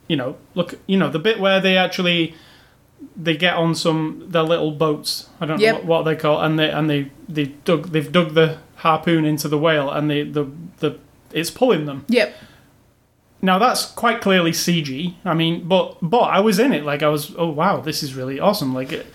You 0.08 0.16
know, 0.16 0.36
look, 0.54 0.74
you 0.86 0.96
know 0.98 1.08
the 1.08 1.18
bit 1.18 1.40
where 1.40 1.60
they 1.60 1.76
actually 1.76 2.34
they 3.16 3.36
get 3.36 3.54
on 3.54 3.74
some 3.74 4.24
their 4.28 4.42
little 4.42 4.70
boats. 4.70 5.28
I 5.40 5.46
don't 5.46 5.60
Yep. 5.60 5.74
know 5.74 5.78
what, 5.80 5.86
what 5.86 6.02
they 6.04 6.16
call, 6.16 6.42
and 6.42 6.58
they 6.58 6.70
and 6.70 6.88
they 6.90 7.10
they 7.28 7.46
dug 7.64 7.88
they've 7.92 8.10
dug 8.12 8.34
the 8.34 8.58
harpoon 8.76 9.24
into 9.24 9.48
the 9.48 9.58
whale, 9.58 9.90
and 9.90 10.10
they 10.10 10.22
the 10.22 10.50
the 10.78 10.98
it's 11.32 11.50
pulling 11.50 11.86
them. 11.86 12.04
Yep. 12.08 12.34
Now 13.42 13.58
that's 13.58 13.86
quite 13.86 14.20
clearly 14.20 14.52
CG. 14.52 15.14
I 15.24 15.34
mean, 15.34 15.66
but 15.66 15.96
but 16.02 16.22
I 16.24 16.40
was 16.40 16.58
in 16.58 16.72
it. 16.72 16.84
Like 16.84 17.02
I 17.02 17.08
was. 17.08 17.34
Oh 17.36 17.48
wow, 17.48 17.80
this 17.80 18.02
is 18.02 18.14
really 18.14 18.38
awesome. 18.38 18.74
Like 18.74 18.92
it, 18.92 19.06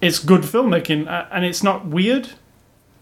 it's 0.00 0.18
good 0.18 0.42
filmmaking, 0.42 1.08
uh, 1.08 1.26
and 1.32 1.44
it's 1.44 1.62
not 1.62 1.86
weird. 1.86 2.28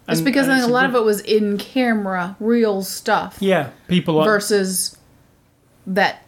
It's 0.09 0.19
And- 0.21 0.25
because 0.25 0.45
and 0.47 0.53
I 0.53 0.57
it's 0.57 0.65
think 0.67 0.71
a 0.71 0.75
lot 0.75 0.81
good- 0.91 0.97
of 0.97 1.03
it 1.03 1.05
was 1.05 1.21
in 1.21 1.59
camera, 1.59 2.37
real 2.41 2.83
stuff, 2.83 3.37
Yeah, 3.41 3.69
people 3.89 4.19
are. 4.21 4.25
versus 4.25 4.97
that 5.87 6.23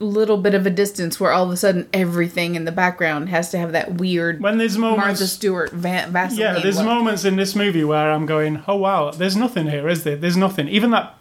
little 0.00 0.36
bit 0.36 0.54
of 0.54 0.66
a 0.66 0.70
distance 0.70 1.18
where 1.20 1.30
all 1.32 1.44
of 1.44 1.50
a 1.50 1.56
sudden 1.56 1.86
everything 1.92 2.56
in 2.56 2.64
the 2.64 2.72
background 2.72 3.28
has 3.28 3.50
to 3.50 3.58
have 3.58 3.72
that 3.72 3.94
weird 3.94 4.40
when 4.40 4.58
there's 4.58 4.76
moments. 4.76 5.04
Martha 5.06 5.26
Stewart 5.26 5.70
va- 5.72 6.06
Vaseline. 6.10 6.40
yeah, 6.56 6.60
there's 6.60 6.76
look. 6.78 6.86
moments 6.86 7.24
in 7.24 7.36
this 7.36 7.54
movie 7.54 7.84
where 7.84 8.10
I'm 8.10 8.26
going, 8.26 8.62
oh 8.66 8.76
wow, 8.76 9.10
there's 9.12 9.36
nothing 9.36 9.68
here, 9.68 9.88
is 9.88 10.02
there? 10.04 10.16
There's 10.16 10.36
nothing. 10.36 10.68
Even 10.68 10.90
that, 10.90 11.14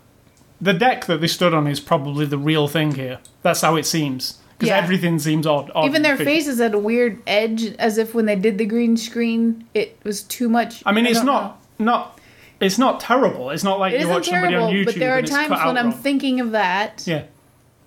the 0.59 0.73
deck 0.73 1.05
that 1.05 1.21
they 1.21 1.27
stood 1.27 1.53
on 1.53 1.67
is 1.67 1.79
probably 1.79 2.25
the 2.25 2.37
real 2.37 2.67
thing 2.67 2.95
here. 2.95 3.19
That's 3.43 3.61
how 3.61 3.75
it 3.75 3.85
seems 3.85 4.39
because 4.63 4.69
Yeah. 4.77 4.83
everything 4.83 5.19
seems 5.19 5.45
odd. 5.45 5.71
odd 5.75 5.85
Even 5.85 6.01
their 6.01 6.17
faces 6.17 6.59
had 6.59 6.73
a 6.73 6.79
weird 6.79 7.21
edge, 7.27 7.63
as 7.79 7.97
if 7.97 8.13
when 8.15 8.25
they 8.25 8.35
did 8.35 8.57
the 8.57 8.65
green 8.65 8.97
screen, 8.97 9.65
it 9.73 9.97
was 10.03 10.23
too 10.23 10.49
much. 10.49 10.81
I 10.85 10.91
mean, 10.91 11.05
it's 11.05 11.19
don't 11.19 11.25
not 11.25 11.61
not. 11.79 12.19
It's 12.59 12.77
not 12.77 12.99
terrible. 12.99 13.49
It's 13.49 13.63
not 13.63 13.77
like 13.79 13.91
know. 13.93 13.97
It 13.99 14.01
you 14.03 14.09
watch 14.09 14.25
somebody 14.25 14.53
terrible, 14.53 14.67
on 14.69 14.73
YouTube 14.73 14.85
but 14.85 14.95
there 14.95 15.13
are 15.15 15.19
it's 15.19 15.29
times 15.31 15.49
when 15.49 15.77
I'm 15.77 15.89
wrong. 15.89 15.91
thinking 15.91 16.39
of 16.39 16.51
that. 16.51 17.03
yeah. 17.05 17.23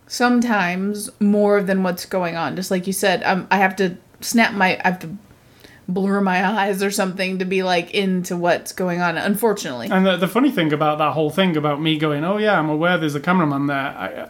sometimes 0.06 1.10
more 1.20 1.62
than 1.62 1.82
what's 1.82 2.04
going 2.06 2.36
on. 2.36 2.56
Just 2.56 2.70
like 2.70 2.86
you 2.86 2.92
said, 2.92 3.22
um, 3.24 3.46
I 3.50 3.56
have 3.56 3.74
to 3.76 3.96
snap 4.20 4.52
my, 4.54 4.78
I 4.84 4.88
have 4.88 4.98
to 5.00 5.08
blur 5.88 6.20
my 6.20 6.44
eyes 6.44 6.82
or 6.82 6.90
something 6.90 7.38
to 7.38 7.44
be 7.44 7.62
like 7.62 7.92
into 7.92 8.36
what's 8.36 8.72
going 8.72 9.00
on. 9.00 9.16
Unfortunately, 9.16 9.88
And 9.90 10.04
the, 10.04 10.16
the 10.16 10.28
funny 10.28 10.50
thing 10.50 10.72
about 10.72 10.98
that 10.98 11.12
whole 11.12 11.30
thing 11.30 11.56
about 11.56 11.80
me 11.80 11.96
going, 11.98 12.24
oh 12.24 12.38
yeah, 12.38 12.58
I'm 12.58 12.68
aware 12.68 12.98
there's 12.98 13.14
a 13.14 13.20
cameraman 13.20 13.66
there. 13.66 13.76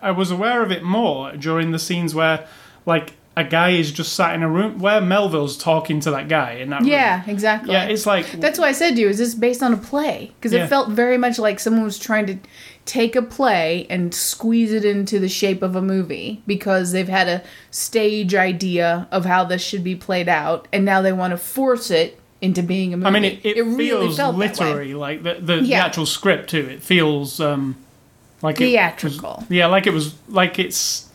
I, 0.03 0.09
I 0.09 0.11
was 0.11 0.31
aware 0.31 0.63
of 0.63 0.71
it 0.71 0.83
more 0.83 1.33
during 1.33 1.71
the 1.73 1.79
scenes 1.79 2.15
where, 2.15 2.47
like, 2.85 3.15
a 3.39 3.45
guy 3.45 3.71
is 3.71 3.93
just 3.93 4.15
sat 4.15 4.35
in 4.35 4.43
a 4.43 4.49
room 4.49 4.79
where 4.79 4.99
Melville's 5.01 5.59
talking 5.59 6.01
to 6.01 6.11
that 6.13 6.27
guy 6.29 6.53
in 6.53 6.71
that 6.71 6.81
room. 6.81 6.89
yeah, 6.89 7.23
exactly. 7.27 7.73
Yeah, 7.73 7.85
it's 7.85 8.07
like 8.07 8.31
That's 8.33 8.59
why 8.59 8.69
I 8.69 8.73
said 8.73 8.95
to 8.97 9.01
you, 9.03 9.09
is 9.11 9.19
this 9.19 9.35
based 9.35 9.63
on 9.63 9.75
a 9.75 9.77
play? 9.77 10.33
Because 10.39 10.53
Yeah. 10.55 10.65
it 10.65 10.69
felt 10.69 10.89
very 10.91 11.19
much 11.19 11.39
like 11.39 11.61
someone 11.61 11.85
was 11.85 11.99
trying 11.99 12.25
to 12.27 12.39
take 12.87 13.17
a 13.17 13.23
play 13.23 13.87
and 13.91 14.15
squeeze 14.15 14.73
it 14.73 14.85
into 14.85 15.19
the 15.19 15.29
shape 15.29 15.61
of 15.61 15.77
a 15.77 15.83
movie 15.83 16.41
because 16.47 16.93
they've 16.93 17.09
had 17.09 17.29
a 17.29 17.43
stage 17.71 18.35
idea 18.35 19.09
of 19.11 19.25
how 19.25 19.45
this 19.45 19.63
should 19.63 19.85
be 19.85 19.95
played 19.95 20.29
out, 20.29 20.67
and 20.73 20.85
now 20.85 21.03
they 21.03 21.13
want 21.13 21.33
to 21.33 21.37
force 21.37 21.91
it 21.91 22.19
into 22.41 22.63
being 22.63 22.95
a 22.95 22.97
movie. 22.97 23.07
I 23.09 23.11
mean, 23.11 23.25
it, 23.25 23.45
it, 23.45 23.63
really 23.63 24.15
feels 24.15 24.19
literary, 24.19 24.95
like 24.95 25.23
the 25.23 25.35
the, 25.35 25.61
the 25.61 25.75
actual 25.75 26.07
script 26.07 26.49
too. 26.51 26.69
It 26.69 26.83
feels 26.83 27.41
um, 27.41 27.77
like 28.41 28.61
it 28.61 28.65
was- 28.65 28.71
Theatrical. 28.73 29.45
yeah, 29.49 29.67
like 29.67 29.87
it 29.87 29.93
was 29.93 30.15
like 30.29 30.59
it's 30.59 31.09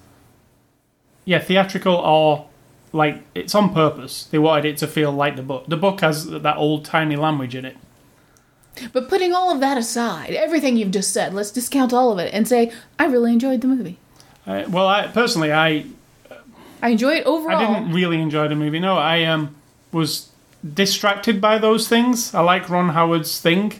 yeah 1.25 1.39
theatrical 1.39 1.95
or 1.95 2.47
like 2.91 3.23
it's 3.33 3.55
on 3.55 3.73
purpose. 3.73 4.25
They 4.25 4.39
wanted 4.39 4.65
it 4.65 4.77
to 4.77 4.87
feel 4.87 5.11
like 5.11 5.37
the 5.37 5.43
book. 5.43 5.65
The 5.67 5.77
book 5.77 6.01
has 6.01 6.27
that 6.27 6.57
old 6.57 6.85
timey 6.85 7.15
language 7.15 7.55
in 7.55 7.65
it. 7.65 7.77
But 8.93 9.09
putting 9.09 9.33
all 9.33 9.51
of 9.51 9.59
that 9.59 9.77
aside, 9.77 10.31
everything 10.31 10.77
you've 10.77 10.91
just 10.91 11.11
said, 11.13 11.33
let's 11.33 11.51
discount 11.51 11.93
all 11.93 12.11
of 12.11 12.19
it 12.19 12.33
and 12.33 12.47
say 12.47 12.71
I 12.99 13.05
really 13.05 13.31
enjoyed 13.33 13.61
the 13.61 13.67
movie. 13.67 13.97
Uh, 14.45 14.63
well, 14.69 14.87
I 14.87 15.07
personally, 15.07 15.51
I 15.51 15.85
I 16.81 16.89
enjoy 16.89 17.15
it 17.15 17.25
overall. 17.25 17.57
I 17.57 17.79
didn't 17.79 17.93
really 17.93 18.19
enjoy 18.21 18.47
the 18.47 18.55
movie. 18.55 18.79
No, 18.79 18.97
I 18.97 19.23
um 19.25 19.55
was 19.91 20.29
distracted 20.73 21.39
by 21.41 21.57
those 21.57 21.87
things. 21.87 22.33
I 22.33 22.41
like 22.41 22.69
Ron 22.69 22.89
Howard's 22.89 23.39
thing. 23.39 23.73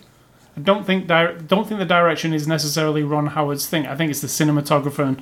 I 0.58 0.60
don't 0.62 0.86
think 0.86 1.08
di- 1.08 1.34
don't 1.48 1.68
think 1.68 1.80
the 1.80 1.86
direction 1.86 2.34
is 2.34 2.48
necessarily 2.48 3.04
Ron 3.04 3.28
Howard's 3.28 3.68
thing. 3.68 3.88
I 3.88 3.96
think 3.96 4.12
it's 4.12 4.22
the 4.22 4.28
cinematographer 4.28 5.08
and 5.08 5.22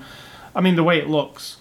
I 0.55 0.61
mean 0.61 0.75
the 0.75 0.83
way 0.83 0.97
it 0.99 1.09
looks. 1.09 1.57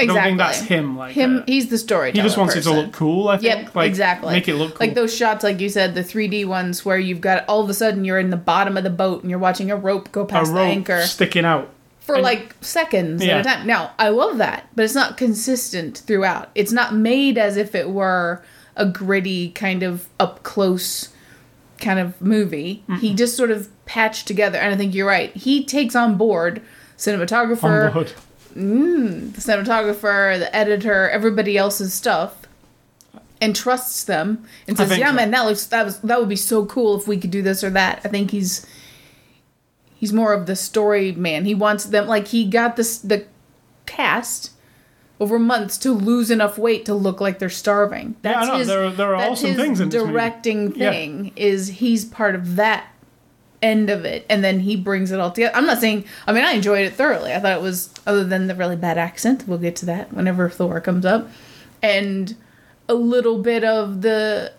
I 0.00 0.04
don't 0.06 0.10
Exactly. 0.16 0.28
think 0.30 0.38
that's 0.38 0.60
him. 0.60 0.96
Like 0.96 1.14
Him, 1.14 1.38
uh, 1.38 1.42
he's 1.46 1.68
the 1.70 1.78
storyteller. 1.78 2.22
he 2.22 2.26
just 2.28 2.38
wants 2.38 2.54
person. 2.54 2.72
it 2.72 2.74
to 2.76 2.80
look 2.82 2.92
cool. 2.92 3.28
I 3.28 3.38
think. 3.38 3.64
Yep, 3.66 3.74
like, 3.74 3.88
exactly. 3.88 4.32
Make 4.32 4.48
it 4.48 4.54
look 4.54 4.74
cool. 4.76 4.86
Like 4.86 4.94
those 4.94 5.14
shots, 5.14 5.42
like 5.42 5.60
you 5.60 5.68
said, 5.68 5.94
the 5.96 6.02
3D 6.04 6.46
ones 6.46 6.84
where 6.84 6.98
you've 6.98 7.20
got 7.20 7.44
all 7.48 7.62
of 7.64 7.68
a 7.68 7.74
sudden 7.74 8.04
you're 8.04 8.18
in 8.20 8.30
the 8.30 8.36
bottom 8.36 8.76
of 8.76 8.84
the 8.84 8.90
boat 8.90 9.22
and 9.22 9.30
you're 9.30 9.40
watching 9.40 9.70
a 9.72 9.76
rope 9.76 10.12
go 10.12 10.20
a 10.22 10.26
past 10.26 10.52
the 10.54 10.60
anchor 10.60 11.02
sticking 11.02 11.44
out. 11.44 11.68
for 12.00 12.14
and- 12.14 12.22
like 12.24 12.54
seconds 12.60 13.24
Yeah. 13.24 13.38
at 13.38 13.40
a 13.40 13.42
time. 13.48 13.66
Now, 13.66 13.90
I 13.98 14.10
love 14.10 14.38
that, 14.38 14.68
but 14.76 14.84
it's 14.84 14.94
not 14.94 15.16
consistent 15.16 15.98
throughout. 15.98 16.50
It's 16.54 16.70
not 16.72 16.94
made 16.94 17.36
as 17.36 17.56
if 17.56 17.74
it 17.74 17.90
were 17.90 18.42
a 18.76 18.86
gritty 18.86 19.50
kind 19.50 19.82
of 19.82 20.08
up 20.20 20.44
close 20.44 21.08
kind 21.80 21.98
of 21.98 22.20
movie. 22.22 22.84
He 23.00 23.14
just 23.14 23.36
sort 23.36 23.50
of 23.50 23.68
patched 23.86 24.26
together, 24.28 24.58
and 24.58 24.72
I 24.72 24.76
think 24.76 24.94
you're 24.94 25.08
right. 25.08 25.34
He 25.36 25.64
takes 25.64 25.96
on 25.96 26.14
board 26.16 26.62
cinematographer, 26.96 27.86
On 27.88 27.92
board. 27.92 28.12
Mm, 28.58 29.34
the 29.34 29.40
cinematographer, 29.40 30.38
the 30.38 30.54
editor, 30.54 31.08
everybody 31.10 31.56
else's 31.56 31.94
stuff, 31.94 32.34
and 33.40 33.54
trusts 33.54 34.02
them 34.04 34.44
and 34.66 34.76
says, 34.76 34.98
"Yeah, 34.98 35.10
so. 35.10 35.14
man, 35.14 35.30
that 35.30 35.42
looks 35.46 35.64
that 35.66 35.84
was 35.84 36.00
that 36.00 36.18
would 36.18 36.28
be 36.28 36.34
so 36.36 36.66
cool 36.66 36.98
if 36.98 37.06
we 37.06 37.18
could 37.18 37.30
do 37.30 37.40
this 37.42 37.62
or 37.62 37.70
that." 37.70 38.00
I 38.04 38.08
think 38.08 38.32
he's 38.32 38.66
he's 39.94 40.12
more 40.12 40.32
of 40.32 40.46
the 40.46 40.56
story 40.56 41.12
man. 41.12 41.44
He 41.44 41.54
wants 41.54 41.84
them 41.84 42.08
like 42.08 42.28
he 42.28 42.44
got 42.48 42.74
this 42.76 42.98
the 42.98 43.26
cast 43.86 44.50
over 45.20 45.38
months 45.38 45.78
to 45.78 45.92
lose 45.92 46.30
enough 46.30 46.58
weight 46.58 46.84
to 46.86 46.94
look 46.94 47.20
like 47.20 47.38
they're 47.38 47.48
starving. 47.50 48.16
Yeah, 48.24 48.30
I 48.30 48.34
That's 48.34 48.46
know. 48.48 48.58
his, 48.58 48.66
There 48.68 48.84
are- 48.84 48.90
there 48.90 49.14
are 49.14 49.18
that's 49.20 49.42
awesome 49.44 49.54
things 49.56 49.80
in 49.80 49.88
directing 49.88 50.74
Yeah. 50.76 50.90
thing 50.90 51.32
is 51.36 51.68
he's 51.68 52.04
part 52.04 52.34
of 52.34 52.56
that 52.56 52.86
end 53.60 53.90
of 53.90 54.04
it 54.04 54.24
and 54.30 54.44
then 54.44 54.60
he 54.60 54.76
brings 54.76 55.10
it 55.10 55.18
all 55.18 55.30
together. 55.32 55.54
I'm 55.56 55.66
not 55.66 55.78
saying 55.78 56.04
I 56.26 56.32
mean 56.32 56.44
I 56.44 56.52
enjoyed 56.52 56.86
it 56.86 56.94
thoroughly. 56.94 57.32
I 57.32 57.40
thought 57.40 57.52
it 57.52 57.62
was 57.62 57.92
other 58.06 58.24
than 58.24 58.46
the 58.46 58.54
really 58.54 58.76
bad 58.76 58.98
accent, 58.98 59.44
we'll 59.48 59.58
get 59.58 59.74
to 59.76 59.86
that 59.86 60.12
whenever 60.12 60.48
Thor 60.48 60.80
comes 60.80 61.04
up. 61.04 61.28
And 61.82 62.36
a 62.88 62.94
little 62.94 63.38
bit 63.42 63.64
of 63.64 64.02
the 64.02 64.52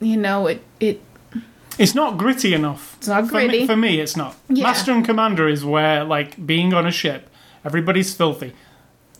you 0.00 0.16
know, 0.16 0.46
it 0.46 0.62
it 0.80 1.00
It's 1.78 1.94
not 1.94 2.18
gritty 2.18 2.52
enough. 2.54 2.96
It's 2.98 3.08
not 3.08 3.28
For 3.28 3.36
me, 3.36 3.48
gritty. 3.48 3.66
for 3.66 3.76
me, 3.76 4.00
it's 4.00 4.16
not. 4.16 4.34
Yeah. 4.48 4.64
Master 4.64 4.92
and 4.92 5.04
Commander 5.04 5.48
is 5.48 5.64
where, 5.64 6.04
like, 6.04 6.44
being 6.46 6.74
on 6.74 6.86
a 6.86 6.90
ship, 6.90 7.28
everybody's 7.64 8.12
filthy. 8.14 8.52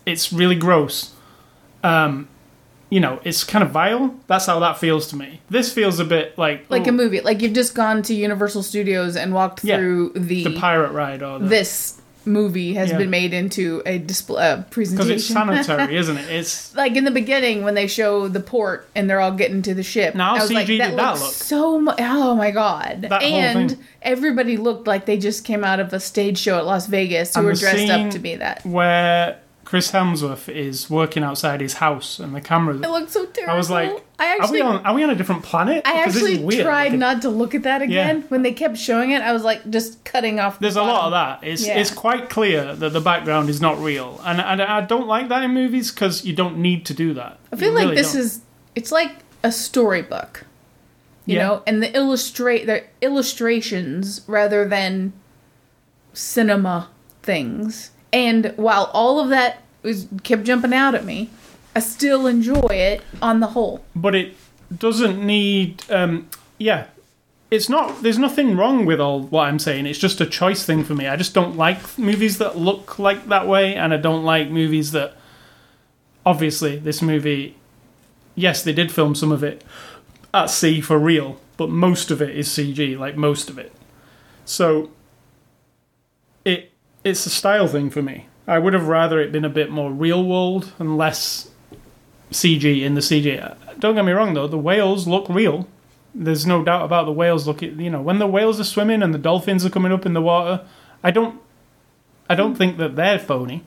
It's 0.06 0.32
really 0.32 0.56
gross. 0.56 1.14
Um, 1.84 2.28
you 2.90 3.00
know, 3.00 3.20
it's 3.24 3.44
kind 3.44 3.62
of 3.62 3.70
vile. 3.70 4.14
That's 4.26 4.46
how 4.46 4.58
that 4.60 4.78
feels 4.78 5.06
to 5.08 5.16
me. 5.16 5.40
This 5.48 5.72
feels 5.72 5.98
a 6.00 6.04
bit 6.04 6.36
like 6.36 6.68
like 6.68 6.86
oh, 6.86 6.90
a 6.90 6.92
movie. 6.92 7.20
Like 7.20 7.40
you've 7.40 7.52
just 7.54 7.74
gone 7.74 8.02
to 8.02 8.14
Universal 8.14 8.64
Studios 8.64 9.16
and 9.16 9.32
walked 9.32 9.64
Yeah. 9.64 9.76
through 9.76 10.12
the, 10.14 10.44
the 10.44 10.58
pirate 10.58 10.90
ride 10.92 11.22
or 11.22 11.38
the 11.38 11.46
this 11.46 11.96
movie 12.26 12.74
has 12.74 12.90
Yeah. 12.90 12.98
been 12.98 13.08
made 13.08 13.32
into 13.32 13.82
a 13.86 13.96
display 13.98 14.42
uh, 14.50 14.62
presentation. 14.70 15.08
because 15.08 15.10
it's 15.10 15.26
sanitary, 15.66 15.96
isn't 15.96 16.18
it? 16.18 16.28
It's 16.30 16.74
like 16.76 16.94
in 16.96 17.04
the 17.04 17.10
beginning 17.10 17.62
when 17.64 17.74
they 17.74 17.86
show 17.86 18.28
the 18.28 18.40
port 18.40 18.86
and 18.94 19.08
they're 19.08 19.20
all 19.20 19.32
getting 19.32 19.62
to 19.62 19.72
the 19.72 19.82
ship. 19.82 20.14
Now, 20.14 20.34
I 20.34 20.40
was 20.42 20.50
CG 20.50 20.54
like, 20.54 20.66
did 20.66 20.80
that 20.82 20.96
that 20.96 21.12
looks 21.12 21.22
look? 21.22 21.32
so 21.32 21.80
mu- 21.80 21.92
Oh 21.98 22.34
my 22.34 22.50
god! 22.50 23.02
That 23.08 23.22
and 23.22 23.78
everybody 24.02 24.58
looked 24.58 24.86
like 24.86 25.06
they 25.06 25.16
just 25.16 25.44
came 25.44 25.64
out 25.64 25.80
of 25.80 25.92
a 25.94 26.00
stage 26.00 26.38
show 26.38 26.58
at 26.58 26.66
Las 26.66 26.86
Vegas 26.88 27.34
who 27.34 27.40
And 27.40 27.46
were 27.46 27.54
dressed 27.54 27.88
up 27.90 28.10
to 28.10 28.18
be 28.18 28.34
that. 28.36 28.66
where 28.66 29.38
Chris 29.70 29.92
Hemsworth 29.92 30.48
is 30.52 30.90
working 30.90 31.22
outside 31.22 31.60
his 31.60 31.74
house 31.74 32.18
and 32.18 32.34
the 32.34 32.40
camera. 32.40 32.74
It 32.74 32.80
looked 32.90 33.12
so 33.12 33.24
terrible. 33.26 33.54
I 33.54 33.56
was 33.56 33.70
like, 33.70 34.04
I 34.18 34.34
actually, 34.34 34.60
are 34.62 34.64
we 34.64 34.76
on? 34.78 34.84
Are 34.86 34.94
we 34.94 35.04
on 35.04 35.10
a 35.10 35.14
different 35.14 35.44
planet? 35.44 35.82
I 35.84 35.98
Because 36.04 36.16
actually 36.16 36.42
weird 36.42 36.64
tried 36.64 36.84
looking. 36.86 36.98
not 36.98 37.22
to 37.22 37.28
look 37.30 37.54
at 37.54 37.62
that 37.62 37.80
again 37.80 38.16
Yeah. 38.18 38.26
when 38.30 38.42
they 38.42 38.50
kept 38.52 38.76
showing 38.76 39.12
it. 39.12 39.22
I 39.22 39.32
was 39.32 39.44
like, 39.44 39.70
just 39.70 40.02
cutting 40.04 40.40
off. 40.40 40.58
the 40.58 40.62
There's 40.62 40.74
a 40.74 40.82
lot 40.82 41.04
of 41.04 41.12
that. 41.12 41.46
It's 41.46 41.64
Yeah. 41.64 41.78
it's 41.78 41.92
quite 41.92 42.28
clear 42.28 42.74
that 42.74 42.92
the 42.92 43.00
background 43.00 43.48
is 43.48 43.60
not 43.60 43.78
real, 43.78 44.20
and 44.24 44.40
and 44.40 44.60
I 44.60 44.80
don't 44.80 45.06
like 45.06 45.28
that 45.28 45.44
in 45.44 45.52
movies 45.54 45.92
because 45.92 46.24
you 46.24 46.34
don't 46.34 46.58
need 46.58 46.84
to 46.86 46.92
do 46.94 47.14
that. 47.14 47.38
I 47.52 47.56
feel 47.56 47.68
You 47.68 47.74
like 47.76 47.84
really 47.84 47.94
this 47.94 48.12
don't. 48.14 48.22
is 48.22 48.40
it's 48.74 48.90
like 48.90 49.12
a 49.44 49.52
storybook. 49.52 50.46
You 51.26 51.36
Yeah. 51.36 51.46
know, 51.46 51.62
and 51.64 51.80
the 51.80 51.96
illustrate 51.96 52.66
the 52.66 52.82
illustrations 53.00 54.22
rather 54.26 54.66
than 54.66 55.12
cinema 56.12 56.88
things. 57.22 57.92
And 58.12 58.52
while 58.56 58.90
all 58.92 59.20
of 59.20 59.28
that 59.30 59.62
was 59.82 60.08
kept 60.22 60.44
jumping 60.44 60.72
out 60.72 60.94
at 60.94 61.04
me, 61.04 61.30
I 61.74 61.80
still 61.80 62.26
enjoy 62.26 62.68
it 62.70 63.02
on 63.22 63.40
the 63.40 63.48
whole. 63.48 63.84
but 63.94 64.14
it 64.14 64.36
doesn't 64.76 65.24
need. 65.24 65.82
Um, 65.90 66.28
yeah, 66.58 66.86
it's 67.50 67.68
not. 67.68 68.02
There's 68.02 68.18
nothing 68.18 68.56
wrong 68.56 68.84
with 68.86 69.00
all 69.00 69.20
what 69.22 69.48
I'm 69.48 69.58
saying. 69.58 69.86
It's 69.86 69.98
just 69.98 70.20
a 70.20 70.26
choice 70.26 70.64
thing 70.64 70.84
for 70.84 70.94
me. 70.94 71.06
I 71.06 71.16
just 71.16 71.34
don't 71.34 71.56
like 71.56 71.98
movies 71.98 72.38
that 72.38 72.56
look 72.56 72.98
like 72.98 73.28
that 73.28 73.46
way, 73.46 73.74
and 73.74 73.92
I 73.94 73.96
don't 73.96 74.24
like 74.24 74.50
movies 74.50 74.92
that. 74.92 75.14
Obviously, 76.26 76.76
this 76.76 77.00
movie. 77.00 77.56
Yes, 78.34 78.62
they 78.62 78.72
did 78.72 78.92
film 78.92 79.14
some 79.14 79.32
of 79.32 79.42
it 79.42 79.64
at 80.32 80.46
sea 80.46 80.80
for 80.80 80.98
real, 80.98 81.40
but 81.56 81.68
most 81.70 82.10
of 82.10 82.20
it 82.22 82.36
is 82.36 82.48
CG. 82.48 82.98
Like 82.98 83.16
most 83.16 83.48
of 83.50 83.58
it. 83.58 83.72
So. 84.44 84.90
It 87.04 87.10
it's 87.10 87.26
a 87.26 87.30
style 87.30 87.66
thing 87.66 87.90
for 87.90 88.02
me. 88.02 88.26
I 88.46 88.58
would 88.58 88.74
have 88.74 88.88
rather 88.88 89.20
it 89.20 89.32
been 89.32 89.44
a 89.44 89.50
bit 89.50 89.70
more 89.70 89.92
real 89.92 90.24
world 90.24 90.72
and 90.78 90.98
less 90.98 91.50
CG 92.30 92.82
in 92.82 92.94
the 92.94 93.00
CG. 93.00 93.56
Don't 93.78 93.94
get 93.94 94.04
me 94.04 94.12
wrong 94.12 94.34
though, 94.34 94.46
the 94.46 94.58
whales 94.58 95.06
look 95.06 95.28
real. 95.28 95.68
There's 96.14 96.46
no 96.46 96.64
doubt 96.64 96.84
about 96.84 97.06
the 97.06 97.12
whales 97.12 97.46
look. 97.46 97.62
You 97.62 97.90
know, 97.90 98.02
when 98.02 98.18
the 98.18 98.26
whales 98.26 98.58
are 98.58 98.64
swimming 98.64 99.02
and 99.02 99.14
the 99.14 99.18
dolphins 99.18 99.64
are 99.64 99.70
coming 99.70 99.92
up 99.92 100.04
in 100.04 100.12
the 100.12 100.20
water, 100.20 100.66
I 101.02 101.10
don't, 101.10 101.40
I 102.28 102.34
don't 102.34 102.56
think 102.56 102.78
that 102.78 102.96
they're 102.96 103.18
phony. 103.18 103.64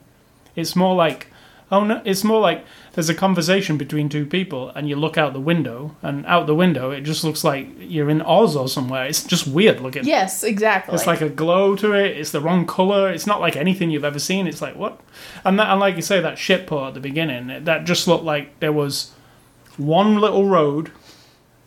It's 0.56 0.76
more 0.76 0.96
like, 0.96 1.28
oh 1.74 1.84
no, 1.84 2.02
it's 2.06 2.24
more 2.24 2.40
like 2.40 2.64
there's 2.94 3.10
a 3.10 3.16
conversation 3.16 3.78
between 3.78 4.08
two 4.08 4.26
people 4.26 4.70
and 4.70 4.88
you 4.88 4.96
look 4.96 5.18
out 5.18 5.34
the 5.34 5.40
window 5.40 5.96
and 6.04 6.26
out 6.28 6.46
the 6.46 6.54
window 6.54 6.92
it 6.92 7.02
just 7.02 7.24
looks 7.24 7.44
like 7.44 7.68
you're 7.80 8.10
in 8.10 8.22
Oz 8.22 8.56
or 8.56 8.68
somewhere. 8.68 9.06
It's 9.06 9.24
just 9.24 9.48
weird 9.48 9.82
looking. 9.82 10.06
Yes, 10.06 10.44
exactly. 10.44 10.94
It's 10.94 11.08
like 11.08 11.22
a 11.22 11.30
glow 11.30 11.76
to 11.78 11.94
it. 11.94 12.16
It's 12.18 12.32
the 12.32 12.42
wrong 12.42 12.66
color. 12.66 13.12
It's 13.12 13.26
not 13.26 13.42
like 13.42 13.56
anything 13.56 13.90
you've 13.90 14.06
ever 14.06 14.20
seen. 14.20 14.48
It's 14.48 14.62
like 14.62 14.76
what? 14.76 15.02
And 15.44 15.60
that, 15.60 15.70
and 15.70 15.80
like 15.80 15.96
you 15.96 16.02
say, 16.04 16.22
that 16.22 16.38
ship 16.38 16.68
port 16.68 16.90
at 16.90 16.94
the 16.94 17.00
beginning, 17.00 17.66
that 17.66 17.86
just 17.86 18.08
looked 18.08 18.24
like 18.24 18.60
there 18.60 18.72
was 18.72 19.12
one 19.78 20.20
little 20.20 20.46
road, 20.46 20.92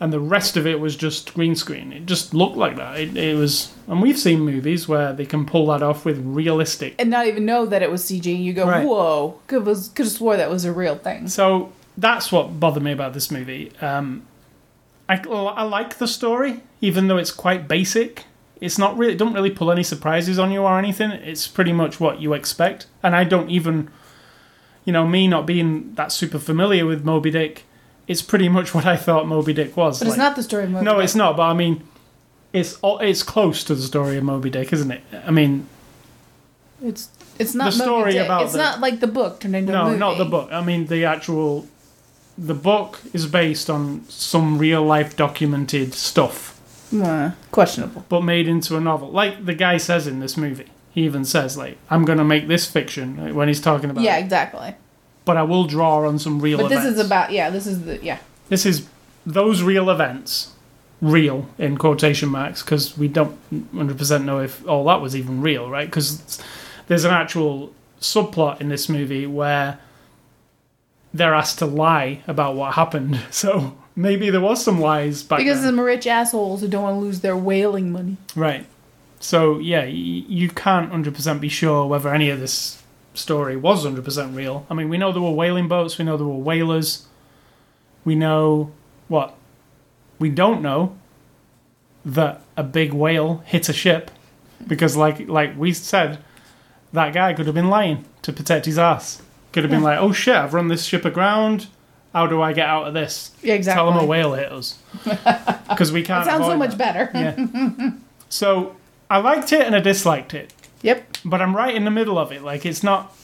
and 0.01 0.13
the 0.13 0.21
rest 0.21 0.57
of 0.57 0.67
it 0.67 0.79
was 0.81 0.95
just 0.97 1.33
green 1.35 1.55
screen. 1.57 1.93
It 1.93 2.07
just 2.07 2.35
looked 2.35 2.57
like 2.57 2.77
that. 2.77 2.99
It, 3.01 3.17
it 3.17 3.35
was, 3.37 3.73
and 3.89 4.03
we've 4.03 4.19
seen 4.19 4.41
movies 4.41 4.87
where 4.87 5.13
they 5.13 5.25
can 5.27 5.47
pull 5.47 5.67
that 5.69 5.83
off 5.83 6.05
with 6.05 6.19
realistic. 6.25 6.95
and 6.99 7.09
not 7.11 7.27
even 7.27 7.47
know 7.47 7.65
that 7.67 7.83
it 7.83 7.91
was 7.91 8.03
CG. 8.05 8.27
You 8.27 8.53
go, 8.53 8.67
Right. 8.67 8.85
whoa, 8.87 9.41
could 9.47 9.65
was 9.65 9.89
could 9.89 10.05
have 10.07 10.13
swore 10.13 10.37
that 10.37 10.51
was 10.51 10.65
a 10.65 10.73
real 10.73 10.97
thing. 10.97 11.29
So 11.29 11.73
that's 11.97 12.31
what 12.31 12.61
bothered 12.61 12.83
me 12.83 12.93
about 12.93 13.15
this 13.15 13.31
movie. 13.31 13.73
Um, 13.81 14.27
I, 15.09 15.19
I 15.27 15.63
like 15.63 15.99
the 15.99 16.09
story, 16.09 16.61
even 16.81 17.07
though 17.09 17.17
it's 17.17 17.31
quite 17.31 17.69
basic. 17.69 18.25
It's 18.61 18.79
not 18.79 18.97
really, 18.99 19.13
it 19.13 19.19
don't 19.19 19.35
really 19.35 19.51
pull 19.51 19.71
any 19.71 19.83
surprises 19.83 20.39
on 20.39 20.51
you 20.51 20.63
or 20.63 20.79
anything. 20.79 21.11
It's 21.11 21.47
pretty 21.47 21.73
much 21.73 22.01
what 22.01 22.21
you 22.21 22.33
expect. 22.35 22.87
And 23.03 23.15
I 23.15 23.23
don't 23.25 23.49
even, 23.51 23.89
you 24.85 24.93
know, 24.93 25.07
me 25.07 25.29
not 25.29 25.47
being 25.47 25.95
that 25.95 26.11
super 26.11 26.39
familiar 26.39 26.85
with 26.87 27.05
Moby 27.05 27.31
Dick, 27.31 27.65
it's 28.09 28.23
pretty 28.23 28.49
much 28.49 28.75
what 28.75 28.87
I 28.87 28.97
thought 28.97 29.27
Moby 29.27 29.53
Dick 29.53 29.77
was. 29.77 29.99
But 29.99 30.09
it's 30.09 30.17
not 30.17 30.37
the 30.37 30.43
story 30.43 30.65
of 30.65 30.71
Moby 30.71 30.85
No, 30.85 30.95
Dick. 30.97 31.05
it's 31.05 31.15
not. 31.15 31.37
But 31.37 31.45
I 31.51 31.55
mean, 31.55 31.83
it's 32.53 32.79
all- 32.83 32.99
it's 33.01 33.23
close 33.23 33.65
to 33.65 33.75
the 33.75 33.83
story 33.83 34.17
of 34.17 34.25
Moby 34.25 34.51
Dick, 34.51 34.73
isn't 34.73 34.91
it? 34.91 35.03
I 35.27 35.31
mean, 35.31 35.67
It's 36.83 37.09
it's 37.39 37.55
not 37.55 37.73
The 37.73 37.79
Moby 37.79 37.85
story 37.91 38.13
Dick. 38.13 38.25
about 38.27 38.43
It's 38.45 38.53
the- 38.53 38.59
not 38.59 38.81
like 38.81 39.01
the 39.01 39.07
book 39.07 39.41
turned 39.41 39.57
into 39.57 39.73
a 39.73 39.77
no, 39.77 39.85
movie. 39.87 39.99
not 39.99 40.19
the 40.19 40.25
book. 40.27 40.49
I 40.53 40.61
mean, 40.63 40.87
the 40.87 41.05
actual. 41.05 41.67
The 42.39 42.53
book 42.55 43.01
is 43.15 43.25
based 43.27 43.71
on 43.71 44.05
some 44.11 44.59
real 44.59 44.83
life 44.85 45.17
documented 45.17 45.95
stuff, 45.95 46.61
Uh, 46.95 47.31
questionable. 47.51 48.05
but 48.11 48.21
made 48.25 48.47
into 48.47 48.77
a 48.77 48.81
novel. 48.81 49.11
Like 49.11 49.47
the 49.47 49.55
guy 49.55 49.79
says 49.79 50.07
in 50.07 50.21
this 50.21 50.37
movie. 50.37 50.67
He 50.93 51.03
even 51.05 51.25
says, 51.25 51.57
like, 51.57 51.79
I'm 51.91 52.05
going 52.05 52.19
to 52.19 52.25
make 52.25 52.47
this 52.49 52.67
fiction 52.67 53.35
when 53.35 53.49
he's 53.49 53.61
talking 53.61 53.89
about 53.91 54.03
Yeah, 54.05 54.17
it, 54.19 54.21
exactly. 54.25 54.75
But 55.27 55.37
I 55.37 55.43
will 55.43 55.65
draw 55.67 56.07
on 56.09 56.19
some 56.19 56.41
real 56.41 56.57
But 56.57 56.69
this 56.69 56.79
events. 56.81 56.99
is 57.01 57.07
about 57.07 57.31
yeah. 57.33 57.51
This 57.51 57.67
is 57.67 57.85
the 57.85 58.03
yeah. 58.03 58.19
This 58.49 58.65
is 58.65 58.87
those 59.27 59.63
real 59.63 59.91
events, 59.91 60.53
real 61.03 61.49
in 61.59 61.77
quotation 61.77 62.31
marks, 62.31 62.63
because 62.63 62.97
we 62.97 63.09
don't 63.09 63.37
100% 63.75 64.25
know 64.25 64.41
if 64.41 64.67
all 64.67 64.85
that 64.85 65.01
was 65.03 65.15
even 65.15 65.43
real, 65.43 65.69
right? 65.69 65.87
Because 65.89 66.41
there's 66.87 67.05
an 67.05 67.11
actual 67.11 67.73
subplot 68.01 68.61
in 68.61 68.69
this 68.71 68.89
movie 68.89 69.27
where 69.27 69.79
they're 71.13 71.35
asked 71.35 71.59
to 71.59 71.67
lie 71.67 72.23
about 72.29 72.55
what 72.55 72.75
happened. 72.75 73.19
So 73.31 73.77
maybe 73.97 74.31
there 74.31 74.41
was 74.41 74.63
some 74.63 74.81
lies 74.81 75.23
back 75.23 75.39
Because 75.39 75.59
then. 75.63 75.71
some 75.71 75.81
rich 75.81 76.07
assholes 76.07 76.61
who 76.61 76.69
don't 76.69 76.83
want 76.83 76.97
to 76.97 77.01
lose 77.01 77.21
their 77.21 77.37
whaling 77.37 77.91
money. 77.91 78.17
Right. 78.37 78.67
So 79.19 79.59
yeah, 79.59 79.85
you 79.85 80.49
can't 80.51 80.93
100% 80.93 81.41
be 81.41 81.49
sure 81.49 81.87
whether 81.87 82.13
any 82.15 82.29
of 82.31 82.39
this 82.39 82.81
story 83.17 83.57
was 83.57 83.85
100% 83.85 84.35
real. 84.35 84.67
I 84.71 84.75
mean, 84.75 84.89
we 84.89 84.99
know 84.99 85.13
there 85.13 85.23
were 85.23 85.31
whaling 85.31 85.69
boats, 85.69 85.99
we 85.99 86.05
know 86.05 86.17
there 86.17 86.27
were 86.27 86.35
whalers. 86.35 87.07
We 88.05 88.15
know 88.15 88.73
what? 89.09 89.35
We 90.19 90.31
don't 90.31 90.63
know 90.63 90.97
that 92.05 92.41
a 92.57 92.63
big 92.63 92.93
whale 92.93 93.43
hit 93.47 93.69
a 93.69 93.73
ship 93.73 94.11
because 94.67 94.97
like 94.97 95.29
like 95.29 95.59
we 95.59 95.73
said 95.73 96.19
that 96.93 97.13
guy 97.13 97.35
could 97.35 97.47
have 97.47 97.55
been 97.55 97.69
lying 97.69 98.05
to 98.23 98.33
protect 98.33 98.67
his 98.67 98.79
ass. 98.79 99.21
Could 99.53 99.65
have 99.65 99.71
been 99.71 99.83
like, 99.83 99.99
"Oh 99.99 100.13
shit, 100.13 100.37
I've 100.37 100.55
run 100.55 100.69
this 100.69 100.85
ship 100.85 101.05
aground. 101.05 101.67
How 102.13 102.27
do 102.27 102.41
I 102.41 102.53
get 102.53 102.69
out 102.69 102.87
of 102.87 102.95
this?" 102.95 103.33
Yeah, 103.43 103.55
exactly. 103.55 103.79
Tell 103.83 103.93
him 103.93 103.99
a 103.99 104.07
whale 104.07 104.35
hit 104.35 104.53
us. 104.53 104.79
Because 105.69 105.91
we 105.91 106.03
can't 106.03 106.25
That 106.25 106.31
sounds 106.39 106.47
so 106.47 106.57
much 106.57 106.77
that. 106.77 107.13
better. 107.13 107.37
Yeah. 107.45 107.91
so 108.29 108.77
I 109.11 109.19
liked 109.19 109.53
it 109.53 109.63
and 109.67 109.75
I 109.75 109.81
disliked 109.81 110.33
it, 110.33 110.53
Yep. 110.83 111.19
but 111.25 111.41
I'm 111.43 111.55
right 111.57 111.75
in 111.75 111.85
the 111.85 111.91
middle 111.91 112.19
of 112.19 112.33
it. 112.33 112.43
Like 112.43 112.65
it's 112.67 112.83
not. 112.83 113.15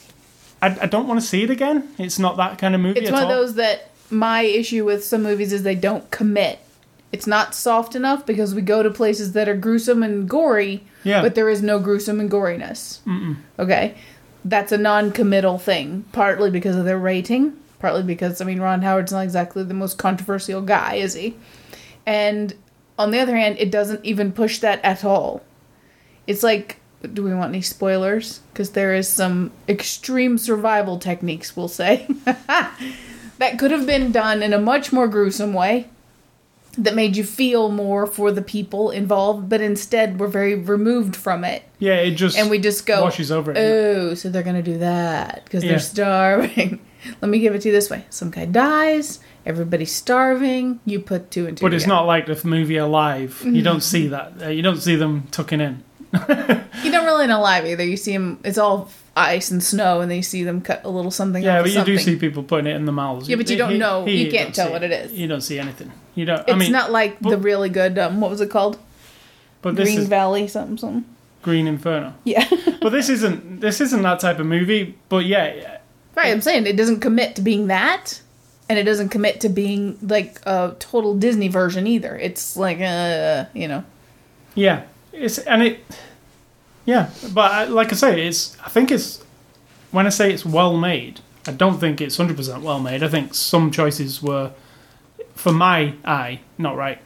I, 0.60 0.76
I 0.82 0.86
don't 0.86 1.08
want 1.08 1.20
to 1.20 1.26
see 1.26 1.42
it 1.42 1.50
again. 1.50 1.92
It's 1.98 2.18
not 2.18 2.36
that 2.36 2.58
kind 2.58 2.74
of 2.74 2.80
movie 2.80 3.00
It's 3.00 3.10
one 3.10 3.22
of 3.22 3.28
those 3.28 3.54
that 3.54 3.90
my 4.10 4.42
issue 4.42 4.84
with 4.84 5.04
some 5.04 5.22
movies 5.22 5.52
is 5.52 5.62
they 5.62 5.74
don't 5.74 6.08
commit. 6.10 6.60
It's 7.10 7.26
not 7.26 7.54
soft 7.54 7.94
enough 7.94 8.24
because 8.24 8.54
we 8.54 8.62
go 8.62 8.82
to 8.82 8.90
places 8.90 9.32
that 9.32 9.48
are 9.48 9.56
gruesome 9.56 10.02
and 10.02 10.28
gory, 10.28 10.82
Yeah. 11.04 11.20
but 11.20 11.34
there 11.34 11.48
is 11.50 11.62
no 11.62 11.78
gruesome 11.78 12.20
and 12.20 12.30
goriness. 12.30 13.00
Mm-mm. 13.06 13.36
Okay, 13.58 13.96
that's 14.44 14.72
a 14.72 14.78
non-committal 14.78 15.58
thing. 15.58 16.04
Partly 16.12 16.50
because 16.50 16.76
of 16.76 16.84
their 16.86 16.98
rating, 16.98 17.54
partly 17.80 18.02
because 18.02 18.40
I 18.40 18.44
mean 18.44 18.60
Ron 18.60 18.82
Howard's 18.82 19.12
not 19.12 19.20
exactly 19.24 19.62
the 19.64 19.74
most 19.74 19.98
controversial 19.98 20.62
guy, 20.62 20.94
is 20.94 21.14
he? 21.14 21.36
And 22.06 22.54
on 22.98 23.10
the 23.10 23.18
other 23.18 23.36
hand, 23.36 23.56
it 23.58 23.70
doesn't 23.70 24.04
even 24.04 24.32
push 24.32 24.58
that 24.60 24.82
at 24.84 25.04
all. 25.04 25.42
It's 26.26 26.42
like, 26.42 26.78
do 27.14 27.22
we 27.22 27.34
want 27.34 27.50
any 27.50 27.62
spoilers? 27.62 28.40
Because 28.52 28.70
there 28.70 28.94
is 28.94 29.08
some 29.08 29.50
extreme 29.68 30.38
survival 30.38 30.98
techniques, 30.98 31.56
we'll 31.56 31.68
say, 31.68 32.06
that 33.38 33.58
could 33.58 33.70
have 33.70 33.86
been 33.86 34.12
done 34.12 34.42
in 34.42 34.52
a 34.52 34.58
much 34.60 34.92
more 34.92 35.08
gruesome 35.08 35.52
way 35.54 35.88
that 36.78 36.94
made 36.94 37.16
you 37.16 37.24
feel 37.24 37.70
more 37.70 38.06
for 38.06 38.32
the 38.32 38.40
people 38.40 38.90
involved, 38.90 39.48
but 39.48 39.60
instead 39.60 40.18
we're 40.18 40.26
very 40.26 40.54
removed 40.54 41.14
from 41.14 41.44
it. 41.44 41.62
yeah, 41.78 41.96
it 41.96 42.12
just 42.12 42.36
And 42.38 42.48
we 42.48 42.58
just 42.58 42.86
go, 42.86 43.02
washes 43.02 43.30
over 43.30 43.50
it. 43.52 43.58
oh, 43.58 44.14
so 44.14 44.30
they're 44.30 44.42
going 44.42 44.56
to 44.56 44.62
do 44.62 44.78
that 44.78 45.44
because 45.44 45.62
Yeah. 45.62 45.70
they're 45.72 45.78
starving. 45.80 46.80
Let 47.20 47.28
me 47.30 47.40
give 47.40 47.54
it 47.54 47.60
to 47.62 47.68
you 47.68 47.72
this 47.74 47.90
way 47.90 48.06
some 48.08 48.30
guy 48.30 48.46
dies, 48.46 49.18
everybody's 49.44 49.92
starving. 49.92 50.80
You 50.86 51.00
put 51.00 51.30
two 51.30 51.46
and 51.46 51.58
two. 51.58 51.62
But 51.62 51.74
it's 51.74 51.84
together. 51.84 51.96
not 52.00 52.06
like 52.06 52.24
the 52.26 52.40
movie 52.48 52.76
Alive. 52.78 53.42
You 53.44 53.60
don't 53.60 53.82
see 53.82 54.06
that. 54.06 54.32
Uh, 54.42 54.48
you 54.48 54.62
don't 54.62 54.80
see 54.80 54.94
them 54.96 55.26
tucking 55.30 55.60
in. 55.60 55.82
You 56.82 56.90
don't 56.90 57.04
really 57.04 57.28
know 57.28 57.40
live 57.40 57.64
either. 57.64 57.84
You 57.84 57.96
see 57.96 58.12
them. 58.12 58.40
It's 58.44 58.58
all 58.58 58.90
ice 59.14 59.52
and 59.52 59.62
snow, 59.62 60.00
and 60.00 60.10
then 60.10 60.16
you 60.16 60.22
see 60.22 60.42
them 60.42 60.60
cut 60.60 60.82
a 60.84 60.88
little 60.88 61.12
something. 61.12 61.40
Yeah, 61.42 61.62
but 61.62 61.70
you 61.70 61.84
do 61.84 61.96
see 61.96 62.16
people 62.16 62.42
putting 62.42 62.66
it 62.66 62.74
in 62.74 62.86
the 62.86 62.92
mouths. 62.92 63.28
Yeah, 63.28 63.36
but 63.36 63.48
you 63.48 63.56
don't 63.56 63.78
know- 63.78 64.04
you 64.06 64.30
can't 64.32 64.52
tell 64.54 64.70
what 64.72 64.82
it 64.82 64.90
is. 64.90 65.12
You 65.12 65.28
don't 65.28 65.42
see 65.42 65.58
anything. 65.60 65.92
You 66.16 66.24
don't. 66.24 66.40
It's 66.40 66.50
I 66.52 66.56
mean, 66.56 66.72
not 66.72 66.90
like 66.90 67.20
the 67.20 67.38
really 67.38 67.68
good. 67.68 67.98
Um, 67.98 68.20
what 68.20 68.30
was 68.30 68.40
it 68.40 68.50
called? 68.50 68.78
but 69.62 69.76
this 69.76 69.88
Green 69.90 70.00
is 70.00 70.08
Valley, 70.08 70.48
something, 70.48 70.76
something. 70.76 71.04
Green 71.42 71.68
Inferno. 71.68 72.14
Yeah, 72.24 72.48
but 72.82 72.90
this 72.90 73.08
isn't. 73.08 73.60
This 73.60 73.80
isn't 73.80 74.02
that 74.02 74.18
type 74.18 74.40
of 74.40 74.46
movie. 74.46 74.96
But 75.08 75.24
yeah, 75.24 75.78
right. 76.16 76.32
I'm 76.32 76.40
saying 76.40 76.66
it 76.66 76.76
doesn't 76.76 76.98
commit 77.00 77.36
to 77.36 77.42
being 77.42 77.68
that, 77.68 78.20
and 78.68 78.76
it 78.78 78.82
doesn't 78.84 79.10
commit 79.10 79.40
to 79.42 79.48
being 79.48 79.98
like 80.02 80.40
a 80.46 80.74
total 80.80 81.14
Disney 81.16 81.46
version 81.48 81.86
either. 81.86 82.16
It's 82.16 82.56
like, 82.56 82.80
uh, 82.80 83.44
you 83.54 83.68
know, 83.68 83.84
Yeah, 84.56 84.82
it's 85.12 85.38
and 85.38 85.62
it. 85.62 85.80
Yeah, 86.84 87.10
but 87.32 87.52
I, 87.52 87.64
like 87.64 87.92
I 87.92 87.96
say, 87.96 88.26
it's. 88.26 88.56
I 88.64 88.68
think 88.68 88.90
it's. 88.90 89.22
When 89.92 90.06
I 90.06 90.10
say 90.10 90.32
it's 90.32 90.44
well 90.44 90.76
made, 90.76 91.20
I 91.46 91.52
don't 91.52 91.78
think 91.78 92.00
it's 92.00 92.16
hundred 92.16 92.36
percent 92.36 92.62
well 92.62 92.80
made. 92.80 93.02
I 93.02 93.08
think 93.08 93.34
some 93.34 93.70
choices 93.70 94.22
were, 94.22 94.52
for 95.34 95.52
my 95.52 95.94
eye, 96.04 96.40
not 96.58 96.76
right. 96.76 96.98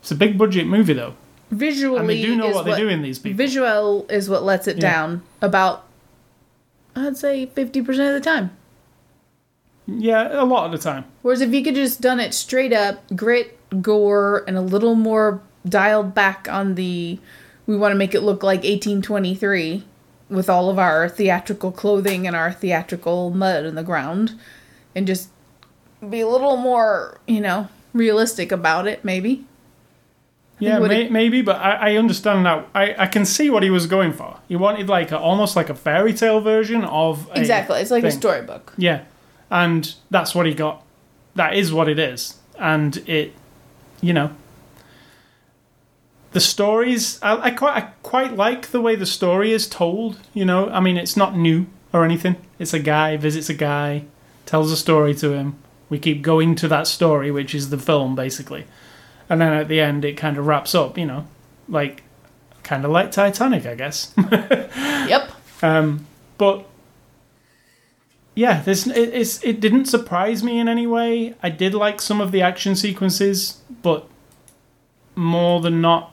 It's 0.00 0.10
a 0.10 0.16
big 0.16 0.36
budget 0.36 0.66
movie 0.66 0.92
though, 0.92 1.14
visually. 1.50 1.98
and 2.00 2.08
they 2.08 2.20
do 2.20 2.34
know 2.36 2.50
what 2.50 2.64
they're 2.64 2.76
doing. 2.76 3.00
These 3.02 3.20
people. 3.20 3.36
Visual 3.38 4.06
is 4.10 4.28
what 4.28 4.42
lets 4.42 4.66
it 4.66 4.76
Yeah. 4.76 4.90
down 4.92 5.22
about, 5.40 5.84
I'd 6.96 7.16
say, 7.16 7.46
fifty 7.46 7.80
percent 7.80 8.14
of 8.14 8.22
the 8.22 8.28
time. 8.28 8.50
Yeah, 9.86 10.40
a 10.40 10.44
lot 10.44 10.66
of 10.66 10.72
the 10.72 10.78
time. 10.78 11.04
Whereas 11.22 11.40
if 11.40 11.52
you 11.52 11.62
could 11.62 11.74
just 11.74 12.00
done 12.00 12.20
it 12.20 12.34
straight 12.34 12.72
up, 12.72 13.02
grit, 13.16 13.56
gore, 13.82 14.44
and 14.46 14.56
a 14.56 14.60
little 14.60 14.94
more 14.94 15.40
dialed 15.68 16.14
back 16.14 16.48
on 16.50 16.74
the, 16.74 17.18
we 17.66 17.76
want 17.76 17.92
to 17.92 17.98
make 17.98 18.14
it 18.14 18.22
look 18.22 18.42
like 18.42 18.58
1823 18.58 19.84
with 20.28 20.48
all 20.48 20.70
of 20.70 20.78
our 20.78 21.08
theatrical 21.08 21.70
clothing 21.70 22.26
and 22.26 22.34
our 22.34 22.52
theatrical 22.52 23.30
mud 23.30 23.64
in 23.64 23.74
the 23.74 23.82
ground, 23.82 24.38
and 24.94 25.06
just 25.06 25.28
be 26.08 26.20
a 26.20 26.28
little 26.28 26.56
more, 26.56 27.20
you 27.26 27.40
know, 27.40 27.68
realistic 27.92 28.50
about 28.50 28.86
it, 28.86 29.04
maybe. 29.04 29.44
Yeah, 30.58 30.78
may, 30.78 31.08
maybe, 31.08 31.42
but 31.42 31.56
I, 31.56 31.90
I 31.92 31.96
understand 31.96 32.44
now. 32.44 32.66
I, 32.72 32.94
I 32.96 33.06
can 33.08 33.24
see 33.24 33.50
what 33.50 33.64
he 33.64 33.70
was 33.70 33.86
going 33.86 34.12
for. 34.12 34.38
He 34.46 34.54
wanted 34.54 34.88
like 34.88 35.10
a, 35.10 35.18
almost 35.18 35.56
like 35.56 35.68
a 35.68 35.74
fairy 35.74 36.12
tale 36.14 36.40
version 36.40 36.84
of 36.84 37.28
a 37.30 37.40
Exactly. 37.40 37.80
It's 37.80 37.90
like 37.90 38.04
a 38.04 38.12
storybook. 38.12 38.72
Yeah, 38.76 39.02
and 39.50 39.92
that's 40.10 40.36
what 40.36 40.46
he 40.46 40.54
got. 40.54 40.84
That 41.34 41.54
is 41.54 41.72
what 41.72 41.88
it 41.88 41.98
is, 41.98 42.38
and 42.60 42.96
it, 43.08 43.34
you 44.00 44.12
know, 44.12 44.30
the 46.32 46.40
stories. 46.40 47.18
I, 47.22 47.36
I 47.36 47.50
quite 47.50 47.76
I 47.76 47.80
quite 48.02 48.36
like 48.36 48.70
the 48.70 48.80
way 48.80 48.96
the 48.96 49.06
story 49.06 49.52
is 49.52 49.68
told. 49.68 50.18
You 50.34 50.44
know, 50.44 50.68
I 50.68 50.80
mean, 50.80 50.96
it's 50.96 51.16
not 51.16 51.36
new 51.36 51.66
or 51.92 52.04
anything. 52.04 52.36
It's 52.58 52.74
a 52.74 52.78
guy 52.78 53.16
visits 53.16 53.48
a 53.48 53.54
guy, 53.54 54.04
tells 54.46 54.72
a 54.72 54.76
story 54.76 55.14
to 55.16 55.32
him. 55.32 55.56
We 55.88 55.98
keep 55.98 56.22
going 56.22 56.54
to 56.56 56.68
that 56.68 56.86
story, 56.86 57.30
which 57.30 57.54
is 57.54 57.70
the 57.70 57.78
film 57.78 58.14
basically, 58.14 58.66
and 59.28 59.40
then 59.40 59.52
at 59.52 59.68
the 59.68 59.80
end 59.80 60.04
it 60.04 60.16
kind 60.16 60.38
of 60.38 60.46
wraps 60.46 60.74
up. 60.74 60.96
You 60.96 61.06
know, 61.06 61.26
like 61.68 62.02
kind 62.62 62.84
of 62.84 62.90
like 62.90 63.12
Titanic, 63.12 63.66
I 63.66 63.74
guess. 63.74 64.14
Yep. 65.02 65.32
Um, 65.62 66.06
but 66.38 66.64
yeah, 68.34 68.62
this 68.62 68.86
it, 68.86 68.96
it's 68.96 69.42
it 69.44 69.60
didn't 69.60 69.86
surprise 69.86 70.42
me 70.42 70.58
in 70.58 70.68
any 70.68 70.86
way. 70.86 71.34
I 71.42 71.50
did 71.50 71.74
like 71.74 72.00
some 72.00 72.20
of 72.20 72.32
the 72.32 72.40
action 72.40 72.76
sequences, 72.76 73.60
but 73.82 74.06
more 75.14 75.60
than 75.60 75.80
not, 75.80 76.11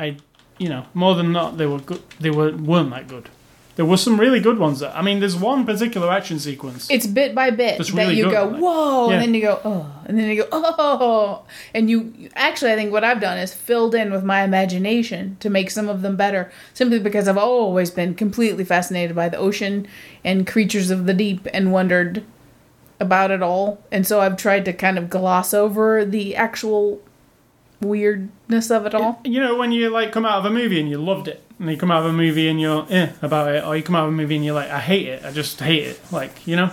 I 0.00 0.16
you 0.58 0.68
know 0.68 0.86
more 0.94 1.14
than 1.14 1.30
not 1.32 1.58
they 1.58 1.66
were 1.66 1.78
good. 1.80 2.02
They 2.18 2.30
were 2.30 2.50
weren't 2.56 2.90
that 2.90 3.06
good. 3.08 3.28
There 3.76 3.86
were 3.86 3.96
some 3.96 4.20
really 4.20 4.40
good 4.40 4.58
ones. 4.58 4.80
That, 4.80 4.94
I 4.94 5.00
mean, 5.00 5.20
there's 5.20 5.36
one 5.36 5.64
particular 5.64 6.10
action 6.10 6.38
sequence. 6.38 6.90
It's 6.90 7.06
bit 7.06 7.34
by 7.34 7.48
bit 7.50 7.78
That's 7.78 7.92
that 7.92 8.14
you 8.14 8.24
good, 8.24 8.32
go, 8.32 8.44
like- 8.48 8.60
whoa, 8.60 9.08
Yeah. 9.08 9.14
and 9.14 9.22
then 9.22 9.32
you 9.34 9.40
go, 9.40 9.60
oh, 9.64 9.86
and 10.04 10.18
then 10.18 10.28
you 10.28 10.42
go, 10.42 10.48
oh, 10.52 11.42
and 11.72 11.88
you 11.88 12.12
actually, 12.34 12.72
I 12.72 12.76
think 12.76 12.92
what 12.92 13.04
I've 13.04 13.20
done 13.22 13.38
is 13.38 13.54
filled 13.54 13.94
in 13.94 14.12
with 14.12 14.22
my 14.24 14.42
imagination 14.42 15.36
to 15.40 15.48
make 15.48 15.70
some 15.70 15.88
of 15.88 16.02
them 16.02 16.14
better, 16.16 16.50
simply 16.74 16.98
because 16.98 17.26
I've 17.26 17.38
always 17.38 17.90
been 17.90 18.14
completely 18.14 18.64
fascinated 18.64 19.16
by 19.16 19.30
the 19.30 19.38
ocean 19.38 19.86
and 20.24 20.46
creatures 20.46 20.90
of 20.90 21.06
the 21.06 21.14
deep 21.14 21.46
and 21.54 21.72
wondered 21.72 22.22
about 22.98 23.30
it 23.30 23.40
all, 23.42 23.80
and 23.90 24.06
so 24.06 24.20
I've 24.20 24.36
tried 24.36 24.66
to 24.66 24.74
kind 24.74 24.98
of 24.98 25.08
gloss 25.08 25.54
over 25.54 26.04
the 26.04 26.36
actual 26.36 27.00
weirdness 27.80 28.70
of 28.70 28.86
it 28.86 28.94
all. 28.94 29.20
you 29.24 29.40
know, 29.40 29.56
when 29.56 29.72
you 29.72 29.88
like 29.90 30.12
come 30.12 30.24
out 30.24 30.38
of 30.38 30.44
a 30.44 30.50
movie 30.50 30.80
and 30.80 30.88
you 30.88 30.98
loved 30.98 31.28
it, 31.28 31.42
and 31.58 31.70
you 31.70 31.76
come 31.76 31.90
out 31.90 32.00
of 32.04 32.10
a 32.10 32.12
movie 32.12 32.48
and 32.48 32.60
you're 32.60 32.86
eh 32.90 33.10
about 33.22 33.54
it, 33.54 33.64
or 33.64 33.76
you 33.76 33.82
come 33.82 33.96
out 33.96 34.04
of 34.06 34.10
a 34.12 34.16
movie 34.16 34.36
and 34.36 34.44
you're 34.44 34.54
like, 34.54 34.70
I 34.70 34.80
hate 34.80 35.06
it, 35.06 35.24
I 35.24 35.30
just 35.32 35.60
hate 35.60 35.84
it. 35.84 36.00
Like, 36.12 36.46
you 36.46 36.56
know, 36.56 36.70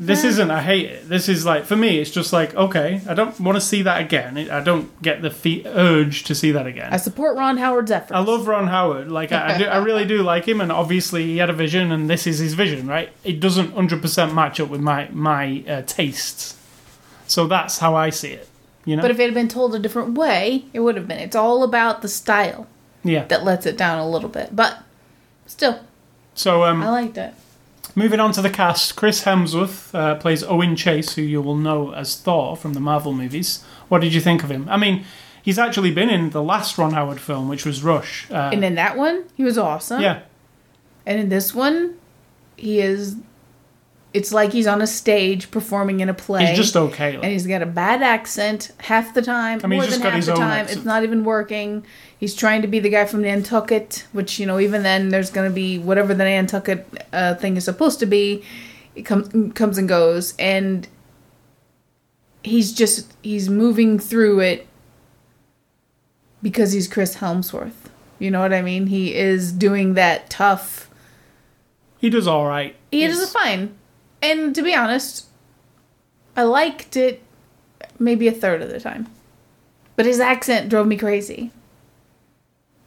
this 0.00 0.22
Yeah. 0.22 0.30
isn't 0.30 0.50
I 0.52 0.62
hate 0.62 0.86
it. 0.86 1.08
This 1.08 1.28
is 1.28 1.44
like 1.44 1.64
for 1.64 1.74
me, 1.74 1.98
it's 1.98 2.10
just 2.12 2.32
like 2.32 2.54
okay, 2.54 3.00
I 3.08 3.14
don't 3.14 3.38
want 3.40 3.56
to 3.56 3.60
see 3.60 3.82
that 3.82 4.00
again. 4.00 4.38
I 4.50 4.60
don't 4.60 4.90
get 5.02 5.22
the 5.22 5.30
fe- 5.30 5.64
urge 5.66 6.22
to 6.24 6.36
see 6.36 6.52
that 6.52 6.66
again. 6.68 6.92
I 6.92 6.98
support 6.98 7.36
Ron 7.36 7.56
Howard's 7.56 7.90
efforts. 7.90 8.12
I 8.12 8.20
love 8.20 8.46
Ron 8.46 8.68
Howard. 8.68 9.10
Like 9.10 9.32
I, 9.32 9.54
I, 9.54 9.58
do, 9.58 9.64
I 9.64 9.78
really 9.78 10.04
do 10.04 10.22
like 10.22 10.46
him, 10.46 10.60
and 10.60 10.70
obviously 10.70 11.24
he 11.24 11.38
had 11.38 11.50
a 11.50 11.52
vision, 11.52 11.90
and 11.90 12.08
this 12.08 12.28
is 12.28 12.38
his 12.38 12.54
vision, 12.54 12.86
right? 12.86 13.10
It 13.24 13.40
doesn't 13.40 13.72
hundred 13.72 14.00
percent 14.00 14.34
match 14.34 14.60
up 14.60 14.68
with 14.68 14.80
my 14.80 15.08
my 15.12 15.64
uh, 15.68 15.82
tastes, 15.84 16.56
so 17.26 17.48
that's 17.48 17.78
how 17.78 17.96
I 17.96 18.10
see 18.10 18.30
it. 18.30 18.48
You 18.84 18.96
know? 18.96 19.02
But 19.02 19.10
if 19.10 19.18
it 19.18 19.24
had 19.24 19.34
been 19.34 19.48
told 19.48 19.74
a 19.74 19.78
different 19.78 20.16
way, 20.16 20.64
it 20.72 20.80
would 20.80 20.96
have 20.96 21.06
been. 21.06 21.18
It's 21.18 21.36
all 21.36 21.62
about 21.62 22.02
the 22.02 22.08
style 22.08 22.66
yeah. 23.04 23.24
that 23.26 23.44
lets 23.44 23.66
it 23.66 23.76
down 23.76 23.98
a 23.98 24.08
little 24.08 24.28
bit. 24.28 24.54
But 24.56 24.82
still, 25.46 25.80
So 26.34 26.64
um, 26.64 26.82
I 26.82 26.90
liked 26.90 27.18
it. 27.18 27.34
Moving 27.94 28.20
on 28.20 28.32
to 28.32 28.42
the 28.42 28.50
cast, 28.50 28.96
Chris 28.96 29.24
Hemsworth 29.24 29.92
uh, 29.94 30.14
plays 30.16 30.44
Owen 30.44 30.76
Chase, 30.76 31.14
who 31.14 31.22
you 31.22 31.42
will 31.42 31.56
know 31.56 31.92
as 31.92 32.16
Thor 32.16 32.56
from 32.56 32.74
the 32.74 32.80
Marvel 32.80 33.12
movies. 33.12 33.64
What 33.88 34.00
did 34.02 34.14
you 34.14 34.20
think 34.20 34.44
of 34.44 34.50
him? 34.50 34.68
I 34.68 34.76
mean, 34.76 35.04
he's 35.42 35.58
actually 35.58 35.90
been 35.90 36.08
in 36.08 36.30
the 36.30 36.42
last 36.42 36.78
Ron 36.78 36.92
Howard 36.92 37.20
film, 37.20 37.48
which 37.48 37.66
was 37.66 37.82
Rush. 37.82 38.30
Uh, 38.30 38.50
And 38.52 38.64
in 38.64 38.76
that 38.76 38.96
one, 38.96 39.24
he 39.34 39.42
was 39.42 39.58
awesome. 39.58 40.00
yeah, 40.00 40.20
And 41.06 41.18
in 41.18 41.28
this 41.28 41.54
one, 41.54 41.96
he 42.56 42.80
is. 42.80 43.16
It's 44.14 44.32
like 44.32 44.52
he's 44.52 44.66
on 44.66 44.80
a 44.80 44.86
stage 44.86 45.50
performing 45.50 46.00
in 46.00 46.08
a 46.08 46.14
play. 46.14 46.46
he's 46.46 46.56
just 46.56 46.76
okay. 46.76 47.12
like- 47.14 47.24
and 47.24 47.32
he's 47.32 47.46
got 47.46 47.60
a 47.60 47.66
bad 47.66 48.02
accent 48.02 48.70
half 48.78 49.12
the 49.12 49.20
time. 49.20 49.60
I 49.62 49.66
mean, 49.66 49.76
more 49.78 49.84
he's 49.84 49.90
just 49.92 50.02
than 50.02 50.02
got 50.02 50.12
half 50.12 50.16
his 50.16 50.26
the 50.26 50.32
own 50.32 50.38
time. 50.38 50.50
accent. 50.62 50.78
It's 50.78 50.86
not 50.86 51.02
even 51.02 51.24
working. 51.24 51.84
He's 52.18 52.34
trying 52.34 52.62
to 52.62 52.68
be 52.68 52.78
the 52.80 52.88
guy 52.88 53.04
from 53.04 53.22
Nantucket, 53.22 54.06
which 54.12 54.38
you 54.40 54.46
know, 54.46 54.58
even 54.58 54.82
then, 54.82 55.10
there's 55.10 55.30
going 55.30 55.48
to 55.48 55.54
be 55.54 55.78
whatever 55.78 56.14
the 56.14 56.24
Nantucket 56.24 56.86
uh, 57.12 57.34
thing 57.34 57.56
is 57.56 57.64
supposed 57.64 58.00
to 58.00 58.06
be. 58.06 58.42
It 58.96 59.02
comes 59.02 59.28
comes 59.54 59.76
and 59.78 59.88
goes, 59.88 60.34
and 60.38 60.88
he's 62.42 62.72
just 62.72 63.12
he's 63.22 63.48
moving 63.50 63.98
through 63.98 64.40
it 64.40 64.66
because 66.42 66.72
he's 66.72 66.88
Chris 66.88 67.16
Hemsworth. 67.16 67.72
You 68.18 68.30
know 68.30 68.40
what 68.40 68.52
I 68.52 68.62
mean? 68.62 68.86
He 68.88 69.14
is 69.14 69.52
doing 69.52 69.94
that 69.94 70.28
tough. 70.30 70.88
he 71.98 72.10
does 72.10 72.26
all 72.26 72.46
right. 72.46 72.74
He 72.90 73.06
does 73.06 73.30
fine, 73.32 73.76
and 74.22 74.54
to 74.54 74.62
be 74.62 74.74
honest, 74.74 75.26
I 76.36 76.42
liked 76.42 76.96
it 76.96 77.22
maybe 77.98 78.28
a 78.28 78.32
third 78.32 78.62
of 78.62 78.70
the 78.70 78.80
time. 78.80 79.08
But 79.96 80.06
his 80.06 80.20
accent 80.20 80.68
drove 80.68 80.86
me 80.86 80.96
crazy. 80.96 81.50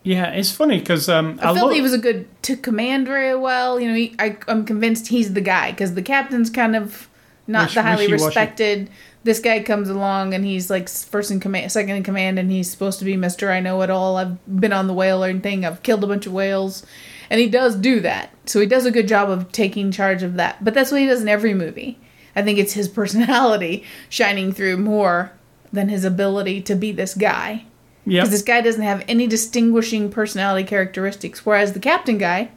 Yeah, 0.03 0.31
it's 0.31 0.51
funny 0.51 0.79
because 0.79 1.09
um, 1.09 1.37
I, 1.41 1.53
felt 1.53 1.67
lo- 1.67 1.73
he 1.73 1.81
was 1.81 1.93
a 1.93 1.97
good 1.97 2.25
to 2.43 2.55
command 2.55 3.05
very 3.05 3.35
well. 3.35 3.79
You 3.79 3.87
know, 3.89 3.93
he, 3.93 4.15
I, 4.17 4.37
I'm 4.47 4.65
convinced 4.65 5.09
he's 5.09 5.33
the 5.33 5.41
guy 5.41 5.71
because 5.71 5.93
the 5.93 6.01
captain's 6.01 6.49
kind 6.49 6.75
of 6.75 7.07
not 7.47 7.65
Wish- 7.67 7.75
the 7.75 7.81
highly 7.83 8.07
respected. 8.07 8.89
This 9.23 9.39
guy 9.39 9.61
comes 9.61 9.87
along 9.87 10.33
and 10.33 10.43
he's 10.43 10.71
like 10.71 10.89
first 10.89 11.29
in 11.29 11.39
command, 11.39 11.71
second 11.71 11.95
in 11.95 12.01
command, 12.01 12.39
and 12.39 12.49
he's 12.49 12.71
supposed 12.71 12.97
to 12.97 13.05
be 13.05 13.15
Mister 13.15 13.51
I 13.51 13.59
Know 13.59 13.79
It 13.83 13.91
All. 13.91 14.17
I've 14.17 14.43
been 14.59 14.73
on 14.73 14.87
the 14.87 14.93
whaling 14.93 15.41
thing. 15.41 15.63
I've 15.63 15.83
killed 15.83 16.03
a 16.03 16.07
bunch 16.07 16.25
of 16.25 16.33
whales, 16.33 16.83
and 17.31 17.39
he 17.39 17.47
does 17.49 17.75
do 17.75 17.99
that. 18.01 18.29
So 18.45 18.59
he 18.59 18.65
does 18.67 18.85
a 18.85 18.91
good 18.91 19.07
job 19.07 19.29
of 19.29 19.51
taking 19.51 19.89
charge 19.91 20.21
of 20.21 20.35
that. 20.35 20.63
But 20.63 20.73
that's 20.75 20.91
what 20.91 20.99
he 21.01 21.07
does 21.07 21.21
in 21.21 21.29
every 21.29 21.53
movie. 21.55 21.97
I 22.35 22.41
think 22.43 22.59
it's 22.59 22.73
his 22.73 22.87
personality 22.99 23.83
shining 24.09 24.51
through 24.51 24.77
more 24.77 25.31
than 25.73 25.87
his 25.89 26.03
ability 26.05 26.61
to 26.63 26.75
be 26.75 26.91
this 26.91 27.13
guy. 27.15 27.63
yeah, 28.05 28.21
Because 28.21 28.31
this 28.31 28.41
guy 28.41 28.59
doesn't 28.61 28.81
have 28.83 29.05
any 29.07 29.25
distinguishing 29.27 30.09
personality 30.11 30.67
characteristics. 30.67 31.45
Whereas 31.45 31.71
the 31.73 31.79
captain 31.79 32.17
guy, 32.17 32.49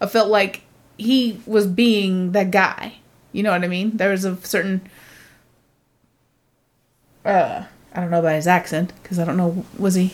I 0.00 0.06
felt 0.06 0.28
like 0.28 0.62
he 0.98 1.40
was 1.46 1.66
being 1.68 2.32
that 2.32 2.50
guy. 2.50 2.94
You 3.32 3.42
know 3.44 3.52
what 3.52 3.62
I 3.64 3.68
mean? 3.68 3.96
There 3.96 4.10
was 4.10 4.24
a 4.24 4.36
certain. 4.44 4.80
Uh, 7.24 7.64
I 7.92 8.00
don't 8.00 8.10
know 8.10 8.18
about 8.20 8.34
his 8.34 8.46
accent 8.46 8.92
because 9.02 9.18
I 9.18 9.24
don't 9.24 9.36
know. 9.36 9.64
Was 9.78 9.94
he 9.94 10.12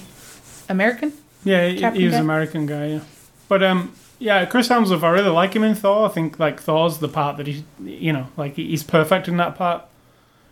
American? 0.69 1.13
yeah, 1.45 1.67
he, 1.69 1.79
Captain 1.81 2.01
he 2.01 2.07
was 2.07 2.13
guy? 2.13 2.19
an 2.19 2.25
American 2.25 2.67
guy. 2.67 2.87
Yeah, 2.87 3.01
but 3.51 3.65
um, 3.65 3.93
yeah, 4.21 4.45
Chris 4.45 4.69
Hemsworth, 4.69 5.03
I 5.03 5.11
really 5.11 5.29
like 5.29 5.55
him 5.55 5.65
in 5.65 5.75
Thor. 5.75 6.07
I 6.07 6.09
think 6.09 6.39
like 6.39 6.61
Thor's 6.61 6.99
the 6.99 7.09
part 7.09 7.37
that 7.37 7.49
he, 7.49 7.65
you 7.83 8.13
know, 8.13 8.29
like 8.37 8.55
he's 8.55 8.85
perfect 8.85 9.27
in 9.27 9.39
that 9.39 9.57
part. 9.57 9.83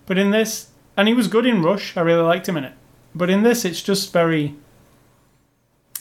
But 0.06 0.18
in 0.18 0.32
this, 0.32 0.70
and 0.96 1.06
he 1.06 1.14
was 1.14 1.28
good 1.28 1.46
in 1.46 1.62
Rush. 1.62 1.96
I 1.96 2.00
really 2.00 2.24
liked 2.24 2.48
him 2.48 2.56
in 2.56 2.64
it. 2.64 2.72
But 3.14 3.30
in 3.30 3.44
this, 3.44 3.64
it's 3.64 3.82
just 3.82 4.12
very. 4.12 4.56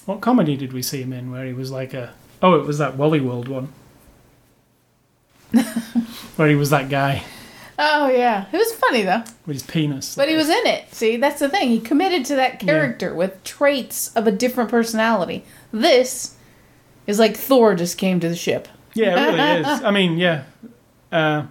What 0.05 0.21
comedy 0.21 0.57
did 0.57 0.73
we 0.73 0.81
see 0.81 1.03
him 1.03 1.13
in 1.13 1.29
where 1.29 1.45
he 1.45 1.53
was 1.53 1.69
like 1.69 1.93
a? 1.93 2.13
Oh, 2.41 2.55
it 2.55 2.65
was 2.65 2.79
that 2.79 2.97
Walley 2.97 3.19
World 3.19 3.47
one. 3.47 3.71
where 6.35 6.47
he 6.49 6.55
was 6.55 6.71
that 6.71 6.89
guy 6.89 7.23
Oh 7.79 8.09
yeah, 8.09 8.45
it 8.51 8.57
was 8.57 8.73
funny 8.73 9.03
though. 9.03 9.23
with 9.45 9.55
his 9.57 9.63
penis. 9.63 10.15
But 10.15 10.29
he 10.29 10.35
was 10.35 10.49
in 10.49 10.65
it. 10.65 10.93
See, 10.93 11.17
that's 11.17 11.39
the 11.39 11.47
thing. 11.49 11.69
He 11.69 11.79
committed 11.79 12.25
to 12.25 12.35
that 12.35 12.59
character 12.59 13.13
with 13.13 13.43
traits 13.43 14.11
of 14.15 14.25
a 14.25 14.31
different 14.31 14.71
personality. 14.71 15.45
This 15.71 16.36
is 17.07 17.19
like 17.19 17.35
Thor 17.35 17.73
just 17.73 17.97
came 17.97 18.19
to 18.19 18.29
the 18.29 18.35
ship. 18.35 18.67
Yeah, 18.93 19.15
it 19.15 19.31
really 19.31 19.61
is. 19.61 19.67
I 19.83 19.91
mean, 19.91 20.17
yeah. 20.17 20.43
Uh, 21.11 21.47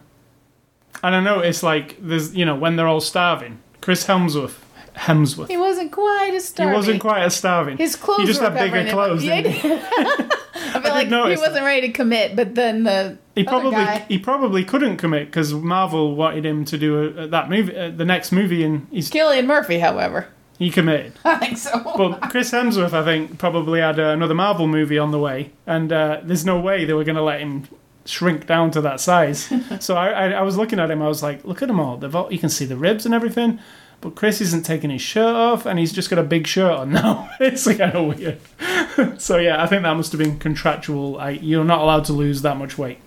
and 1.03 1.29
I 1.29 1.41
It's 1.41 1.63
like 1.63 1.97
there's 2.01 2.35
you 2.35 2.45
know 2.45 2.55
when 2.55 2.77
they're 2.77 2.89
all 2.89 3.01
starving, 3.01 3.59
Chris 3.81 4.07
Hemsworth, 4.07 4.57
Hemsworth. 4.95 5.49
He 5.49 5.57
wasn't 5.57 5.93
quite 5.93 6.33
as 6.35 6.47
starving. 6.47 6.73
He 6.73 6.77
wasn't 6.77 7.01
quite 7.01 7.23
as 7.23 7.37
starving. 7.37 7.77
His 7.77 7.97
clothes 7.97 8.21
He 8.21 8.27
just 8.27 8.41
were 8.41 8.51
had 8.51 8.71
bigger 8.71 8.91
clothes. 8.91 9.25
Yeah, 9.25 9.43
he? 9.43 9.73
I 10.77 10.81
feel 10.81 10.93
I 10.93 11.03
like 11.05 11.09
he 11.09 11.37
wasn't 11.37 11.65
ready 11.65 11.87
to 11.89 11.93
commit, 11.93 12.35
but 12.35 12.55
then 12.55 12.85
the 12.85 13.19
He 13.35 13.45
probably 13.45 13.73
guy, 13.73 14.05
he 14.09 14.19
probably 14.19 14.65
couldn't 14.65 14.97
commit 14.97 15.27
because 15.27 15.53
Marvel 15.55 16.17
wanted 16.17 16.45
him 16.45 16.65
to 16.67 16.79
do 16.79 17.19
a, 17.19 17.27
that 17.29 17.49
movie, 17.49 17.77
uh, 17.77 17.91
the 17.91 18.05
next 18.05 18.33
movie, 18.33 18.65
and 18.65 18.87
he's 18.91 19.11
Cillian 19.11 19.47
Murphy, 19.47 19.79
however, 19.79 20.29
he 20.59 20.71
committed. 20.71 21.13
I 21.25 21.37
think 21.37 21.59
so. 21.59 21.83
But 21.97 22.31
Chris 22.31 22.51
Hemsworth, 22.51 22.93
I 22.93 23.05
think, 23.05 23.39
probably 23.39 23.81
had 23.81 23.99
uh, 23.99 24.09
another 24.09 24.35
Marvel 24.35 24.67
movie 24.67 24.99
on 24.99 25.11
the 25.11 25.19
way, 25.19 25.53
and 25.67 25.93
uh, 25.93 26.21
there's 26.23 26.45
no 26.45 26.61
way 26.61 26.85
they 26.85 26.93
were 26.93 27.05
going 27.05 27.17
to 27.17 27.23
let 27.23 27.41
him 27.41 27.69
shrink 28.05 28.47
down 28.47 28.71
to 28.71 28.81
that 28.81 29.01
size. 29.01 29.53
so 29.81 29.97
I, 29.97 30.09
I, 30.09 30.31
I 30.31 30.43
was 30.43 30.57
looking 30.57 30.79
at 30.79 30.91
him, 30.91 31.03
I 31.03 31.09
was 31.09 31.23
like, 31.23 31.45
look 31.45 31.63
at 31.63 31.69
them 31.69 31.81
all. 31.81 31.97
They've 31.97 32.15
all. 32.15 32.33
You 32.33 32.39
can 32.39 32.49
see 32.49 32.65
the 32.65 32.77
ribs 32.77 33.05
and 33.05 33.15
everything, 33.15 33.59
but 34.01 34.15
Chris 34.15 34.41
isn't 34.41 34.65
taking 34.65 34.91
his 34.91 35.03
shirt 35.03 35.35
off, 35.37 35.67
and 35.67 35.79
he's 35.79 35.93
just 35.93 36.11
got 36.11 36.19
a 36.19 36.25
big 36.25 36.47
shirt 36.47 36.73
on 36.73 36.93
now. 36.93 37.31
it's 37.41 37.67
kind 37.67 37.95
of 37.95 38.17
weird. 38.17 39.21
so 39.21 39.39
yeah, 39.39 39.63
I 39.63 39.67
think 39.67 39.83
that 39.83 39.95
must 39.95 40.13
have 40.13 40.19
been 40.19 40.39
contractual. 40.39 41.19
I, 41.19 41.31
you're 41.31 41.65
not 41.65 41.81
allowed 41.81 42.05
to 42.07 42.13
lose 42.13 42.43
that 42.43 42.57
much 42.57 42.79
weight. 42.79 42.99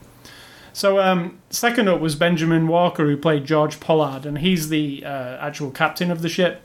So 0.72 1.00
um, 1.00 1.40
second 1.50 1.90
up 1.90 2.00
was 2.00 2.16
Benjamin 2.16 2.68
Walker, 2.68 3.06
who 3.06 3.18
played 3.18 3.46
George 3.46 3.80
Pollard, 3.80 4.26
and 4.26 4.38
he's 4.38 4.70
the 4.70 5.04
uh, 5.04 5.38
actual 5.42 5.72
captain 5.72 6.12
of 6.12 6.22
the 6.22 6.30
ship, 6.30 6.62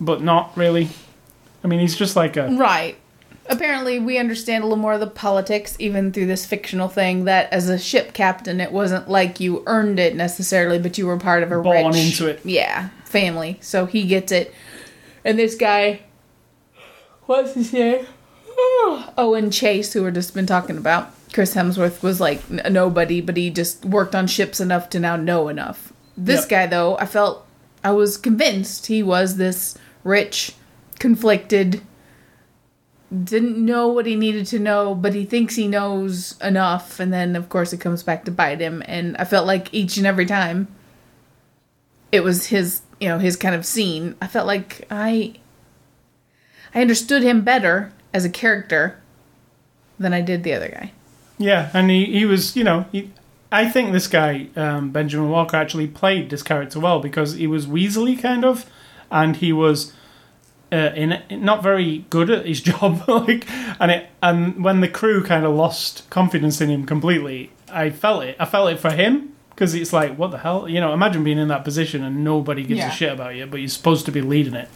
but 0.00 0.22
not 0.22 0.56
really. 0.56 0.88
I 1.64 1.66
mean, 1.68 1.80
he's 1.80 1.96
just 1.96 2.16
like 2.16 2.36
a 2.36 2.48
Right. 2.50 2.96
Apparently, 3.50 3.98
we 3.98 4.18
understand 4.18 4.62
a 4.62 4.66
little 4.66 4.76
more 4.80 4.92
of 4.92 5.00
the 5.00 5.06
politics, 5.06 5.74
even 5.78 6.12
through 6.12 6.26
this 6.26 6.44
fictional 6.44 6.88
thing. 6.88 7.24
That 7.24 7.50
as 7.52 7.70
a 7.70 7.78
ship 7.78 8.12
captain, 8.12 8.60
it 8.60 8.72
wasn't 8.72 9.08
like 9.08 9.40
you 9.40 9.62
earned 9.66 9.98
it 9.98 10.14
necessarily, 10.14 10.78
but 10.78 10.98
you 10.98 11.06
were 11.06 11.16
part 11.16 11.42
of 11.42 11.50
a 11.50 11.60
Born 11.62 11.86
rich, 11.86 11.96
into 11.96 12.26
it. 12.26 12.40
yeah, 12.44 12.90
family. 13.06 13.56
So 13.62 13.86
he 13.86 14.04
gets 14.04 14.32
it. 14.32 14.52
And 15.24 15.38
this 15.38 15.54
guy, 15.54 16.00
what's 17.26 17.54
his 17.54 17.72
name? 17.72 18.06
Owen 19.16 19.50
Chase, 19.50 19.92
who 19.94 20.02
we're 20.02 20.10
just 20.10 20.34
been 20.34 20.46
talking 20.46 20.76
about. 20.76 21.10
Chris 21.32 21.54
Hemsworth 21.54 22.02
was 22.02 22.20
like 22.20 22.40
n- 22.50 22.72
nobody, 22.72 23.20
but 23.20 23.36
he 23.36 23.50
just 23.50 23.84
worked 23.84 24.14
on 24.14 24.26
ships 24.26 24.60
enough 24.60 24.88
to 24.90 25.00
now 25.00 25.16
know 25.16 25.48
enough. 25.48 25.92
This 26.16 26.40
Yep. 26.42 26.48
guy, 26.48 26.66
though, 26.66 26.98
I 26.98 27.06
felt 27.06 27.46
I 27.84 27.92
was 27.92 28.16
convinced 28.16 28.86
he 28.86 29.02
was 29.02 29.36
this 29.36 29.76
rich, 30.08 30.52
conflicted, 30.98 31.82
didn't 33.24 33.64
know 33.64 33.88
what 33.88 34.06
he 34.06 34.16
needed 34.16 34.46
to 34.46 34.58
know, 34.58 34.94
but 34.94 35.14
he 35.14 35.24
thinks 35.24 35.54
he 35.54 35.68
knows 35.68 36.38
enough, 36.40 37.00
and 37.00 37.12
then 37.12 37.36
of 37.36 37.48
course 37.48 37.72
it 37.72 37.80
comes 37.80 38.02
back 38.02 38.24
to 38.24 38.30
bite 38.30 38.60
him. 38.60 38.82
And 38.86 39.16
I 39.16 39.24
felt 39.24 39.46
like 39.46 39.72
each 39.72 39.96
and 39.96 40.06
every 40.06 40.26
time 40.26 40.68
it 42.12 42.20
was 42.20 42.46
his, 42.46 42.82
you 43.00 43.08
know, 43.08 43.18
his 43.18 43.36
kind 43.36 43.54
of 43.54 43.64
scene. 43.64 44.16
I 44.20 44.26
felt 44.26 44.46
like 44.46 44.86
I 44.90 45.34
I 46.74 46.80
understood 46.82 47.22
him 47.22 47.42
better 47.42 47.92
as 48.12 48.24
a 48.24 48.30
character 48.30 49.00
than 49.98 50.12
I 50.12 50.20
did 50.20 50.44
the 50.44 50.52
other 50.52 50.68
guy. 50.68 50.92
Yeah, 51.38 51.70
and 51.72 51.90
he, 51.90 52.04
he 52.06 52.24
was, 52.24 52.56
you 52.56 52.64
know, 52.64 52.86
he, 52.92 53.10
I 53.50 53.68
think 53.68 53.92
this 53.92 54.06
guy, 54.06 54.48
um, 54.56 54.90
Benjamin 54.90 55.30
Walker, 55.30 55.56
actually 55.56 55.86
played 55.86 56.30
this 56.30 56.42
character 56.42 56.80
well 56.80 57.00
because 57.00 57.34
he 57.34 57.46
was 57.46 57.66
Weasley 57.66 58.20
kind 58.20 58.44
of, 58.44 58.68
and 59.10 59.36
he 59.36 59.52
was 59.52 59.92
uh, 60.72 60.92
in 60.94 61.22
not 61.30 61.62
very 61.62 62.04
good 62.10 62.30
at 62.30 62.46
his 62.46 62.60
job. 62.70 63.02
like, 63.08 63.46
and 63.80 63.90
it, 63.90 64.06
and 64.22 64.62
when 64.64 64.80
the 64.80 64.88
crew 64.88 65.22
kind 65.24 65.44
of 65.44 65.54
lost 65.54 66.08
confidence 66.10 66.60
in 66.60 66.68
him 66.68 66.84
completely, 66.86 67.50
I 67.70 67.90
felt 67.90 68.24
it. 68.24 68.36
I 68.38 68.44
felt 68.44 68.70
it 68.70 68.78
for 68.78 68.90
him 68.90 69.34
because 69.50 69.74
it's 69.74 69.92
like, 69.92 70.16
what 70.16 70.30
the 70.30 70.38
hell, 70.38 70.68
you 70.68 70.80
know? 70.80 70.92
Imagine 70.92 71.24
being 71.24 71.38
in 71.38 71.48
that 71.48 71.64
position 71.64 72.04
and 72.04 72.22
nobody 72.24 72.62
gives 72.62 72.78
Yeah. 72.78 72.88
a 72.88 72.92
shit 72.92 73.12
about 73.12 73.34
you, 73.34 73.46
but 73.46 73.58
you're 73.60 73.68
supposed 73.68 74.06
to 74.06 74.12
be 74.12 74.20
leading 74.20 74.54
it. 74.54 74.68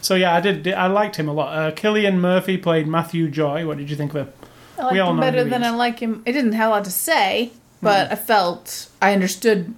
So 0.00 0.14
yeah, 0.14 0.34
I 0.34 0.40
did. 0.40 0.68
I 0.68 0.86
liked 0.86 1.16
him 1.16 1.28
a 1.28 1.32
lot. 1.32 1.56
Uh, 1.56 1.70
Cillian 1.72 2.18
Murphy 2.18 2.56
played 2.56 2.86
Matthew 2.86 3.28
Joy. 3.28 3.66
What 3.66 3.78
did 3.78 3.90
you 3.90 3.96
think 3.96 4.14
of 4.14 4.26
him? 4.28 4.32
I 4.78 4.82
liked 4.82 4.92
We 4.92 4.98
all 5.00 5.10
him 5.12 5.20
better 5.20 5.42
than. 5.42 5.64
I 5.64 5.70
like 5.70 5.98
him. 5.98 6.22
I 6.26 6.30
didn't 6.32 6.52
have 6.52 6.68
a 6.68 6.70
lot 6.70 6.84
to 6.84 6.90
say, 6.92 7.50
but 7.82 8.12
I 8.12 8.14
felt 8.14 8.88
I 9.02 9.12
understood 9.12 9.74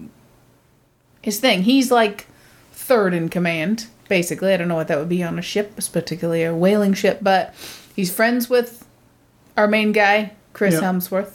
his 1.22 1.40
thing. 1.40 1.62
He's 1.62 1.90
like 1.90 2.26
third 2.72 3.14
in 3.14 3.28
command, 3.28 3.86
basically. 4.08 4.52
I 4.52 4.56
don't 4.56 4.68
know 4.68 4.74
what 4.74 4.88
that 4.88 4.98
would 4.98 5.08
be 5.08 5.22
on 5.22 5.38
a 5.38 5.42
ship, 5.42 5.78
particularly 5.92 6.42
a 6.44 6.54
whaling 6.54 6.94
ship, 6.94 7.18
but 7.22 7.54
he's 7.94 8.12
friends 8.14 8.48
with 8.50 8.86
our 9.56 9.66
main 9.68 9.92
guy, 9.92 10.32
Chris 10.52 10.74
Yep. 10.74 10.82
Hemsworth. 10.82 11.32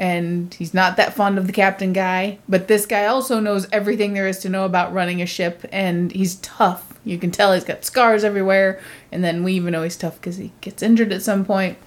And 0.00 0.54
he's 0.54 0.72
not 0.72 0.96
that 0.96 1.14
fond 1.14 1.38
of 1.38 1.48
the 1.48 1.52
captain 1.52 1.92
guy, 1.92 2.38
but 2.48 2.68
this 2.68 2.86
guy 2.86 3.06
also 3.06 3.40
knows 3.40 3.66
everything 3.72 4.14
there 4.14 4.28
is 4.28 4.38
to 4.40 4.48
know 4.48 4.64
about 4.64 4.92
running 4.92 5.20
a 5.20 5.26
ship, 5.26 5.64
and 5.72 6.12
he's 6.12 6.36
tough. 6.36 6.96
You 7.04 7.18
can 7.18 7.32
tell 7.32 7.52
he's 7.52 7.64
got 7.64 7.84
scars 7.84 8.22
everywhere, 8.22 8.80
and 9.10 9.24
then 9.24 9.42
we 9.42 9.54
even 9.54 9.72
know 9.72 9.82
he's 9.82 9.96
tough 9.96 10.14
because 10.20 10.36
he 10.36 10.52
gets 10.60 10.84
injured 10.84 11.12
at 11.12 11.22
some 11.22 11.44
point. 11.44 11.78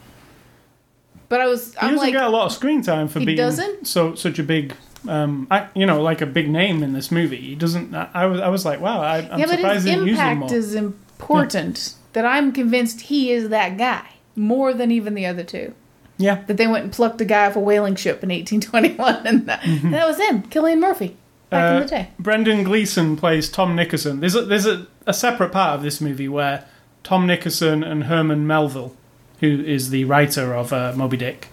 But 1.29 1.39
I 1.39 1.47
was, 1.47 1.71
He 1.73 1.79
I'm 1.79 1.91
doesn't 1.93 1.99
like, 2.07 2.11
get 2.13 2.23
a 2.25 2.29
lot 2.29 2.47
of 2.47 2.51
screen 2.51 2.81
time 2.81 3.07
for 3.07 3.19
He 3.19 3.27
being 3.27 3.37
doesn't? 3.37 3.87
so 3.87 4.13
such 4.15 4.39
a 4.39 4.43
big, 4.43 4.75
um, 5.07 5.47
I, 5.49 5.67
you 5.73 5.85
know, 5.85 6.01
like 6.01 6.21
a 6.21 6.25
big 6.25 6.49
name 6.49 6.83
in 6.83 6.93
this 6.93 7.11
movie. 7.11 7.37
He 7.37 7.55
doesn't. 7.55 7.93
I, 7.95 8.09
I 8.13 8.25
was, 8.25 8.39
I 8.41 8.49
was 8.49 8.65
like, 8.65 8.79
wow, 8.81 9.01
I, 9.01 9.17
I'm 9.17 9.39
yeah, 9.39 9.45
but 9.45 9.55
surprised 9.55 9.75
his 9.75 9.83
they 9.85 9.91
didn't 9.91 10.07
use 10.07 10.19
him 10.19 10.27
impact 10.33 10.51
is 10.53 10.75
important. 10.75 11.95
That 12.13 12.25
I'm 12.25 12.51
convinced 12.51 13.01
he 13.01 13.31
is 13.31 13.49
that 13.49 13.77
guy 13.77 14.05
more 14.35 14.73
than 14.73 14.91
even 14.91 15.13
the 15.13 15.25
other 15.25 15.43
two. 15.43 15.73
yeah, 16.17 16.43
That 16.47 16.57
they 16.57 16.67
went 16.67 16.83
and 16.83 16.93
plucked 16.93 17.21
a 17.21 17.25
guy 17.25 17.45
off 17.47 17.55
a 17.55 17.59
whaling 17.59 17.95
ship 17.95 18.21
in 18.23 18.29
1821, 18.29 19.25
and 19.27 19.45
that, 19.47 19.61
that 19.91 20.07
was 20.07 20.17
him, 20.19 20.43
Cillian 20.43 20.79
Murphy, 20.79 21.15
back 21.49 21.63
Mm-hmm. 21.63 21.75
Uh, 21.75 21.75
in 21.77 21.81
the 21.83 21.87
day. 21.89 22.09
Brendan 22.19 22.63
Gleeson 22.63 23.15
plays 23.17 23.49
Tom 23.49 23.75
Nickerson. 23.75 24.19
There's 24.19 24.35
a, 24.35 24.41
there's 24.43 24.65
a, 24.65 24.87
a 25.07 25.13
separate 25.13 25.51
part 25.51 25.75
of 25.75 25.83
this 25.83 25.99
movie 26.01 26.27
where 26.29 26.65
Tom 27.03 27.25
Nickerson 27.27 27.83
and 27.83 28.03
Herman 28.05 28.45
Melville, 28.45 28.95
who 29.39 29.61
is 29.63 29.89
the 29.89 30.03
writer 30.05 30.53
of 30.53 30.71
uh, 30.73 30.93
Moby 30.95 31.17
Dick, 31.17 31.47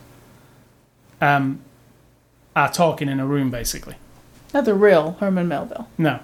um, 1.21 1.61
are 2.55 2.73
talking 2.73 3.09
in 3.09 3.21
a 3.21 3.27
room 3.27 3.51
basically. 3.51 3.97
Not 4.55 4.65
the 4.65 4.75
real 4.75 5.13
Herman 5.21 5.49
Melville. 5.49 5.89
No, 5.99 6.21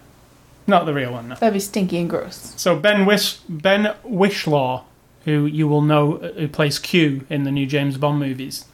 not 0.67 0.87
the 0.87 0.95
real 0.95 1.13
one. 1.13 1.29
No. 1.29 1.35
That'd 1.35 1.55
be 1.55 1.61
stinky 1.61 1.99
and 1.99 2.09
gross. 2.09 2.55
So 2.57 2.79
Ben 2.79 3.07
Wish 3.07 3.37
Ben 3.49 3.95
Whishaw, 4.05 4.85
who 5.25 5.47
you 5.47 5.69
will 5.69 5.83
know, 5.83 6.17
uh, 6.17 6.33
who 6.33 6.49
plays 6.49 6.79
Q 6.79 7.27
in 7.29 7.45
the 7.45 7.53
new 7.53 7.67
James 7.67 7.99
Bond 7.99 8.19
movies, 8.19 8.65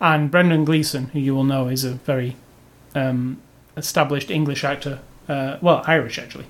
and 0.00 0.30
Brendan 0.30 0.64
Gleeson, 0.64 1.06
who 1.08 1.18
you 1.18 1.34
will 1.34 1.44
know 1.44 1.68
is 1.68 1.84
a 1.84 1.92
very 1.92 2.36
um, 2.94 3.40
established 3.76 4.30
English 4.30 4.64
actor, 4.64 5.00
uh, 5.28 5.58
well 5.60 5.82
Irish 5.86 6.18
actually. 6.18 6.46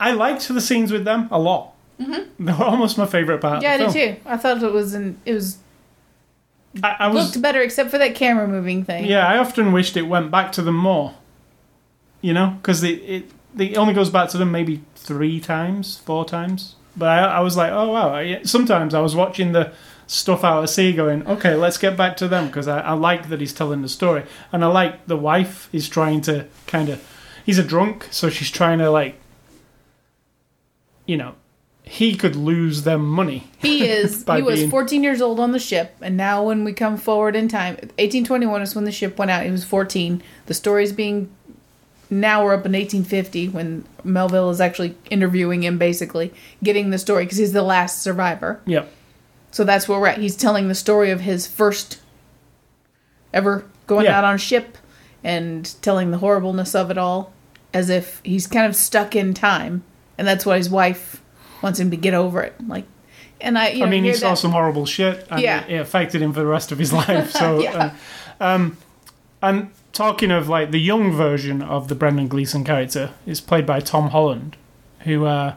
I 0.00 0.12
liked 0.12 0.48
the 0.48 0.60
scenes 0.60 0.92
with 0.92 1.04
them 1.04 1.28
a 1.30 1.38
lot. 1.38 1.74
Mm-hmm. 2.00 2.22
They 2.44 2.52
were 2.52 2.64
almost 2.64 2.98
my 2.98 3.06
favorite 3.06 3.40
part. 3.40 3.62
Yeah, 3.62 3.72
I 3.72 3.74
of 3.76 3.92
the 3.92 3.98
did 3.98 4.16
too. 4.16 4.20
I 4.26 4.36
thought 4.36 4.62
it 4.62 4.72
was 4.72 4.94
an, 4.94 5.20
it 5.24 5.32
was 5.32 5.44
film. 5.54 5.63
I, 6.82 6.96
I 7.00 7.08
was 7.08 7.26
looked 7.26 7.42
better 7.42 7.60
except 7.60 7.90
for 7.90 7.98
that 7.98 8.14
camera 8.14 8.48
moving 8.48 8.84
thing. 8.84 9.04
Yeah, 9.04 9.26
I 9.26 9.38
often 9.38 9.72
wished 9.72 9.96
it 9.96 10.02
went 10.02 10.30
back 10.30 10.52
to 10.52 10.62
them 10.62 10.76
more. 10.76 11.14
You 12.20 12.32
know, 12.32 12.56
because 12.60 12.82
it, 12.82 13.00
it 13.02 13.30
it 13.58 13.76
only 13.76 13.94
goes 13.94 14.10
back 14.10 14.28
to 14.30 14.38
them 14.38 14.50
maybe 14.50 14.82
three 14.96 15.40
times, 15.40 15.98
four 15.98 16.24
times. 16.24 16.76
But 16.96 17.08
I, 17.08 17.18
I 17.24 17.40
was 17.40 17.56
like, 17.56 17.72
oh 17.72 17.92
wow. 17.92 18.14
I, 18.14 18.42
sometimes 18.42 18.94
I 18.94 19.00
was 19.00 19.14
watching 19.14 19.52
the 19.52 19.72
stuff 20.06 20.44
out 20.44 20.62
at 20.62 20.70
sea, 20.70 20.92
going, 20.92 21.26
okay, 21.26 21.54
let's 21.54 21.78
get 21.78 21.96
back 21.96 22.16
to 22.18 22.28
them 22.28 22.46
because 22.46 22.68
I, 22.68 22.80
I 22.80 22.92
like 22.92 23.28
that 23.28 23.40
he's 23.40 23.52
telling 23.52 23.82
the 23.82 23.88
story, 23.88 24.24
and 24.52 24.64
I 24.64 24.68
like 24.68 25.06
the 25.06 25.16
wife 25.16 25.68
is 25.72 25.88
trying 25.88 26.20
to 26.22 26.46
kind 26.66 26.88
of. 26.88 27.06
He's 27.44 27.58
a 27.58 27.64
drunk, 27.64 28.08
so 28.10 28.30
she's 28.30 28.50
trying 28.50 28.78
to 28.78 28.90
like. 28.90 29.20
You 31.06 31.18
know, 31.18 31.34
he 31.86 32.14
could 32.16 32.34
lose 32.34 32.82
them 32.82 33.06
money. 33.06 33.46
He 33.58 33.86
is. 33.86 34.24
He 34.34 34.42
was 34.42 34.60
being- 34.60 34.70
14 34.70 35.02
years 35.02 35.20
old 35.20 35.38
on 35.38 35.52
the 35.52 35.58
ship, 35.58 35.94
and 36.00 36.16
now 36.16 36.42
when 36.44 36.64
we 36.64 36.72
come 36.72 36.96
forward 36.96 37.36
in 37.36 37.46
time, 37.48 37.74
1821 37.74 38.62
is 38.62 38.74
when 38.74 38.84
the 38.84 38.90
ship 38.92 39.18
went 39.18 39.30
out. 39.30 39.44
He 39.44 39.50
was 39.50 39.64
14. 39.64 40.22
The 40.46 40.54
story's 40.54 40.92
being. 40.92 41.30
Now 42.10 42.44
we're 42.44 42.52
up 42.54 42.66
in 42.66 42.72
1850 42.72 43.48
when 43.48 43.84
Melville 44.04 44.50
is 44.50 44.60
actually 44.60 44.94
interviewing 45.10 45.62
him, 45.62 45.78
basically 45.78 46.32
getting 46.62 46.90
the 46.90 46.98
story 46.98 47.24
because 47.24 47.38
he's 47.38 47.52
the 47.52 47.62
last 47.62 48.02
survivor. 48.02 48.60
Yep. 48.66 48.90
So 49.50 49.64
that's 49.64 49.88
where 49.88 49.98
we're 49.98 50.08
at. 50.08 50.18
He's 50.18 50.36
telling 50.36 50.68
the 50.68 50.74
story 50.74 51.10
of 51.10 51.20
his 51.22 51.46
first 51.46 52.00
ever 53.32 53.64
going 53.86 54.04
Yeah. 54.04 54.18
out 54.18 54.24
on 54.24 54.34
a 54.34 54.38
ship 54.38 54.78
and 55.22 55.70
telling 55.82 56.10
the 56.10 56.18
horribleness 56.18 56.74
of 56.74 56.90
it 56.90 56.98
all 56.98 57.32
as 57.72 57.88
if 57.90 58.20
he's 58.24 58.46
kind 58.46 58.66
of 58.66 58.76
stuck 58.76 59.16
in 59.16 59.34
time 59.34 59.82
and 60.16 60.26
that's 60.28 60.46
why 60.46 60.56
his 60.58 60.70
wife 60.70 61.20
wants 61.64 61.80
him 61.80 61.90
to 61.90 61.96
get 61.96 62.14
over 62.14 62.40
it 62.42 62.54
like 62.68 62.84
and 63.40 63.58
i 63.58 63.70
you 63.70 63.80
know, 63.80 63.86
I 63.86 63.90
mean, 63.90 64.04
he 64.04 64.12
saw 64.14 64.30
that- 64.30 64.38
some 64.38 64.52
horrible 64.52 64.86
shit, 64.86 65.26
and 65.30 65.40
Yeah. 65.40 65.64
it, 65.64 65.72
it 65.74 65.80
affected 65.80 66.22
him 66.22 66.32
for 66.32 66.40
the 66.40 66.46
rest 66.46 66.70
of 66.72 66.78
his 66.78 66.92
life. 67.02 67.30
So, 67.32 67.60
Yeah. 67.66 67.92
uh, 68.40 68.44
um, 68.44 68.76
and 69.42 69.70
talking 69.92 70.30
of 70.30 70.48
like 70.48 70.70
the 70.70 70.78
young 70.80 71.12
version 71.12 71.60
of 71.60 71.88
the 71.88 71.94
Brendan 71.96 72.28
Gleeson 72.28 72.62
character 72.64 73.10
is 73.26 73.40
played 73.40 73.66
by 73.66 73.80
Tom 73.80 74.10
Holland, 74.10 74.56
who 75.00 75.26
uh, 75.26 75.56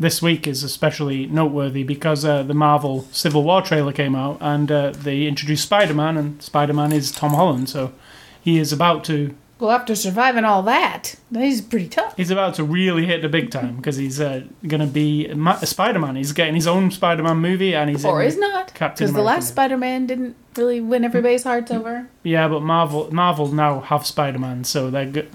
this 0.00 0.22
week 0.22 0.46
is 0.46 0.62
especially 0.62 1.26
noteworthy 1.26 1.82
because 1.82 2.24
uh, 2.24 2.42
the 2.44 2.54
Marvel 2.54 3.02
Civil 3.10 3.42
War 3.42 3.60
trailer 3.60 3.92
came 3.92 4.14
out 4.14 4.38
and 4.40 4.70
uh, 4.70 4.90
they 4.92 5.26
introduced 5.26 5.64
Spider 5.64 5.94
Man, 5.94 6.16
and 6.16 6.40
Spider 6.40 6.72
Man 6.72 6.92
is 6.92 7.10
Tom 7.10 7.32
Holland, 7.34 7.68
so 7.68 7.92
he 8.40 8.58
is 8.58 8.72
about 8.72 9.02
to 9.04 9.34
well 9.58 9.70
after 9.70 9.94
surviving 9.94 10.44
all 10.44 10.62
that 10.62 11.16
he's 11.32 11.60
pretty 11.60 11.88
tough 11.88 12.16
he's 12.16 12.30
about 12.30 12.54
to 12.54 12.64
really 12.64 13.06
hit 13.06 13.22
the 13.22 13.28
big 13.28 13.50
time 13.50 13.76
because 13.76 13.96
he's 13.96 14.20
uh, 14.20 14.42
going 14.66 14.80
to 14.80 14.86
be 14.86 15.28
Ma- 15.34 15.56
Spider 15.58 15.98
Man. 15.98 16.16
He's 16.16 16.32
getting 16.32 16.54
his 16.54 16.66
own 16.66 16.90
Spider 16.90 17.22
Man 17.22 17.38
movie, 17.38 17.74
and 17.74 17.90
he's 17.90 18.04
or 18.04 18.22
is 18.22 18.36
not 18.36 18.74
Captain 18.74 19.04
because 19.06 19.14
the 19.14 19.22
last 19.22 19.44
movie. 19.44 19.52
spider-man 19.52 20.06
didn't 20.06 20.36
really 20.56 20.80
win 20.80 21.04
everybody's 21.04 21.44
hearts 21.44 21.70
over 21.70 22.08
Yeah, 22.22 22.48
but 22.48 22.60
Marvel 22.60 23.12
Marvel 23.12 23.48
now 23.52 23.80
have 23.80 24.06
Spider 24.06 24.38
Man, 24.38 24.64
so 24.64 24.90
they're 24.90 25.06
good. 25.06 25.30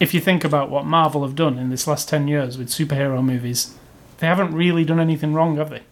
If 0.00 0.14
you 0.14 0.20
think 0.20 0.44
about 0.44 0.70
what 0.70 0.84
Marvel 0.86 1.22
have 1.24 1.34
done 1.34 1.58
in 1.58 1.70
this 1.70 1.86
last 1.86 2.08
ten 2.08 2.28
years 2.28 2.56
with 2.56 2.68
superhero 2.68 3.22
movies, 3.22 3.74
they 4.18 4.26
haven't 4.26 4.54
really 4.54 4.84
done 4.84 5.00
anything 5.00 5.34
wrong, 5.34 5.56
have 5.56 5.70
they? 5.70 5.82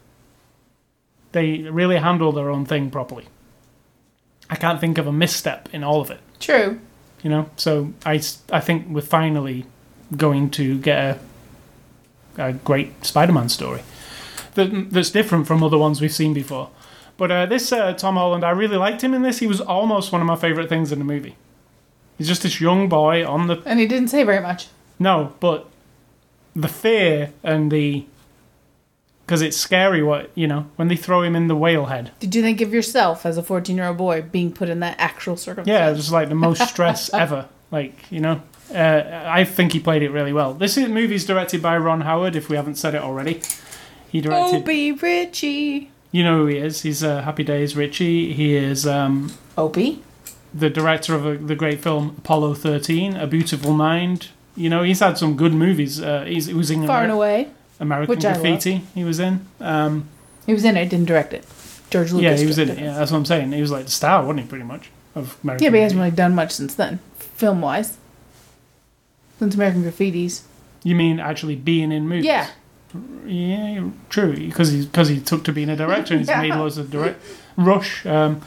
They 1.32 1.59
really 1.62 1.96
handle 1.96 2.32
their 2.32 2.50
own 2.50 2.64
thing 2.64 2.90
properly. 2.90 3.26
I 4.48 4.54
can't 4.57 4.80
think 4.80 4.96
of 4.96 5.07
a 5.07 5.12
misstep 5.12 5.68
in 5.72 5.82
all 5.82 6.00
of 6.00 6.11
it, 6.11 6.20
true 6.38 6.80
you 7.27 7.31
know. 7.31 7.51
So 7.57 7.93
I, 8.05 8.22
I 8.53 8.61
think 8.61 8.87
we're 8.89 9.01
finally 9.01 9.66
going 10.16 10.49
to 10.51 10.79
get 10.79 11.18
a, 12.39 12.49
a 12.51 12.53
great 12.53 13.05
Spider-Man 13.05 13.49
story 13.49 13.83
that, 14.55 14.93
that's 14.93 15.11
different 15.11 15.49
from 15.49 15.64
other 15.64 15.77
ones 15.77 16.01
we've 16.01 16.14
seen 16.14 16.33
before. 16.33 16.70
But 17.16 17.33
uh, 17.33 17.47
this 17.47 17.72
uh, 17.72 17.95
Tom 17.95 18.14
Holland, 18.14 18.45
I 18.45 18.51
really 18.51 18.77
liked 18.77 19.03
him 19.03 19.12
in 19.12 19.22
this. 19.22 19.41
He 19.41 19.49
was 19.49 19.61
almost 19.61 20.12
one 20.12 20.20
of 20.20 20.27
my 20.29 20.37
favorite 20.37 20.68
things 20.68 20.93
in 20.93 21.01
the 21.01 21.05
movie. 21.05 21.35
He's 22.16 22.29
just 22.29 22.45
this 22.45 22.61
young 22.61 22.89
boy 22.89 23.27
on 23.27 23.49
the 23.49 23.61
and 23.66 23.81
he 23.81 23.89
didn't 23.89 24.09
say 24.09 24.22
very 24.22 24.41
much 24.41 24.68
no, 25.01 25.33
but 25.41 25.66
the 26.55 26.68
fear 26.68 27.33
and 27.43 27.72
the 27.72 28.07
because 29.27 29.43
it's 29.43 29.57
scary. 29.57 30.03
What 30.03 30.31
you 30.35 30.47
know 30.47 30.66
when 30.77 30.89
they 30.89 30.97
throw 30.97 31.22
him 31.22 31.35
in 31.35 31.49
the 31.49 31.57
whale 31.57 31.87
head. 31.87 32.12
Did 32.20 32.35
you 32.35 32.43
think 32.43 32.61
of 32.61 32.72
yourself 32.72 33.27
as 33.27 33.37
a 33.37 33.43
14 33.43 33.77
year 33.77 33.87
old 33.87 33.97
boy 33.97 34.22
being 34.22 34.53
put 34.53 34.68
in 34.68 34.81
that 34.81 34.97
actual 34.99 35.37
circumstance? 35.37 35.68
Yeah, 35.68 35.91
it 35.91 35.97
was 35.97 36.12
like 36.12 36.29
the 36.29 36.35
most 36.35 36.66
stress 36.68 37.12
ever. 37.14 37.49
Like 37.70 38.11
you 38.11 38.20
know, 38.20 38.43
uh, 38.74 39.24
I 39.27 39.45
think 39.45 39.72
he 39.72 39.81
played 39.81 40.03
it 40.03 40.11
really 40.11 40.33
well. 40.33 40.55
This 40.55 40.77
is, 40.77 40.89
movie's 40.89 41.27
directed 41.27 41.61
by 41.61 41.77
Ron 41.77 42.03
Howard. 42.03 42.37
If 42.37 42.49
we 42.49 42.57
haven't 42.57 42.77
said 42.77 42.95
it 42.95 43.03
already, 43.03 43.43
he 44.09 44.20
directed. 44.20 44.62
Opie 44.62 44.93
Richie. 44.93 45.91
You 46.12 46.24
know 46.24 46.39
who 46.39 46.47
he 46.47 46.59
is. 46.59 46.83
He's 46.83 47.03
uh, 47.03 47.22
Happy 47.22 47.43
Days 47.43 47.77
Richie. 47.77 48.33
He 48.33 48.55
is 48.55 48.87
um, 48.87 49.33
Opie? 49.59 50.03
the 50.55 50.70
director 50.70 51.14
of 51.14 51.27
a, 51.27 51.37
the 51.37 51.55
great 51.55 51.83
film 51.83 52.14
Apollo 52.18 52.55
13, 52.55 53.16
A 53.16 53.27
Beautiful 53.27 53.72
Mind. 53.72 54.29
You 54.57 54.70
know, 54.70 54.83
he's 54.83 55.01
had 55.01 55.18
some 55.18 55.37
good 55.37 55.53
movies. 55.53 56.01
Uh, 56.01 56.24
he's, 56.24 56.47
he 56.47 56.55
was 56.55 56.70
in 56.70 56.87
Far 56.87 57.03
and 57.03 57.12
away. 57.12 57.51
American 57.81 58.09
Which 58.14 58.22
Graffiti. 58.22 58.83
He 58.95 59.05
was 59.05 59.18
in. 59.20 59.47
Um, 59.61 60.09
He 60.47 60.53
was 60.53 60.64
in 60.64 60.77
it, 60.77 60.89
didn't 60.89 61.07
direct 61.07 61.33
it. 61.33 61.45
George 61.91 62.12
Lucas. 62.12 62.22
yeah, 62.24 62.37
he 62.37 62.47
was 62.47 62.59
in 62.59 62.68
it. 62.70 62.79
Yeah, 62.79 62.95
that's 62.99 63.11
what 63.12 63.18
I'm 63.18 63.24
saying. 63.24 63.53
He 63.53 63.61
was 63.61 63.70
like 63.70 63.85
the 63.87 63.91
star, 63.91 64.22
wasn't 64.22 64.41
he? 64.41 64.47
Pretty 64.47 64.64
much 64.64 64.91
of 65.14 65.37
American. 65.45 65.64
Yeah, 65.64 65.70
but 65.70 65.77
he 65.77 65.83
hasn't 65.83 65.99
really 66.01 66.11
done 66.11 66.35
much 66.35 66.53
since 66.53 66.74
then, 66.74 66.99
film 67.18 67.61
wise. 67.61 67.97
Since 69.39 69.55
American 69.55 69.85
Graffiti's. 69.85 70.43
You 70.83 70.95
mean 70.95 71.20
actually 71.20 71.57
being 71.57 71.93
in 71.93 72.09
movies? 72.09 72.24
Yeah. 72.24 72.49
Yeah, 73.27 73.89
true. 74.09 74.35
Because 74.35 74.70
he 74.72 74.85
because 74.87 75.09
he 75.09 75.20
took 75.20 75.45
to 75.45 75.53
being 75.53 75.68
a 75.68 75.77
director 75.77 76.14
and 76.14 76.20
he's 76.20 76.29
Yeah. 76.29 76.41
made 76.41 76.55
loads 76.55 76.79
of 76.79 76.91
direct 76.91 77.22
Rush. 77.57 78.07
Um, 78.07 78.41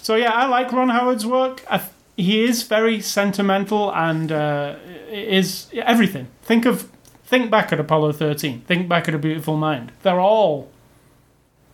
so 0.00 0.14
yeah, 0.14 0.30
I 0.32 0.46
like 0.46 0.72
Ron 0.72 0.88
Howard's 0.88 1.26
work. 1.26 1.62
I, 1.70 1.80
he 2.16 2.44
is 2.44 2.62
very 2.62 3.00
sentimental 3.00 3.92
and 3.94 4.30
uh, 4.32 4.76
is 5.10 5.68
everything. 5.74 6.28
Think 6.42 6.64
of 6.66 6.88
think 7.32 7.50
back 7.50 7.72
at 7.72 7.80
Apollo 7.80 8.12
thirteen. 8.12 8.60
Think 8.60 8.90
back 8.90 9.08
at 9.08 9.14
A 9.14 9.18
Beautiful 9.18 9.56
Mind. 9.56 9.90
They're 10.02 10.20
all 10.20 10.70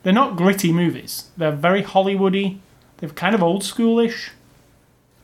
they're 0.03 0.13
not 0.13 0.37
gritty 0.37 0.71
movies. 0.71 1.25
They're 1.35 1.51
very 1.51 1.83
Hollywoody. 1.83 2.59
They're 2.97 3.09
kind 3.09 3.35
of 3.35 3.43
old 3.43 3.63
schoolish. 3.63 4.29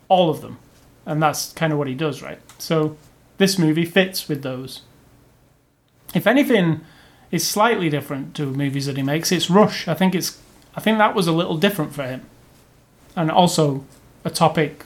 All 0.09 0.29
of 0.29 0.41
them, 0.41 0.59
and 1.05 1.23
that's 1.23 1.53
kind 1.53 1.71
of 1.71 1.79
what 1.79 1.87
he 1.87 1.95
does, 1.95 2.21
right? 2.21 2.39
So 2.59 2.97
this 3.37 3.57
movie 3.57 3.85
fits 3.85 4.27
with 4.27 4.43
those. 4.43 4.81
If 6.13 6.27
anything 6.27 6.81
is 7.31 7.47
slightly 7.47 7.89
different 7.89 8.35
to 8.35 8.45
movies 8.45 8.85
that 8.87 8.97
he 8.97 9.03
makes, 9.03 9.31
it's 9.31 9.49
Rush. 9.49 9.87
I 9.87 9.93
think 9.93 10.13
it's 10.13 10.39
I 10.75 10.81
think 10.81 10.97
that 10.97 11.15
was 11.15 11.27
a 11.27 11.31
little 11.31 11.57
different 11.57 11.93
for 11.93 12.03
him. 12.03 12.23
And 13.15 13.31
also 13.31 13.85
a 14.25 14.29
topic 14.29 14.83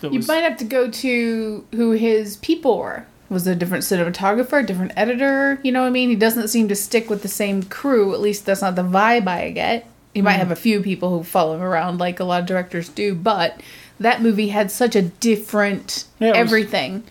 that 0.00 0.10
You 0.10 0.20
was 0.20 0.26
might 0.26 0.42
have 0.42 0.56
to 0.56 0.64
go 0.64 0.90
to 0.90 1.66
who 1.72 1.90
his 1.90 2.38
people 2.38 2.78
were. 2.78 3.04
Was 3.30 3.46
a 3.46 3.54
different 3.54 3.84
cinematographer, 3.84 4.66
different 4.66 4.92
editor? 4.96 5.58
You 5.62 5.70
know 5.72 5.82
what 5.82 5.86
I 5.86 5.90
mean? 5.90 6.10
He 6.10 6.16
doesn't 6.16 6.48
seem 6.48 6.66
to 6.68 6.74
stick 6.74 7.08
with 7.08 7.22
the 7.22 7.28
same 7.28 7.62
crew. 7.62 8.12
At 8.12 8.20
least 8.20 8.44
that's 8.44 8.60
not 8.60 8.74
the 8.76 8.82
vibe 8.82 9.28
I 9.28 9.50
get. 9.52 9.86
He 10.12 10.20
Hmm. 10.20 10.24
might 10.24 10.32
have 10.32 10.50
a 10.50 10.56
few 10.56 10.82
people 10.82 11.10
who 11.16 11.22
follow 11.24 11.54
him 11.54 11.62
around 11.62 11.98
like 11.98 12.18
a 12.18 12.24
lot 12.24 12.40
of 12.40 12.46
directors 12.46 12.88
do, 12.88 13.14
but 13.14 13.60
that 14.00 14.20
movie 14.20 14.48
had 14.48 14.70
such 14.72 14.96
a 14.96 15.02
different 15.02 16.04
Yeah, 16.18 16.28
it 16.28 16.30
was- 16.32 16.38
everything 16.38 17.04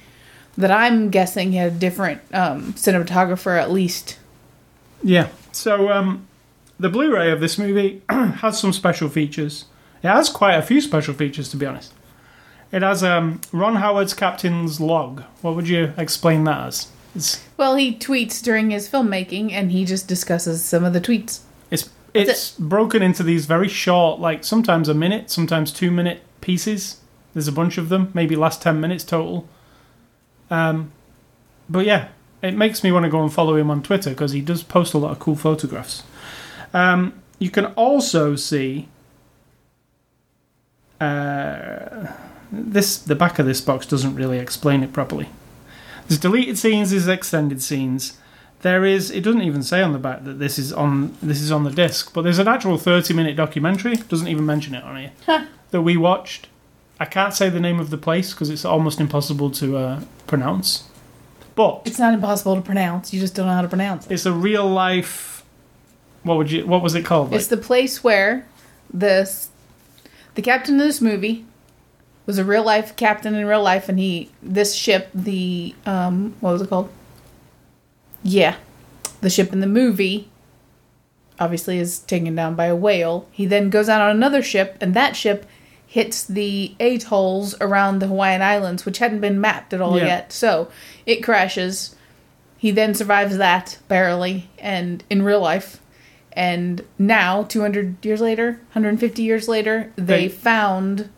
that 0.57 0.71
I'm 0.71 1.09
guessing 1.09 1.53
he 1.53 1.57
had 1.57 1.71
a 1.71 1.75
different 1.75 2.19
um, 2.33 2.73
cinematographer 2.73 3.57
at 3.57 3.71
least. 3.71 4.17
Yeah. 5.01 5.27
So 5.53 5.89
um, 5.89 6.27
the 6.77 6.89
Blu-ray 6.89 7.31
of 7.31 7.39
this 7.39 7.57
movie 7.57 8.01
has 8.09 8.59
some 8.59 8.73
special 8.73 9.07
features. 9.07 9.65
It 10.03 10.07
has 10.09 10.27
quite 10.29 10.55
a 10.55 10.61
few 10.61 10.81
special 10.81 11.13
features, 11.13 11.47
to 11.49 11.57
be 11.57 11.65
honest. 11.65 11.93
It 12.71 12.81
has 12.83 13.03
um, 13.03 13.41
Ron 13.51 13.75
Howard's 13.77 14.13
captain's 14.13 14.79
log. 14.79 15.23
What 15.41 15.55
would 15.55 15.67
you 15.67 15.93
explain 15.97 16.43
that 16.43 16.67
as? 16.67 16.87
It's 17.15 17.43
Well, 17.57 17.75
he 17.75 17.95
tweets 17.95 18.41
during 18.43 18.69
his 18.69 18.87
filmmaking 18.87 19.51
and 19.51 19.71
he 19.71 19.85
just 19.85 20.07
discusses 20.07 20.63
some 20.63 20.83
of 20.83 20.93
the 20.93 21.01
tweets. 21.01 21.41
it's 21.71 21.89
it's 22.13 22.51
broken 22.51 23.01
into 23.01 23.23
these 23.23 23.45
very 23.45 23.67
short, 23.67 24.19
like 24.19 24.43
sometimes 24.43 24.89
a 24.89 24.93
minute, 24.93 25.29
sometimes 25.29 25.71
two 25.71 25.91
minute 25.91 26.21
pieces. 26.41 27.01
There's 27.33 27.47
a 27.47 27.51
bunch 27.51 27.77
of 27.77 27.89
them, 27.89 28.11
maybe 28.13 28.35
last 28.35 28.61
ten 28.61 28.79
minutes 28.79 29.03
total. 29.03 29.47
Um, 30.49 30.91
but 31.69 31.85
yeah, 31.85 32.09
it 32.41 32.55
makes 32.55 32.83
me 32.83 32.91
want 32.91 33.05
to 33.05 33.09
go 33.09 33.21
and 33.21 33.31
follow 33.31 33.55
him 33.55 33.69
on 33.69 33.83
Twitter 33.83 34.11
because 34.11 34.31
he 34.31 34.41
does 34.41 34.63
post 34.63 34.93
a 34.93 34.97
lot 34.97 35.11
of 35.11 35.19
cool 35.19 35.35
photographs. 35.35 36.03
Um, 36.73 37.21
you 37.37 37.49
can 37.49 37.67
also 37.67 38.35
see 38.35 38.87
uh, 40.99 42.07
this. 42.51 42.97
The 42.97 43.15
back 43.15 43.39
of 43.39 43.45
this 43.45 43.61
box 43.61 43.85
doesn't 43.85 44.15
really 44.15 44.39
explain 44.39 44.83
it 44.83 44.93
properly. 44.93 45.29
There's 46.07 46.19
deleted 46.19 46.57
scenes, 46.57 46.91
there's 46.91 47.07
extended 47.07 47.61
scenes. 47.61 48.17
There 48.61 48.83
is. 48.83 49.09
It 49.11 49.21
doesn't 49.21 49.43
even 49.43 49.63
say 49.63 49.81
on 49.81 49.93
the 49.93 49.99
back 49.99 50.23
that 50.25 50.39
this 50.39 50.59
is 50.59 50.73
on 50.73 51.15
this 51.21 51.41
is 51.41 51.51
on 51.51 51.63
the 51.63 51.69
disc, 51.71 52.13
but 52.13 52.23
there's 52.23 52.39
an 52.39 52.47
actual 52.47 52.77
30 52.77 53.13
minute 53.13 53.35
documentary. 53.37 53.95
Doesn't 53.95 54.27
even 54.27 54.45
mention 54.45 54.75
it 54.75 54.83
on 54.83 54.97
here 54.97 55.11
Huh. 55.25 55.45
that 55.71 55.81
we 55.81 55.95
watched. 55.95 56.47
I 56.99 57.05
can't 57.05 57.33
say 57.33 57.49
the 57.49 57.61
name 57.61 57.79
of 57.79 57.89
the 57.91 57.97
place 57.97 58.33
because 58.33 58.49
it's 58.49 58.65
almost 58.65 58.99
impossible 58.99 59.49
to 59.51 59.77
uh, 59.77 60.01
pronounce. 60.27 60.83
But 61.55 61.83
It's 61.85 61.99
not 61.99 62.13
impossible 62.13 62.55
to 62.55 62.61
pronounce. 62.61 63.13
You 63.13 63.19
just 63.21 63.33
don't 63.35 63.47
know 63.47 63.53
how 63.53 63.61
to 63.61 63.67
pronounce 63.69 64.05
it. 64.05 64.11
it's 64.11 64.25
a 64.25 64.33
real 64.33 64.67
life. 64.67 65.43
What 66.23 66.35
would 66.37 66.51
you? 66.51 66.65
What 66.67 66.81
was 66.83 66.95
it 66.95 67.05
called? 67.05 67.33
It's 67.33 67.47
the 67.47 67.55
place 67.55 68.03
where 68.03 68.45
this 68.93 69.49
the 70.35 70.41
captain 70.41 70.75
of 70.75 70.81
this 70.87 70.99
movie 70.99 71.45
was 72.29 72.37
a 72.37 72.43
real 72.45 72.63
life 72.63 72.95
captain 72.95 73.33
in 73.33 73.43
real 73.47 73.63
life, 73.63 73.89
and 73.89 73.97
he 73.97 74.29
this 74.43 74.75
ship 74.75 75.09
the 75.15 75.73
um 75.87 76.35
what 76.41 76.51
was 76.53 76.61
it 76.61 76.69
called? 76.69 76.87
Yeah, 78.21 78.55
the 79.21 79.31
ship 79.31 79.51
in 79.51 79.61
the 79.61 79.67
movie 79.67 80.29
obviously 81.39 81.79
is 81.79 81.97
taken 81.99 82.35
down 82.35 82.53
by 82.53 82.65
a 82.65 82.75
whale. 82.75 83.27
He 83.31 83.47
then 83.47 83.71
goes 83.71 83.89
out 83.89 84.01
on 84.01 84.11
another 84.11 84.43
ship, 84.43 84.77
and 84.79 84.93
that 84.93 85.15
ship 85.15 85.47
hits 85.87 86.23
the 86.23 86.75
atolls 86.79 87.55
around 87.59 87.97
the 87.97 88.05
Hawaiian 88.07 88.43
Islands, 88.43 88.85
which 88.85 88.99
hadn't 88.99 89.21
been 89.21 89.41
mapped 89.41 89.73
at 89.73 89.81
all 89.81 89.97
Yeah. 89.97 90.05
yet. 90.05 90.31
So 90.31 90.67
it 91.07 91.23
crashes. 91.23 91.95
He 92.59 92.69
then 92.69 92.93
survives 92.93 93.37
that 93.37 93.79
barely, 93.87 94.49
and 94.59 95.03
in 95.09 95.23
real 95.23 95.39
life. 95.41 95.79
And 96.33 96.83
now, 96.99 97.41
200 97.43 98.05
years 98.05 98.21
later, 98.21 98.59
150 98.73 99.23
years 99.23 99.47
later, 99.47 99.91
they 99.95 100.03
They- 100.05 100.27
found 100.27 101.09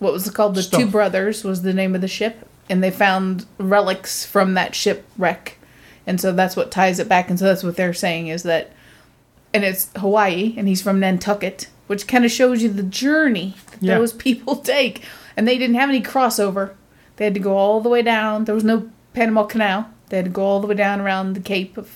what 0.00 0.12
was 0.12 0.26
it 0.26 0.34
called? 0.34 0.56
The 0.56 0.62
Two 0.62 0.86
Brothers 0.86 1.44
was 1.44 1.62
the 1.62 1.72
name 1.72 1.94
of 1.94 2.00
the 2.00 2.08
ship, 2.08 2.48
and 2.68 2.82
they 2.82 2.90
found 2.90 3.46
relics 3.58 4.26
from 4.26 4.54
that 4.54 4.74
shipwreck, 4.74 5.58
and 6.06 6.20
so 6.20 6.32
that's 6.32 6.56
what 6.56 6.70
ties 6.70 6.98
it 6.98 7.08
back. 7.08 7.30
And 7.30 7.38
so 7.38 7.44
that's 7.44 7.62
what 7.62 7.76
they're 7.76 7.94
saying 7.94 8.26
is 8.28 8.42
that, 8.42 8.72
and 9.54 9.62
it's 9.64 9.90
Hawaii, 9.96 10.54
and 10.56 10.66
he's 10.66 10.82
from 10.82 10.98
Nantucket, 11.00 11.68
which 11.86 12.06
kind 12.08 12.24
of 12.24 12.30
shows 12.30 12.62
you 12.62 12.68
the 12.68 12.82
journey 12.82 13.54
that 13.70 13.82
Yeah. 13.82 13.98
those 13.98 14.12
people 14.28 14.56
take. 14.56 15.02
And 15.36 15.46
they 15.48 15.56
didn't 15.58 15.76
have 15.76 15.88
any 15.88 16.02
crossover. 16.02 16.72
They 17.16 17.24
had 17.24 17.34
to 17.34 17.40
go 17.40 17.56
all 17.56 17.80
the 17.80 17.88
way 17.88 18.02
down. 18.02 18.44
There 18.44 18.54
was 18.54 18.64
no 18.64 18.90
Panama 19.14 19.44
Canal. 19.44 19.88
They 20.08 20.16
had 20.18 20.26
to 20.26 20.30
go 20.30 20.42
all 20.42 20.60
the 20.60 20.66
way 20.66 20.74
down 20.74 21.00
around 21.00 21.34
the 21.34 21.40
Cape 21.40 21.78
of 21.78 21.88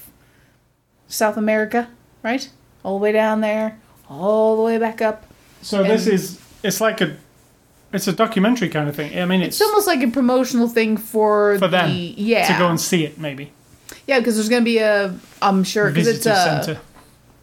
South 1.09 1.37
America, 1.37 1.89
right? 2.23 2.49
All 2.83 2.99
the 2.99 3.03
way 3.03 3.13
down 3.13 3.41
there, 3.41 3.79
all 4.09 4.57
the 4.57 4.63
way 4.63 4.79
back 4.79 5.03
up. 5.03 5.25
So 5.63 5.83
this 5.83 6.07
is 6.07 6.41
it's 6.63 6.81
like 6.81 7.01
a 7.01 7.17
it's 7.95 8.09
a 8.09 8.13
documentary 8.13 8.69
kind 8.69 8.89
of 8.89 8.97
thing. 8.97 9.19
I 9.19 9.25
mean, 9.25 9.41
it's, 9.43 9.61
It's 9.61 9.67
almost 9.69 9.87
like 9.87 10.03
a 10.03 10.09
promotional 10.09 10.69
thing 10.69 10.97
for, 10.97 11.59
for 11.59 11.69
them 11.69 11.89
the 11.91 12.15
yeah 12.17 12.47
to 12.53 12.59
go 12.59 12.69
and 12.69 12.81
see 12.81 13.05
it 13.05 13.19
maybe. 13.19 13.53
yeah 14.07 14.19
because 14.19 14.35
there's 14.37 14.49
gonna 14.49 14.65
be 14.65 14.79
a 14.79 15.15
I'm 15.41 15.65
sure 15.65 15.89
because 15.91 16.09
it's 16.09 16.27
a 16.27 16.35
center. 16.65 16.81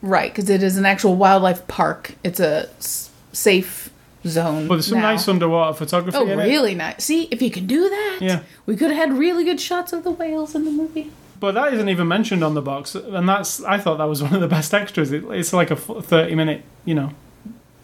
right 0.01 0.31
because 0.31 0.49
it 0.49 0.61
is 0.63 0.77
an 0.77 0.85
actual 0.85 1.15
wildlife 1.15 1.67
park. 1.67 2.15
It's 2.23 2.39
a 2.39 2.67
s- 2.77 3.09
safe 3.33 3.89
zone. 4.27 4.67
But 4.67 4.75
there's 4.75 4.87
some 4.87 4.99
now. 4.99 5.11
nice 5.13 5.27
underwater 5.27 5.73
photography. 5.77 6.17
Oh, 6.17 6.27
in 6.27 6.39
it. 6.39 6.43
really 6.43 6.75
nice. 6.75 7.03
See, 7.03 7.23
if 7.31 7.41
you 7.41 7.49
can 7.49 7.65
do 7.65 7.89
that, 7.89 8.17
Yeah. 8.21 8.39
we 8.67 8.75
could 8.75 8.91
have 8.91 9.09
had 9.09 9.17
really 9.17 9.43
good 9.43 9.59
shots 9.59 9.93
of 9.93 10.03
the 10.03 10.11
whales 10.11 10.53
in 10.53 10.65
the 10.65 10.71
movie. 10.71 11.09
But 11.39 11.53
that 11.55 11.73
isn't 11.73 11.89
even 11.89 12.07
mentioned 12.07 12.43
on 12.43 12.53
the 12.53 12.61
box, 12.61 12.93
and 12.93 13.27
that's 13.27 13.63
I 13.63 13.79
thought 13.79 13.97
that 13.97 14.07
was 14.07 14.21
one 14.27 14.35
of 14.35 14.41
the 14.41 14.47
best 14.47 14.73
extras. 14.75 15.11
It, 15.11 15.23
it's 15.31 15.53
like 15.53 15.71
a 15.71 15.75
thirty 15.75 16.35
minute, 16.35 16.61
you 16.85 16.93
know, 16.93 17.09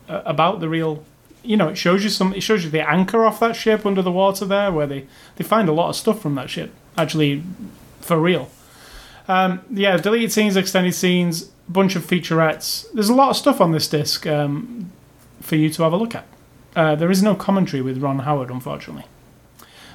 about 0.08 0.60
the 0.60 0.70
real. 0.70 1.04
You 1.48 1.58
know, 1.58 1.70
it 1.70 1.78
shows 1.78 2.04
you 2.04 2.10
some. 2.10 2.34
It 2.34 2.42
shows 2.42 2.64
you 2.64 2.70
the 2.70 2.88
anchor 2.88 3.26
off 3.26 3.40
that 3.40 3.56
ship 3.56 3.86
under 3.86 4.02
the 4.02 4.12
water 4.12 4.46
there, 4.46 4.72
where 4.72 4.88
they 4.88 5.08
they 5.38 5.44
find 5.44 5.70
a 5.70 5.72
lot 5.72 5.90
of 5.90 5.96
stuff 5.96 6.22
from 6.22 6.36
that 6.36 6.50
ship, 6.50 6.72
actually, 6.98 7.44
for 8.02 8.20
real. 8.20 8.50
Um, 9.28 9.62
yeah, 9.70 9.98
deleted 9.98 10.32
scenes, 10.32 10.56
extended 10.56 10.94
scenes, 10.94 11.44
bunch 11.68 11.96
of 11.96 12.06
featurettes. 12.06 12.86
There's 12.94 13.10
a 13.10 13.14
lot 13.14 13.30
of 13.30 13.38
stuff 13.38 13.60
on 13.60 13.72
this 13.72 13.88
disc 13.88 14.26
um, 14.28 14.92
for 15.42 15.56
you 15.56 15.70
to 15.70 15.84
have 15.84 15.94
a 15.94 15.98
look 15.98 16.16
at. 16.16 16.26
Uh, 16.76 16.96
there 16.96 17.12
is 17.12 17.24
no 17.24 17.36
commentary 17.36 17.82
with 17.82 17.98
Ron 17.98 18.20
Howard, 18.20 18.52
unfortunately. 18.52 19.06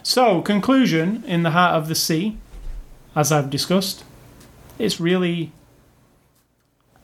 So, 0.02 0.42
conclusion 0.42 1.22
in 1.26 1.44
the 1.44 1.50
heart 1.50 1.76
of 1.76 1.88
the 1.88 1.94
sea 1.94 2.36
as 3.14 3.30
I've 3.30 3.50
discussed. 3.50 4.04
It's 4.78 4.98
really 4.98 5.52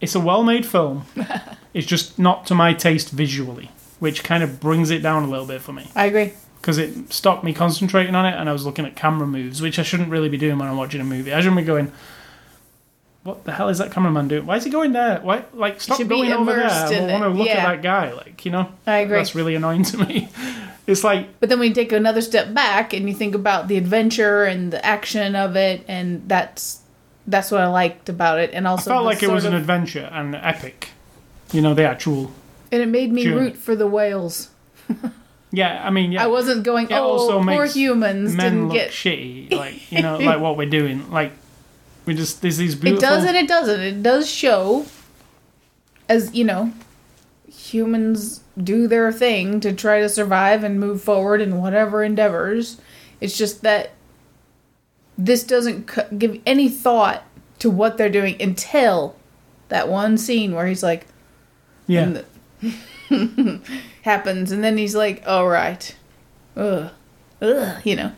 it's 0.01 0.15
a 0.15 0.21
well-made 0.21 0.67
film. 0.67 1.05
it's 1.75 1.87
just 1.87 2.19
not 2.19 2.47
to 2.47 2.55
my 2.55 2.73
taste 2.73 3.11
visually, 3.11 3.71
which 3.99 4.23
kind 4.25 4.43
of 4.43 4.61
brings 4.61 4.91
it 4.91 5.01
down 5.03 5.25
a 5.25 5.29
little 5.29 5.47
bit 5.47 5.61
for 5.61 5.73
me 5.73 5.91
I 5.97 6.07
agree. 6.07 6.33
because 6.61 6.79
it 6.79 7.13
stopped 7.13 7.45
me 7.45 7.53
concentrating 7.53 8.15
on 8.15 8.27
it 8.27 8.35
and 8.35 8.49
I 8.49 8.53
was 8.53 8.65
looking 8.67 8.85
at 8.87 8.95
camera 8.97 9.27
moves, 9.27 9.61
which 9.63 9.79
I 9.79 9.83
shouldn't 9.83 10.11
really 10.11 10.29
be 10.29 10.39
doing 10.39 10.59
when 10.59 10.69
I'm 10.69 10.77
watching 10.77 11.01
a 11.01 11.05
movie. 11.05 11.33
I 11.33 11.39
shouldn't 11.41 11.57
be 11.57 11.63
going 11.65 11.93
what 13.25 13.45
the 13.45 13.53
hell 13.53 13.69
is 13.69 13.79
that 13.79 13.91
cameraman 13.93 14.29
doing? 14.29 14.47
Why 14.47 14.57
is 14.57 14.65
he 14.65 14.71
going 14.71 14.93
there? 14.93 15.19
Why, 15.21 15.45
like, 15.53 15.81
stop 15.83 15.99
should 15.99 16.09
be 16.09 16.15
going 16.17 16.33
over 16.33 16.51
there. 16.53 16.61
immersed 16.61 16.93
in 16.93 17.11
I 17.11 17.13
want 17.21 17.25
to 17.25 17.29
it. 17.31 17.35
look 17.35 17.49
Yeah. 17.49 17.57
at 17.59 17.67
that 17.77 17.83
guy, 17.83 18.13
like, 18.13 18.45
you 18.47 18.51
know. 18.53 18.73
I 18.87 18.99
agree. 18.99 19.19
That's 19.19 19.35
really 19.35 19.55
annoying 19.55 19.83
to 19.85 19.99
me. 19.99 20.29
It's 20.87 21.05
like 21.05 21.39
But 21.39 21.51
then 21.51 21.63
you 21.63 21.75
take 21.75 21.93
another 21.93 22.23
step 22.23 22.55
back 22.55 22.95
and 22.95 23.07
you 23.11 23.15
think 23.15 23.35
about 23.35 23.69
the 23.69 23.77
adventure 23.77 24.45
and 24.45 24.73
the 24.73 24.83
action 24.83 25.37
of 25.37 25.55
it, 25.55 25.85
and 25.87 26.27
that's 26.27 26.81
that's 27.27 27.51
what 27.51 27.61
I 27.61 27.67
liked 27.67 28.09
about 28.09 28.39
it. 28.39 28.53
And 28.55 28.67
also, 28.67 28.91
I 28.93 28.95
felt 28.95 29.03
the 29.03 29.07
like 29.09 29.17
it 29.19 29.27
sort 29.27 29.35
was 29.35 29.45
an 29.45 29.53
of- 29.55 29.61
adventure 29.61 30.09
and 30.11 30.35
epic. 30.35 30.89
You 31.53 31.61
know, 31.61 31.75
the 31.75 31.85
actual 31.87 32.33
and 32.73 32.83
it 32.83 32.87
made 32.89 33.13
me 33.13 33.25
journey. 33.25 33.37
root 33.41 33.57
for 33.57 33.75
the 33.77 33.87
whales. 33.87 34.51
Yeah, 35.51 35.83
I 35.85 35.91
mean, 35.91 36.13
yeah. 36.13 36.25
I 36.25 36.27
wasn't 36.27 36.63
going, 36.63 36.87
It 36.91 36.93
oh, 36.95 37.03
also 37.05 37.33
poor 37.37 37.45
makes 37.45 37.75
humans 37.75 38.35
men 38.35 38.53
didn't 38.53 38.69
look 38.69 38.75
get. 38.75 38.91
shitty, 38.91 39.53
like 39.53 39.91
you 39.91 40.03
know, 40.03 40.19
like 40.21 40.41
what 40.41 40.57
we're 40.59 40.69
doing. 40.69 41.11
Like 41.11 41.33
we 42.05 42.15
just 42.15 42.43
there's 42.43 42.59
these 42.59 42.75
beautiful. 42.75 42.99
It 43.03 43.11
does 43.11 43.25
and 43.25 43.37
it 43.37 43.49
doesn't. 43.49 43.81
It 43.81 44.03
does 44.03 44.29
show, 44.31 44.85
as 46.09 46.35
you 46.35 46.45
know, 46.45 46.73
humans 47.51 48.41
do 48.63 48.87
their 48.89 49.11
thing 49.13 49.61
to 49.61 49.73
try 49.73 50.01
to 50.01 50.09
survive 50.09 50.65
and 50.65 50.79
move 50.81 51.03
forward 51.03 51.41
in 51.41 51.61
whatever 51.61 52.03
endeavors. 52.03 52.79
It's 53.21 53.37
just 53.37 53.63
that 53.63 53.91
this 55.17 55.43
doesn't 55.45 55.91
c- 55.91 56.03
give 56.17 56.41
any 56.47 56.69
thought 56.69 57.25
to 57.61 57.71
what 57.71 57.97
they're 57.97 58.09
doing 58.11 58.41
until 58.41 59.17
that 59.69 59.89
one 59.89 60.17
scene 60.19 60.55
where 60.55 60.67
he's 60.67 60.83
like, 60.83 61.07
yeah, 61.87 62.05
the- 62.07 62.25
happens, 64.03 64.53
and 64.53 64.63
then 64.63 64.77
he's 64.77 64.95
like, 64.95 65.23
"All 65.27 65.49
right, 65.49 65.95
ugh, 66.57 66.91
ugh," 67.41 67.81
you 67.87 67.97
know, 67.97 68.13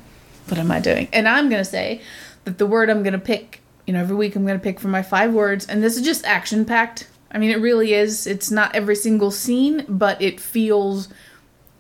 what 0.49 0.59
am 0.59 0.71
I 0.71 0.81
doing? 0.81 1.09
And 1.13 1.29
I'm 1.29 1.49
gonna 1.49 1.65
say 1.65 2.01
that 2.45 2.59
the 2.59 2.67
word 2.67 2.91
I'm 2.91 3.03
gonna 3.03 3.19
pick, 3.19 3.61
you 3.87 3.93
know, 3.93 4.01
every 4.01 4.17
week 4.17 4.37
I'm 4.37 4.47
gonna 4.47 4.59
pick 4.59 4.81
for 4.81 4.89
my 4.89 5.03
five 5.03 5.33
words, 5.33 5.67
and 5.67 5.83
this 5.83 5.97
is 5.97 6.03
just 6.03 6.25
action 6.25 6.65
packed. 6.65 7.09
I 7.33 7.39
mean, 7.39 7.51
it 7.51 7.61
really 7.61 7.95
is. 7.95 8.27
It's 8.27 8.51
not 8.51 8.75
every 8.75 8.97
single 8.97 9.31
scene, 9.31 9.85
but 9.89 10.21
it 10.21 10.41
feels. 10.41 11.09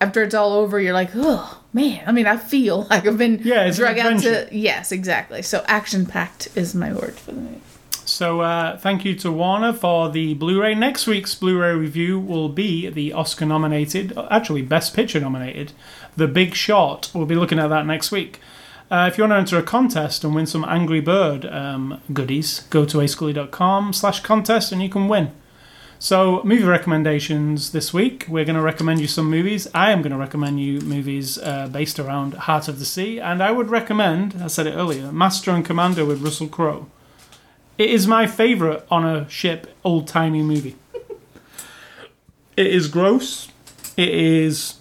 After 0.03 0.23
it's 0.23 0.35
all 0.35 0.55
over, 0.55 0.81
you're 0.81 0.95
like, 0.95 1.11
oh 1.15 1.61
man. 1.75 2.03
I 2.07 2.13
mean, 2.13 2.27
I 2.27 2.39
feel 2.39 2.85
like 2.91 3.07
I've 3.07 3.19
been 3.19 3.41
Yeah, 3.43 3.71
drug 3.71 3.99
out 3.99 4.21
to. 4.23 4.49
Yes, 4.51 4.93
exactly. 4.93 5.43
So 5.43 5.63
action 5.67 6.07
packed 6.07 6.49
is 6.57 6.75
my 6.75 6.93
word 6.93 7.15
for 7.17 7.33
the 7.33 7.41
movie. 7.41 7.61
So 8.11 8.41
uh, 8.41 8.77
thank 8.77 9.05
you 9.05 9.15
to 9.17 9.31
Warner 9.31 9.73
for 9.73 10.11
the 10.11 10.35
Blu-ray. 10.35 10.75
Next 10.75 11.07
week's 11.07 11.35
Blu-ray 11.35 11.75
review 11.75 12.19
will 12.19 12.49
be 12.49 12.91
the 12.91 13.13
Oscar-nominated, 13.13 14.19
actually 14.31 14.63
Best 14.63 14.95
Picture 14.95 15.21
nominated, 15.21 15.73
The 16.17 16.27
Big 16.27 16.55
Short. 16.55 17.11
We'll 17.15 17.25
be 17.25 17.37
looking 17.37 17.61
at 17.61 17.69
that 17.69 17.87
next 17.87 18.11
week. 18.11 18.41
Uh, 18.91 19.09
if 19.11 19.17
you 19.17 19.23
want 19.23 19.33
to 19.33 19.37
enter 19.37 19.59
a 19.59 19.63
contest 19.63 20.25
and 20.25 20.35
win 20.35 20.47
some 20.47 20.65
Angry 20.65 21.01
Bird 21.01 21.47
um, 21.47 22.01
goodies, 22.13 22.61
go 22.71 22.85
to 22.85 22.99
ascully.com 22.99 23.93
slash 23.93 24.21
contest 24.21 24.73
and 24.73 24.83
you 24.83 24.89
can 24.89 25.07
win. 25.07 25.31
So, 26.01 26.43
movie 26.43 26.65
recommendations 26.65 27.71
this 27.71 27.95
week. 27.95 28.27
We're 28.29 28.45
going 28.45 28.57
to 28.57 28.63
recommend 28.63 29.01
you 29.01 29.07
some 29.07 29.31
movies. 29.31 29.69
I 29.73 29.93
am 29.93 30.03
going 30.03 30.13
to 30.13 30.19
recommend 30.19 30.61
you 30.61 30.81
movies 30.81 31.39
uh, 31.39 31.69
based 31.69 32.01
around 32.01 32.35
Heart 32.35 32.67
of 32.67 32.81
the 32.81 32.85
Sea, 32.85 33.21
and 33.21 33.41
I 33.41 33.53
would 33.53 33.71
recommend, 33.71 34.37
I 34.43 34.49
said 34.49 34.67
it 34.67 34.75
earlier, 34.75 35.13
Master 35.13 35.53
and 35.53 35.65
Commander 35.65 36.05
with 36.05 36.23
Russell 36.23 36.49
Crowe. 36.49 36.89
It 37.81 37.89
is 37.89 38.07
my 38.07 38.26
favourite 38.26 38.83
on 38.91 39.07
a 39.07 39.26
ship 39.31 39.74
old 39.85 40.07
timey 40.07 40.43
movie. 40.43 40.76
it 42.55 42.66
is 42.66 42.89
gross. 42.89 43.49
It 43.97 44.11
is 44.11 44.74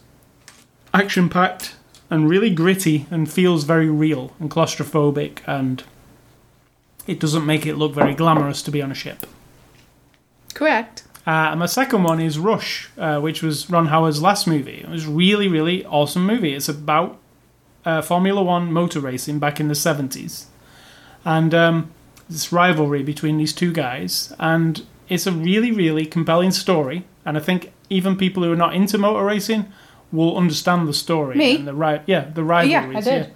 action 0.93 1.29
packed 1.29 1.75
and 2.09 2.29
really 2.29 2.49
gritty 2.49 3.05
and 3.09 3.31
feels 3.31 3.63
very 3.63 3.89
real 3.89 4.33
and 4.37 4.51
claustrophobic 4.51 5.39
and 5.47 5.81
it 7.07 7.21
doesn't 7.21 7.45
make 7.45 7.65
it 7.65 7.75
look 7.75 7.93
very 7.93 8.13
glamorous 8.13 8.61
to 8.63 8.69
be 8.69 8.81
on 8.81 8.91
a 8.91 8.95
ship. 8.95 9.25
Correct. 10.53 11.03
Uh, 11.25 11.51
and 11.51 11.59
my 11.61 11.67
second 11.67 12.03
one 12.03 12.19
is 12.19 12.37
Rush, 12.37 12.89
uh, 12.97 13.21
which 13.21 13.41
was 13.41 13.69
Ron 13.69 13.87
Howard's 13.87 14.21
last 14.21 14.45
movie. 14.45 14.81
It 14.81 14.89
was 14.89 15.07
really, 15.07 15.47
really 15.47 15.85
awesome 15.85 16.25
movie. 16.25 16.53
It's 16.53 16.67
about 16.67 17.17
uh, 17.85 18.01
Formula 18.01 18.43
One 18.43 18.73
motor 18.73 18.99
racing 18.99 19.39
back 19.39 19.61
in 19.61 19.69
the 19.69 19.73
70s. 19.73 20.47
And 21.23 21.53
um, 21.53 21.91
this 22.29 22.51
rivalry 22.51 23.03
between 23.03 23.37
these 23.37 23.53
two 23.53 23.73
guys. 23.73 24.33
And 24.39 24.85
it's 25.07 25.27
a 25.27 25.31
really, 25.31 25.71
really 25.71 26.05
compelling 26.05 26.51
story. 26.51 27.05
And 27.25 27.37
I 27.37 27.39
think 27.39 27.71
even 27.89 28.15
people 28.15 28.43
who 28.43 28.51
are 28.51 28.55
not 28.55 28.75
into 28.75 28.97
motor 28.97 29.25
racing 29.25 29.65
will 30.11 30.37
understand 30.37 30.87
the 30.87 30.93
story. 30.93 31.35
Me? 31.37 31.55
And 31.57 31.67
the 31.67 31.73
ri- 31.73 32.01
yeah, 32.05 32.29
the 32.33 32.43
rivalries. 32.43 33.05
Yeah, 33.05 33.13
I 33.13 33.19
did. 33.23 33.33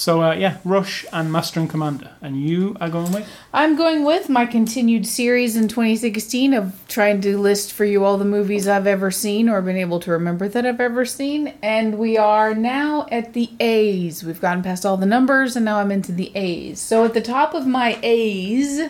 So, 0.00 0.22
uh, 0.22 0.32
yeah, 0.32 0.56
Rush 0.64 1.04
and 1.12 1.30
Master 1.30 1.60
and 1.60 1.68
Commander. 1.68 2.12
And 2.22 2.42
you 2.42 2.74
are 2.80 2.88
going 2.88 3.12
with? 3.12 3.28
I'm 3.52 3.76
going 3.76 4.02
with 4.02 4.30
my 4.30 4.46
continued 4.46 5.06
series 5.06 5.56
in 5.56 5.68
2016 5.68 6.54
of 6.54 6.72
trying 6.88 7.20
to 7.20 7.36
list 7.36 7.70
for 7.74 7.84
you 7.84 8.02
all 8.02 8.16
the 8.16 8.24
movies 8.24 8.66
I've 8.66 8.86
ever 8.86 9.10
seen 9.10 9.46
or 9.50 9.60
been 9.60 9.76
able 9.76 10.00
to 10.00 10.10
remember 10.12 10.48
that 10.48 10.64
I've 10.64 10.80
ever 10.80 11.04
seen. 11.04 11.52
And 11.62 11.98
we 11.98 12.16
are 12.16 12.54
now 12.54 13.08
at 13.12 13.34
the 13.34 13.50
A's. 13.60 14.24
We've 14.24 14.40
gotten 14.40 14.62
past 14.62 14.86
all 14.86 14.96
the 14.96 15.04
numbers 15.04 15.54
and 15.54 15.66
now 15.66 15.76
I'm 15.76 15.92
into 15.92 16.12
the 16.12 16.32
A's. 16.34 16.80
So 16.80 17.04
at 17.04 17.12
the 17.12 17.20
top 17.20 17.52
of 17.52 17.66
my 17.66 17.98
A's 18.02 18.88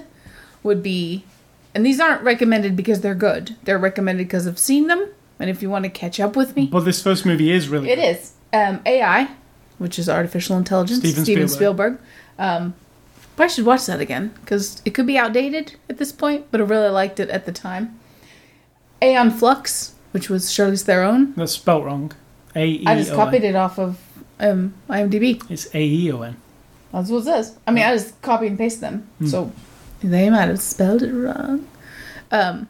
would 0.63 0.81
be, 0.81 1.25
and 1.75 1.85
these 1.85 1.99
aren't 1.99 2.23
recommended 2.23 2.77
because 2.77 3.01
they're 3.01 3.17
good, 3.17 3.57
they're 3.65 3.79
recommended 3.79 4.29
because 4.29 4.47
I've 4.47 4.61
seen 4.61 4.87
them. 4.87 5.09
And 5.41 5.51
if 5.51 5.61
you 5.61 5.71
want 5.71 5.87
to 5.87 5.91
catch 5.91 6.21
up 6.21 6.37
with 6.37 6.55
me, 6.55 6.69
Well, 6.73 6.85
this 6.85 7.03
first 7.03 7.27
movie 7.27 7.51
is 7.51 7.69
really 7.69 7.91
it 7.91 7.97
good. 7.97 8.05
is 8.17 8.33
um, 8.53 8.81
AI, 8.87 9.31
which 9.81 9.99
is 9.99 10.09
artificial 10.09 10.57
intelligence. 10.57 11.01
Steven 11.01 11.25
Steven, 11.25 11.49
Spielberg. 11.49 11.95
Spielberg. 11.95 12.09
Um, 12.39 12.75
but 13.37 13.45
I 13.45 13.47
should 13.49 13.65
watch 13.67 13.87
that 13.87 14.01
again 14.01 14.33
because 14.43 14.83
it 14.85 14.91
could 14.91 15.07
be 15.07 15.17
outdated 15.19 15.75
at 15.89 15.99
this 15.99 16.13
point, 16.13 16.47
but 16.51 16.61
I 16.61 16.65
really 16.65 16.91
liked 16.91 17.19
it 17.19 17.31
at 17.31 17.47
the 17.47 17.53
time. 17.53 17.99
Aeon 19.03 19.31
Flux, 19.31 19.95
which 20.13 20.29
was 20.29 20.47
Charlize 20.47 20.85
Theron. 20.85 21.33
That's 21.37 21.53
spelt 21.53 21.85
wrong. 21.85 22.13
A 22.55 22.67
E 22.67 22.85
I 22.87 22.97
just 22.97 23.13
copied 23.15 23.45
it 23.45 23.57
off 23.57 23.79
of 23.79 23.99
um, 24.39 24.75
IMDb. 24.89 25.43
It's 25.51 25.75
A 25.75 25.81
E 25.83 26.13
O 26.13 26.21
N. 26.23 26.37
That's 26.93 27.09
what 27.09 27.19
it 27.19 27.25
says. 27.25 27.57
I 27.67 27.71
mean, 27.71 27.85
I 27.85 27.95
just 27.97 28.21
copy 28.21 28.47
and 28.47 28.59
paste 28.59 28.81
them, 28.81 29.07
Hmm. 29.19 29.27
so 29.29 29.53
they 30.03 30.29
might 30.29 30.49
have 30.49 30.61
spelled 30.61 31.03
it 31.03 31.13
wrong. 31.13 31.67
Um, 32.31 32.69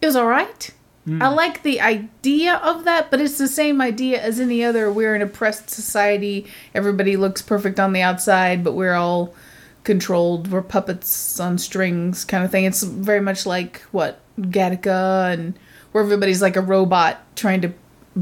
it 0.00 0.06
was 0.06 0.16
all 0.16 0.26
right. 0.26 0.70
Hmm. 1.04 1.20
I 1.20 1.28
like 1.28 1.62
the 1.62 1.80
idea 1.80 2.56
of 2.56 2.84
that, 2.84 3.10
but 3.10 3.20
it's 3.20 3.36
the 3.38 3.48
same 3.48 3.80
idea 3.80 4.22
as 4.22 4.38
any 4.38 4.62
other. 4.62 4.90
We're 4.92 5.14
an 5.16 5.22
oppressed 5.22 5.68
society. 5.68 6.46
Everybody 6.74 7.16
looks 7.16 7.42
perfect 7.42 7.80
on 7.80 7.92
the 7.92 8.02
outside, 8.02 8.62
but 8.62 8.72
we're 8.74 8.94
all 8.94 9.34
controlled. 9.82 10.50
We're 10.52 10.62
puppets 10.62 11.40
on 11.40 11.58
strings, 11.58 12.24
kind 12.24 12.44
of 12.44 12.50
thing. 12.52 12.64
It's 12.64 12.82
very 12.84 13.20
much 13.20 13.46
like 13.46 13.80
what 13.90 14.20
Gattaca 14.40 15.32
and 15.32 15.58
where 15.90 16.04
everybody's 16.04 16.40
like 16.40 16.56
a 16.56 16.60
robot 16.60 17.18
trying 17.36 17.60
to 17.62 17.72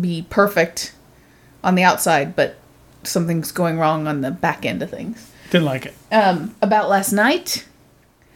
be 0.00 0.24
perfect 0.30 0.92
on 1.62 1.74
the 1.74 1.82
outside, 1.82 2.34
but 2.34 2.56
something's 3.02 3.52
going 3.52 3.78
wrong 3.78 4.06
on 4.06 4.22
the 4.22 4.30
back 4.30 4.64
end 4.64 4.82
of 4.82 4.88
things. 4.90 5.30
Didn't 5.50 5.66
like 5.66 5.84
it. 5.86 5.94
Um, 6.10 6.54
about 6.62 6.88
last 6.88 7.12
night, 7.12 7.66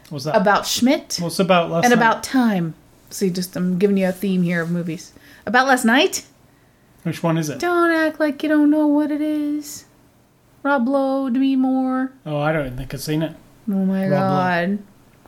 What 0.04 0.12
was 0.16 0.24
that? 0.24 0.36
about 0.36 0.66
Schmidt, 0.66 1.16
What's 1.20 1.38
about 1.38 1.70
last 1.70 1.84
and 1.84 1.92
night? 1.92 1.96
about 1.98 2.22
time. 2.22 2.74
See, 3.14 3.30
just 3.30 3.54
I'm 3.54 3.78
giving 3.78 3.96
you 3.96 4.08
a 4.08 4.12
theme 4.12 4.42
here 4.42 4.60
of 4.60 4.70
movies. 4.70 5.12
About 5.46 5.68
last 5.68 5.84
night. 5.84 6.26
Which 7.04 7.22
one 7.22 7.38
is 7.38 7.48
it? 7.48 7.60
Don't 7.60 7.90
act 7.92 8.18
like 8.18 8.42
you 8.42 8.48
don't 8.48 8.70
know 8.70 8.88
what 8.88 9.12
it 9.12 9.20
is. 9.20 9.84
Rob 10.64 10.88
Lowe, 10.88 11.30
Demi 11.30 11.54
Moore. 11.54 12.12
Oh, 12.26 12.38
I 12.40 12.52
don't 12.52 12.76
think 12.76 12.92
I've 12.92 13.00
seen 13.02 13.22
it. 13.22 13.36
Oh 13.68 13.84
my 13.84 14.02
Rob 14.08 14.10
Lowe. 14.10 14.18
god. 14.18 14.78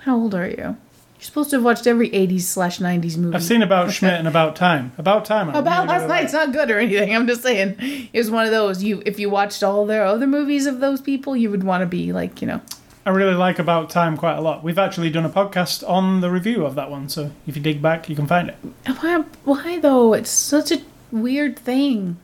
How 0.01 0.17
old 0.17 0.35
are 0.35 0.49
you? 0.49 0.57
You're 0.57 0.77
supposed 1.21 1.51
to 1.51 1.57
have 1.57 1.65
watched 1.65 1.87
every 1.87 2.11
80s 2.11 2.41
slash 2.43 2.79
90s 2.81 3.17
movie. 3.17 3.37
I've 3.37 3.43
seen 3.45 3.63
About 3.63 3.93
Schmidt 3.93 4.15
and 4.15 4.27
About 4.29 4.57
Time. 4.57 4.93
About 4.99 5.25
Time. 5.25 5.49
I 5.51 5.59
About 5.59 5.87
last 5.87 6.09
night's 6.09 6.33
not 6.33 6.53
good 6.53 6.71
or 6.71 6.79
anything. 6.79 7.15
I'm 7.15 7.27
just 7.27 7.43
saying 7.43 7.77
it 8.13 8.19
was 8.19 8.31
one 8.31 8.45
of 8.47 8.51
those. 8.51 8.83
You, 8.83 9.03
if 9.07 9.19
you 9.21 9.31
watched 9.31 9.63
all 9.63 9.87
their 9.87 10.05
other 10.05 10.27
movies 10.27 10.67
of 10.67 10.81
those 10.81 11.01
people, 11.01 11.37
you 11.37 11.51
would 11.51 11.63
want 11.65 11.83
to 11.83 11.87
be 11.87 12.13
like, 12.13 12.43
you 12.43 12.49
know, 12.49 12.61
I 13.07 13.11
really 13.11 13.35
like 13.35 13.61
About 13.61 13.89
Time 13.89 14.17
quite 14.17 14.35
a 14.37 14.41
lot. 14.41 14.65
We've 14.65 14.79
actually 14.81 15.11
done 15.11 15.25
a 15.25 15.31
podcast 15.31 15.89
on 15.89 16.21
the 16.23 16.29
review 16.29 16.67
of 16.67 16.75
that 16.75 16.91
one, 16.91 17.09
so 17.09 17.31
if 17.47 17.57
you 17.57 17.63
dig 17.63 17.81
back, 17.81 18.09
you 18.09 18.17
can 18.17 18.27
find 18.27 18.49
it. 18.49 18.57
why? 18.99 19.19
Why 19.45 19.79
though? 19.79 20.13
It's 20.13 20.29
such 20.29 20.73
a 20.73 20.83
weird 21.13 21.57
thing. 21.57 22.17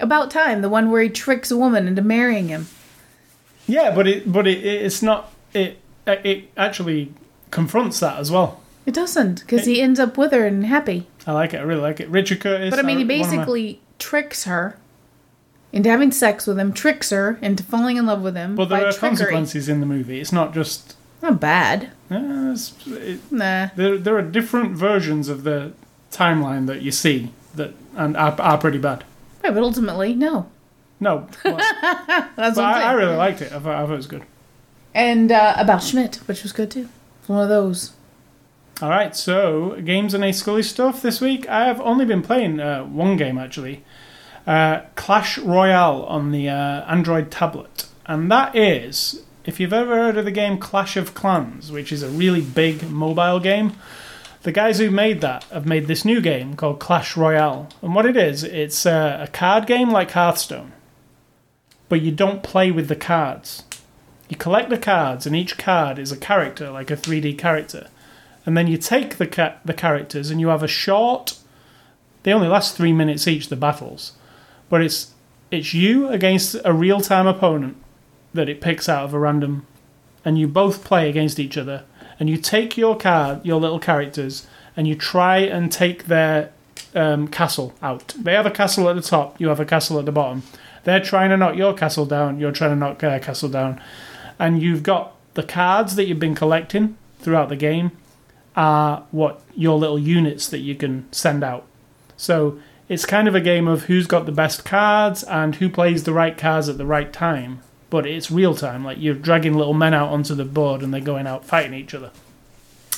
About 0.00 0.30
time, 0.30 0.62
the 0.62 0.70
one 0.70 0.90
where 0.90 1.02
he 1.02 1.10
tricks 1.10 1.50
a 1.50 1.58
woman 1.58 1.86
into 1.86 2.00
marrying 2.00 2.48
him. 2.48 2.68
Yeah, 3.66 3.94
but 3.94 4.06
it 4.08 4.32
but 4.32 4.46
it, 4.46 4.64
it's 4.64 5.02
not 5.02 5.30
it 5.52 5.78
it 6.06 6.50
actually 6.56 7.12
confronts 7.50 8.00
that 8.00 8.18
as 8.18 8.30
well. 8.30 8.62
It 8.86 8.94
doesn't, 8.94 9.40
because 9.40 9.66
he 9.66 9.82
ends 9.82 10.00
up 10.00 10.16
with 10.16 10.32
her 10.32 10.46
and 10.46 10.64
happy. 10.64 11.06
I 11.26 11.32
like 11.32 11.52
it. 11.52 11.58
I 11.58 11.62
really 11.64 11.80
like 11.82 12.00
it. 12.00 12.08
Richard 12.08 12.40
Curtis. 12.40 12.70
But 12.70 12.78
I 12.78 12.82
mean, 12.82 12.96
he 12.96 13.02
of 13.02 13.08
my- 13.08 13.14
basically 13.18 13.80
tricks 13.98 14.44
her 14.44 14.78
into 15.76 15.90
having 15.90 16.10
sex 16.10 16.46
with 16.46 16.58
him, 16.58 16.72
tricks 16.72 17.10
her 17.10 17.38
into 17.42 17.62
falling 17.62 17.96
in 17.96 18.06
love 18.06 18.22
with 18.22 18.34
him. 18.34 18.56
Well, 18.56 18.66
there 18.66 18.86
are 18.86 18.92
trickery. 18.92 19.08
consequences 19.18 19.68
in 19.68 19.80
the 19.80 19.86
movie. 19.86 20.20
It's 20.20 20.32
not 20.32 20.52
just. 20.54 20.96
Not 21.22 21.40
bad. 21.40 21.90
Uh, 22.10 22.56
it, 22.86 23.20
Nah. 23.32 23.68
there, 23.76 23.98
there 23.98 24.16
are 24.16 24.22
different 24.22 24.72
versions 24.76 25.28
of 25.28 25.44
the 25.44 25.72
timeline 26.10 26.66
that 26.66 26.82
you 26.82 26.90
see 26.90 27.30
that 27.54 27.74
and 27.94 28.16
are, 28.16 28.40
are 28.40 28.58
pretty 28.58 28.78
bad. 28.78 29.04
Right, 29.44 29.54
but 29.54 29.62
ultimately, 29.62 30.14
no. 30.14 30.48
No, 30.98 31.28
well, 31.44 31.56
That's 32.36 32.56
but 32.56 32.64
I, 32.64 32.82
I 32.84 32.92
really 32.92 33.16
liked 33.16 33.42
it. 33.42 33.52
I 33.52 33.58
thought, 33.58 33.74
I 33.74 33.84
thought 33.84 33.92
it 33.92 33.96
was 33.96 34.06
good. 34.06 34.22
And 34.94 35.30
uh, 35.30 35.54
about 35.58 35.82
Schmidt, 35.82 36.16
which 36.26 36.42
was 36.42 36.52
good 36.52 36.70
too. 36.70 36.88
It's 37.20 37.28
one 37.28 37.42
of 37.42 37.48
those. 37.50 37.92
All 38.80 38.88
right, 38.88 39.14
so 39.14 39.78
games 39.84 40.14
and 40.14 40.24
a 40.24 40.32
Scully 40.32 40.62
stuff 40.62 41.02
this 41.02 41.20
week. 41.20 41.46
I 41.48 41.66
have 41.66 41.80
only 41.82 42.04
been 42.06 42.22
playing 42.22 42.60
uh, 42.60 42.84
one 42.84 43.16
game 43.16 43.36
actually, 43.38 43.84
uh, 44.46 44.80
Clash 44.94 45.38
Royale 45.38 46.02
on 46.04 46.30
the 46.30 46.48
uh, 46.48 46.84
Android 46.86 47.30
tablet, 47.30 47.86
and 48.06 48.30
that 48.30 48.54
is 48.54 49.22
if 49.44 49.60
you've 49.60 49.72
ever 49.72 49.94
heard 49.94 50.16
of 50.16 50.24
the 50.24 50.30
game 50.30 50.58
Clash 50.58 50.96
of 50.96 51.14
Clans, 51.14 51.70
which 51.70 51.92
is 51.92 52.02
a 52.02 52.08
really 52.08 52.40
big 52.40 52.88
mobile 52.90 53.40
game. 53.40 53.72
The 54.42 54.52
guys 54.52 54.78
who 54.78 54.92
made 54.92 55.22
that 55.22 55.42
have 55.44 55.66
made 55.66 55.88
this 55.88 56.04
new 56.04 56.20
game 56.20 56.54
called 56.54 56.78
Clash 56.78 57.16
Royale, 57.16 57.68
and 57.82 57.94
what 57.94 58.06
it 58.06 58.16
is, 58.16 58.44
it's 58.44 58.86
uh, 58.86 59.18
a 59.20 59.26
card 59.26 59.66
game 59.66 59.90
like 59.90 60.12
Hearthstone, 60.12 60.72
but 61.88 62.00
you 62.00 62.12
don't 62.12 62.44
play 62.44 62.70
with 62.70 62.86
the 62.86 62.94
cards. 62.94 63.64
You 64.28 64.36
collect 64.36 64.70
the 64.70 64.78
cards, 64.78 65.26
and 65.26 65.34
each 65.34 65.58
card 65.58 65.98
is 65.98 66.12
a 66.12 66.16
character, 66.16 66.70
like 66.70 66.90
a 66.90 66.96
3D 66.96 67.36
character 67.36 67.88
and 68.46 68.56
then 68.56 68.68
you 68.68 68.78
take 68.78 69.16
the 69.16 69.26
ca- 69.26 69.56
the 69.64 69.74
characters 69.74 70.30
and 70.30 70.40
you 70.40 70.48
have 70.48 70.62
a 70.62 70.68
short. 70.68 71.36
They 72.22 72.32
only 72.32 72.48
last 72.48 72.76
three 72.76 72.92
minutes 72.92 73.26
each. 73.26 73.48
The 73.48 73.56
battles, 73.56 74.12
but 74.68 74.82
it's 74.82 75.12
it's 75.50 75.72
you 75.72 76.08
against 76.08 76.56
a 76.64 76.72
real 76.72 77.00
time 77.00 77.26
opponent 77.26 77.76
that 78.34 78.48
it 78.48 78.60
picks 78.60 78.88
out 78.88 79.04
of 79.04 79.14
a 79.14 79.18
random, 79.18 79.66
and 80.24 80.38
you 80.38 80.48
both 80.48 80.84
play 80.84 81.08
against 81.08 81.38
each 81.38 81.56
other. 81.56 81.84
And 82.18 82.30
you 82.30 82.38
take 82.38 82.78
your 82.78 82.96
card, 82.96 83.44
your 83.44 83.60
little 83.60 83.78
characters, 83.78 84.46
and 84.76 84.88
you 84.88 84.94
try 84.94 85.38
and 85.38 85.70
take 85.70 86.06
their 86.06 86.50
um, 86.94 87.28
castle 87.28 87.74
out. 87.82 88.14
They 88.18 88.32
have 88.32 88.46
a 88.46 88.50
castle 88.50 88.88
at 88.88 88.96
the 88.96 89.02
top. 89.02 89.38
You 89.38 89.48
have 89.48 89.60
a 89.60 89.66
castle 89.66 89.98
at 89.98 90.06
the 90.06 90.12
bottom. 90.12 90.42
They're 90.84 91.00
trying 91.00 91.30
to 91.30 91.36
knock 91.36 91.56
your 91.56 91.74
castle 91.74 92.06
down. 92.06 92.40
You're 92.40 92.52
trying 92.52 92.70
to 92.70 92.76
knock 92.76 93.00
their 93.00 93.20
castle 93.20 93.50
down, 93.50 93.80
and 94.38 94.62
you've 94.62 94.82
got 94.82 95.14
the 95.34 95.42
cards 95.42 95.96
that 95.96 96.06
you've 96.06 96.18
been 96.18 96.34
collecting 96.34 96.96
throughout 97.18 97.50
the 97.50 97.56
game 97.56 97.92
are 98.54 99.04
what 99.10 99.42
your 99.54 99.78
little 99.78 99.98
units 99.98 100.48
that 100.48 100.60
you 100.60 100.74
can 100.74 101.12
send 101.12 101.44
out. 101.44 101.66
So 102.16 102.58
it's 102.88 103.04
kind 103.04 103.26
of 103.26 103.34
a 103.34 103.40
game 103.40 103.66
of 103.66 103.84
who's 103.84 104.06
got 104.06 104.26
the 104.26 104.32
best 104.32 104.64
cards 104.64 105.22
and 105.24 105.56
who 105.56 105.68
plays 105.68 106.04
the 106.04 106.12
right 106.12 106.36
cards 106.36 106.68
at 106.68 106.78
the 106.78 106.86
right 106.86 107.12
time. 107.12 107.60
But 107.90 108.06
it's 108.06 108.30
real 108.30 108.54
time, 108.54 108.84
like 108.84 108.98
you're 109.00 109.14
dragging 109.14 109.54
little 109.54 109.74
men 109.74 109.94
out 109.94 110.10
onto 110.10 110.34
the 110.34 110.44
board 110.44 110.82
and 110.82 110.92
they're 110.92 111.00
going 111.00 111.26
out 111.26 111.44
fighting 111.44 111.74
each 111.74 111.94
other. 111.94 112.10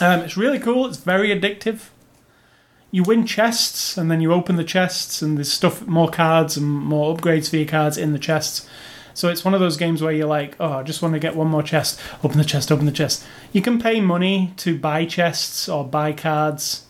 Um, 0.01 0.21
it's 0.21 0.37
really 0.37 0.59
cool. 0.59 0.87
It's 0.87 0.99
very 0.99 1.29
addictive. 1.29 1.89
You 2.91 3.03
win 3.03 3.27
chests 3.27 3.99
and 3.99 4.11
then 4.11 4.21
you 4.21 4.33
open 4.33 4.57
the 4.57 4.65
chests 4.65 5.21
and 5.21 5.37
there's 5.37 5.53
stuff, 5.53 5.87
more 5.87 6.09
cards 6.09 6.57
and 6.57 6.67
more 6.67 7.15
upgrades 7.15 7.51
for 7.51 7.57
your 7.57 7.67
cards 7.67 7.99
in 7.99 8.13
the 8.13 8.19
chests. 8.19 8.67
So 9.13 9.29
it's 9.29 9.45
one 9.45 9.53
of 9.53 9.61
those 9.61 9.77
games 9.77 10.01
where 10.01 10.13
you're 10.13 10.29
like, 10.29 10.55
oh, 10.61 10.75
I 10.75 10.83
just 10.85 11.03
want 11.03 11.15
to 11.15 11.19
get 11.19 11.35
one 11.35 11.49
more 11.49 11.63
chest. 11.63 12.01
Open 12.23 12.39
the 12.39 12.45
chest, 12.45 12.71
open 12.71 12.87
the 12.87 12.93
chest. 12.93 13.25
You 13.53 13.61
can 13.61 13.81
pay 13.81 14.01
money 14.01 14.55
to 14.59 14.79
buy 14.79 15.05
chests 15.07 15.69
or 15.69 15.85
buy 15.85 16.13
cards, 16.13 16.85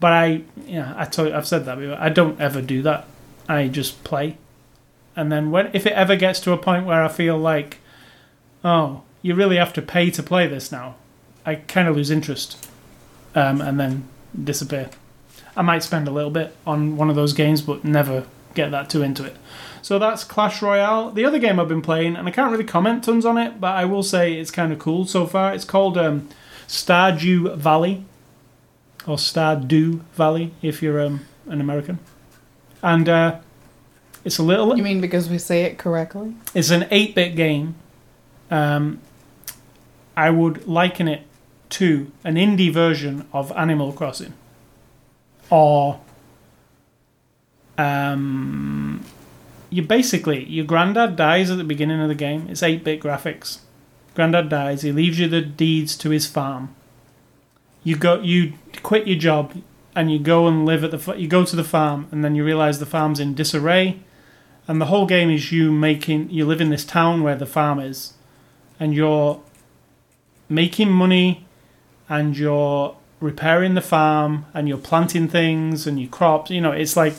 but 0.00 0.12
I, 0.12 0.42
yeah, 0.66 0.94
I 0.96 1.04
told, 1.04 1.32
I've 1.32 1.46
said 1.46 1.64
that 1.64 1.78
before. 1.78 1.96
I 1.98 2.08
don't 2.08 2.40
ever 2.40 2.62
do 2.62 2.82
that. 2.82 3.06
I 3.48 3.68
just 3.68 4.04
play, 4.04 4.36
and 5.16 5.32
then 5.32 5.50
when 5.50 5.70
if 5.72 5.86
it 5.86 5.92
ever 5.92 6.16
gets 6.16 6.40
to 6.40 6.52
a 6.52 6.58
point 6.58 6.84
where 6.84 7.02
I 7.02 7.08
feel 7.08 7.38
like, 7.38 7.78
oh, 8.62 9.02
you 9.22 9.34
really 9.34 9.56
have 9.56 9.72
to 9.74 9.82
pay 9.82 10.10
to 10.10 10.22
play 10.22 10.46
this 10.46 10.70
now, 10.70 10.96
I 11.46 11.56
kind 11.56 11.88
of 11.88 11.96
lose 11.96 12.10
interest, 12.10 12.68
um, 13.34 13.60
and 13.60 13.80
then 13.80 14.04
disappear. 14.44 14.90
I 15.56 15.62
might 15.62 15.82
spend 15.82 16.06
a 16.06 16.12
little 16.12 16.30
bit 16.30 16.54
on 16.66 16.96
one 16.96 17.10
of 17.10 17.16
those 17.16 17.32
games, 17.32 17.62
but 17.62 17.84
never 17.84 18.26
get 18.54 18.70
that 18.70 18.90
too 18.90 19.02
into 19.02 19.24
it. 19.24 19.36
So 19.82 19.98
that's 19.98 20.24
Clash 20.24 20.60
Royale. 20.60 21.10
The 21.10 21.24
other 21.24 21.38
game 21.38 21.58
I've 21.58 21.68
been 21.68 21.82
playing, 21.82 22.16
and 22.16 22.28
I 22.28 22.30
can't 22.30 22.52
really 22.52 22.64
comment 22.64 23.04
tons 23.04 23.24
on 23.24 23.38
it, 23.38 23.60
but 23.60 23.74
I 23.74 23.84
will 23.86 24.02
say 24.02 24.34
it's 24.34 24.50
kind 24.50 24.72
of 24.72 24.78
cool 24.78 25.06
so 25.06 25.26
far. 25.26 25.54
It's 25.54 25.64
called 25.64 25.96
um, 25.96 26.28
Stardew 26.66 27.56
Valley, 27.56 28.04
or 29.08 29.16
Stardew 29.16 30.00
Valley 30.12 30.52
if 30.60 30.82
you're 30.82 31.00
um, 31.00 31.26
an 31.46 31.60
American. 31.60 31.98
And 32.82 33.08
uh, 33.08 33.40
it's 34.24 34.38
a 34.38 34.42
little. 34.42 34.76
You 34.76 34.82
mean 34.82 35.00
because 35.00 35.28
we 35.28 35.38
say 35.38 35.64
it 35.64 35.78
correctly? 35.78 36.34
It's 36.54 36.70
an 36.70 36.86
8 36.90 37.14
bit 37.14 37.34
game. 37.34 37.74
Um, 38.50 39.00
I 40.16 40.30
would 40.30 40.68
liken 40.68 41.08
it 41.08 41.22
to 41.70 42.12
an 42.22 42.34
indie 42.34 42.72
version 42.72 43.26
of 43.32 43.50
Animal 43.52 43.92
Crossing. 43.92 44.34
Or. 45.50 46.00
Um, 47.78 49.04
you 49.70 49.82
basically. 49.82 50.44
Your 50.44 50.66
granddad 50.66 51.16
dies 51.16 51.50
at 51.50 51.56
the 51.56 51.64
beginning 51.64 52.00
of 52.00 52.08
the 52.08 52.14
game. 52.14 52.46
It's 52.50 52.62
8 52.62 52.84
bit 52.84 53.00
graphics. 53.00 53.60
Granddad 54.14 54.48
dies. 54.48 54.82
He 54.82 54.92
leaves 54.92 55.18
you 55.18 55.28
the 55.28 55.40
deeds 55.40 55.96
to 55.98 56.10
his 56.10 56.26
farm. 56.26 56.74
You 57.84 57.96
go. 57.96 58.20
You 58.20 58.54
quit 58.82 59.06
your 59.06 59.18
job 59.18 59.54
and 59.94 60.10
you 60.12 60.18
go 60.18 60.46
and 60.46 60.66
live 60.66 60.84
at 60.84 60.90
the. 60.90 61.14
You 61.16 61.28
go 61.28 61.44
to 61.44 61.56
the 61.56 61.64
farm 61.64 62.08
and 62.10 62.24
then 62.24 62.34
you 62.34 62.44
realize 62.44 62.78
the 62.78 62.86
farm's 62.86 63.20
in 63.20 63.34
disarray 63.34 64.00
and 64.68 64.80
the 64.80 64.86
whole 64.86 65.06
game 65.06 65.30
is 65.30 65.50
you 65.50 65.72
making 65.72 66.30
you 66.30 66.44
live 66.44 66.60
in 66.60 66.68
this 66.68 66.84
town 66.84 67.22
where 67.22 67.34
the 67.34 67.46
farm 67.46 67.80
is 67.80 68.12
and 68.78 68.94
you're 68.94 69.40
making 70.48 70.90
money 70.90 71.46
and 72.08 72.36
you're 72.36 72.94
repairing 73.18 73.74
the 73.74 73.80
farm 73.80 74.44
and 74.54 74.68
you're 74.68 74.78
planting 74.78 75.26
things 75.26 75.86
and 75.86 75.98
your 75.98 76.10
crops 76.10 76.50
you 76.50 76.60
know 76.60 76.70
it's 76.70 76.96
like 76.96 77.14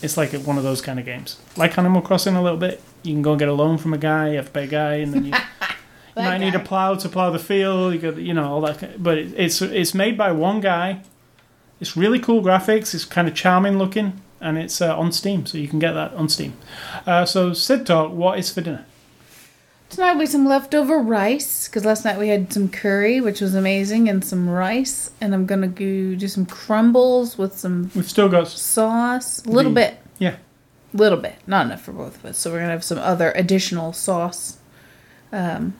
it's 0.00 0.16
like 0.16 0.32
one 0.32 0.56
of 0.56 0.62
those 0.62 0.80
kind 0.80 0.98
of 0.98 1.04
games 1.04 1.36
like 1.56 1.76
animal 1.76 2.00
crossing 2.00 2.36
a 2.36 2.42
little 2.42 2.56
bit 2.56 2.80
you 3.02 3.12
can 3.12 3.20
go 3.20 3.32
and 3.32 3.38
get 3.38 3.48
a 3.48 3.52
loan 3.52 3.76
from 3.76 3.92
a 3.92 3.98
guy 3.98 4.30
you 4.32 4.38
a 4.54 4.66
guy 4.66 4.94
and 4.94 5.12
then 5.12 5.26
you, 5.26 5.32
you 6.16 6.22
might 6.22 6.38
need 6.38 6.54
a 6.54 6.60
plow 6.60 6.94
to 6.94 7.08
plow 7.08 7.30
the 7.30 7.38
field 7.38 7.92
you 7.92 7.98
got 7.98 8.16
you 8.16 8.34
know 8.34 8.44
all 8.52 8.60
that 8.60 9.02
but 9.02 9.18
it, 9.18 9.32
it's 9.36 9.60
it's 9.60 9.94
made 9.94 10.16
by 10.16 10.30
one 10.32 10.60
guy 10.60 11.00
it's 11.80 11.96
really 11.96 12.18
cool 12.18 12.42
graphics 12.42 12.94
it's 12.94 13.04
kind 13.04 13.26
of 13.28 13.34
charming 13.34 13.78
looking 13.78 14.20
and 14.40 14.58
it's 14.58 14.82
uh, 14.82 14.94
on 14.96 15.10
Steam, 15.10 15.46
so 15.46 15.56
you 15.56 15.66
can 15.66 15.78
get 15.78 15.92
that 15.92 16.12
on 16.12 16.28
Steam. 16.28 16.52
Uh, 17.06 17.24
so, 17.24 17.54
Sid 17.54 17.86
Talk, 17.86 18.12
what 18.12 18.38
is 18.38 18.52
for 18.52 18.60
dinner? 18.60 18.84
Tonight 19.88 20.18
we 20.18 20.26
some 20.26 20.44
leftover 20.46 20.98
rice 20.98 21.66
because 21.66 21.86
last 21.86 22.04
night 22.04 22.18
we 22.18 22.28
had 22.28 22.52
some 22.52 22.68
curry, 22.68 23.22
which 23.22 23.40
was 23.40 23.54
amazing, 23.54 24.06
and 24.08 24.22
some 24.22 24.48
rice. 24.50 25.12
And 25.20 25.32
I'm 25.34 25.46
gonna 25.46 25.68
go 25.68 26.14
do 26.14 26.28
some 26.28 26.44
crumbles 26.44 27.38
with 27.38 27.56
some 27.56 27.90
We've 27.94 28.08
still 28.08 28.28
got 28.28 28.48
sauce, 28.48 29.42
a 29.46 29.48
little 29.50 29.70
The- 29.72 29.80
bit, 29.80 29.98
yeah, 30.18 30.36
A 30.92 30.96
little 30.96 31.18
bit, 31.18 31.36
not 31.46 31.64
enough 31.64 31.80
for 31.82 31.92
both 31.92 32.16
of 32.16 32.26
us. 32.26 32.36
So 32.36 32.50
we're 32.50 32.58
gonna 32.58 32.72
have 32.72 32.84
some 32.84 32.98
other 32.98 33.32
additional 33.36 33.94
sauce, 33.94 34.58
um, 35.32 35.72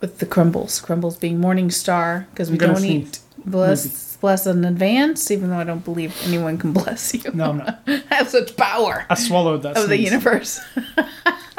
with 0.00 0.18
the 0.18 0.26
crumbles. 0.26 0.80
Crumbles 0.80 1.16
being 1.16 1.38
Morningstar 1.40 2.26
because 2.30 2.50
we 2.50 2.58
don't 2.58 2.76
sneeze. 2.76 3.08
eat 3.08 3.18
Bless, 3.44 4.16
bless 4.18 4.46
in 4.46 4.64
advance, 4.64 5.30
even 5.30 5.50
though 5.50 5.56
I 5.58 5.64
don't 5.64 5.84
believe 5.84 6.14
anyone 6.26 6.58
can 6.58 6.72
bless 6.80 7.14
you. 7.14 7.22
No, 7.32 7.50
I'm 7.50 7.58
not. 7.58 7.80
I 7.86 8.02
have 8.14 8.28
such 8.28 8.56
power 8.56 9.06
I 9.08 9.14
swallowed 9.14 9.62
that. 9.62 9.76
of 9.76 9.88
the 9.88 9.96
universe. 9.98 10.60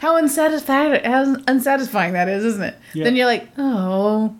how 0.00 0.16
unsatisfying, 0.16 1.02
how 1.04 1.36
unsatisfying 1.46 2.12
that 2.12 2.28
is, 2.28 2.44
isn't 2.44 2.62
it? 2.62 2.76
Yeah. 2.94 3.04
Then 3.04 3.16
you're 3.16 3.26
like, 3.26 3.48
oh, 3.58 4.36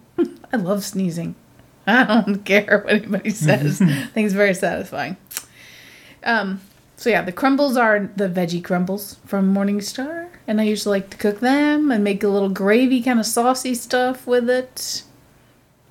I 0.52 0.56
love 0.56 0.84
sneezing. 0.84 1.34
I 1.86 2.22
don't 2.24 2.44
care 2.44 2.82
what 2.84 2.94
anybody 2.94 3.30
says. 3.30 3.80
I 3.82 3.86
think 4.06 4.26
it's 4.26 4.34
very 4.34 4.54
satisfying. 4.54 5.16
Um, 6.22 6.60
so 6.96 7.10
yeah, 7.10 7.22
the 7.22 7.32
crumbles 7.32 7.76
are 7.76 8.08
the 8.14 8.28
veggie 8.28 8.62
crumbles 8.62 9.16
from 9.26 9.52
Morningstar, 9.52 10.21
and 10.46 10.60
I 10.60 10.64
usually 10.64 11.00
like 11.00 11.10
to 11.10 11.16
cook 11.16 11.40
them 11.40 11.90
and 11.90 12.02
make 12.02 12.22
a 12.22 12.28
little 12.28 12.48
gravy, 12.48 13.02
kind 13.02 13.20
of 13.20 13.26
saucy 13.26 13.74
stuff 13.74 14.26
with 14.26 14.48
it. 14.50 15.02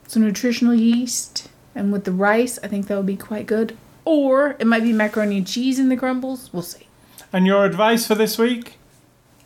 Some 0.07 0.23
nutritional 0.23 0.73
yeast, 0.73 1.49
and 1.73 1.91
with 1.91 2.03
the 2.03 2.11
rice, 2.11 2.59
I 2.63 2.67
think 2.67 2.87
that 2.87 2.97
would 2.97 3.05
be 3.05 3.15
quite 3.15 3.45
good. 3.45 3.77
Or 4.03 4.55
it 4.59 4.67
might 4.67 4.83
be 4.83 4.93
macaroni 4.93 5.37
and 5.37 5.47
cheese 5.47 5.79
in 5.79 5.89
the 5.89 5.95
crumbles. 5.95 6.49
We'll 6.51 6.63
see. 6.63 6.87
And 7.31 7.45
your 7.45 7.65
advice 7.65 8.07
for 8.07 8.15
this 8.15 8.37
week? 8.37 8.77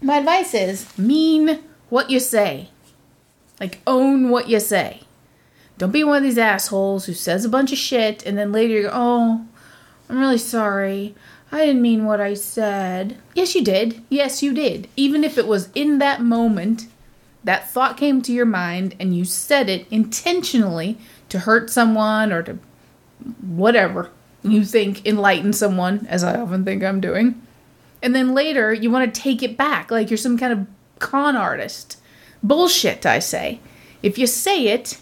My 0.02 0.18
advice 0.18 0.54
is 0.54 0.98
mean 0.98 1.60
what 1.90 2.10
you 2.10 2.20
say. 2.20 2.70
Like 3.60 3.82
own 3.86 4.30
what 4.30 4.50
you 4.50 4.60
say. 4.60 5.02
Don't 5.78 5.92
be 5.92 6.04
one 6.04 6.18
of 6.18 6.24
these 6.24 6.38
assholes 6.38 7.06
who 7.06 7.14
says 7.14 7.46
a 7.46 7.50
bunch 7.50 7.72
of 7.72 7.78
shit 7.78 8.26
and 8.26 8.38
then 8.38 8.52
later 8.52 8.74
you 8.74 8.82
go, 8.84 8.92
"Oh, 8.94 9.46
I'm 10.10 10.20
really 10.20 10.38
sorry. 10.38 11.16
I 11.52 11.66
didn't 11.66 11.82
mean 11.82 12.06
what 12.06 12.20
I 12.20 12.34
said." 12.34 13.18
Yes, 13.34 13.56
you 13.56 13.64
did. 13.64 14.02
Yes, 14.10 14.42
you 14.44 14.54
did. 14.54 14.88
Even 14.96 15.24
if 15.24 15.38
it 15.38 15.48
was 15.48 15.70
in 15.76 16.00
that 16.00 16.22
moment 16.22 16.88
that 17.44 17.70
thought 17.70 17.98
came 17.98 18.22
to 18.24 18.34
your 18.34 18.46
mind 18.46 18.96
and 19.00 19.16
you 19.16 19.24
said 19.24 19.70
it 19.70 19.86
intentionally 19.92 20.98
to 21.30 21.40
hurt 21.40 21.70
someone 21.70 22.32
or 22.32 22.42
to 22.44 22.58
whatever 23.42 24.10
you 24.44 24.64
think 24.64 25.06
enlighten 25.06 25.54
someone, 25.54 26.06
as 26.10 26.24
I 26.24 26.40
often 26.40 26.66
think 26.66 26.84
I'm 26.84 27.00
doing. 27.00 27.42
And 28.02 28.16
then 28.16 28.34
later 28.34 28.74
you 28.74 28.92
want 28.92 29.14
to 29.14 29.22
take 29.22 29.42
it 29.42 29.58
back 29.58 29.92
like 29.92 30.10
you're 30.10 30.18
some 30.18 30.38
kind 30.38 30.54
of 30.54 30.68
con 31.00 31.36
artist. 31.36 31.98
Bullshit, 32.44 33.06
I 33.06 33.20
say. 33.20 33.60
If 34.04 34.18
you 34.18 34.28
say 34.28 34.68
it, 34.68 35.00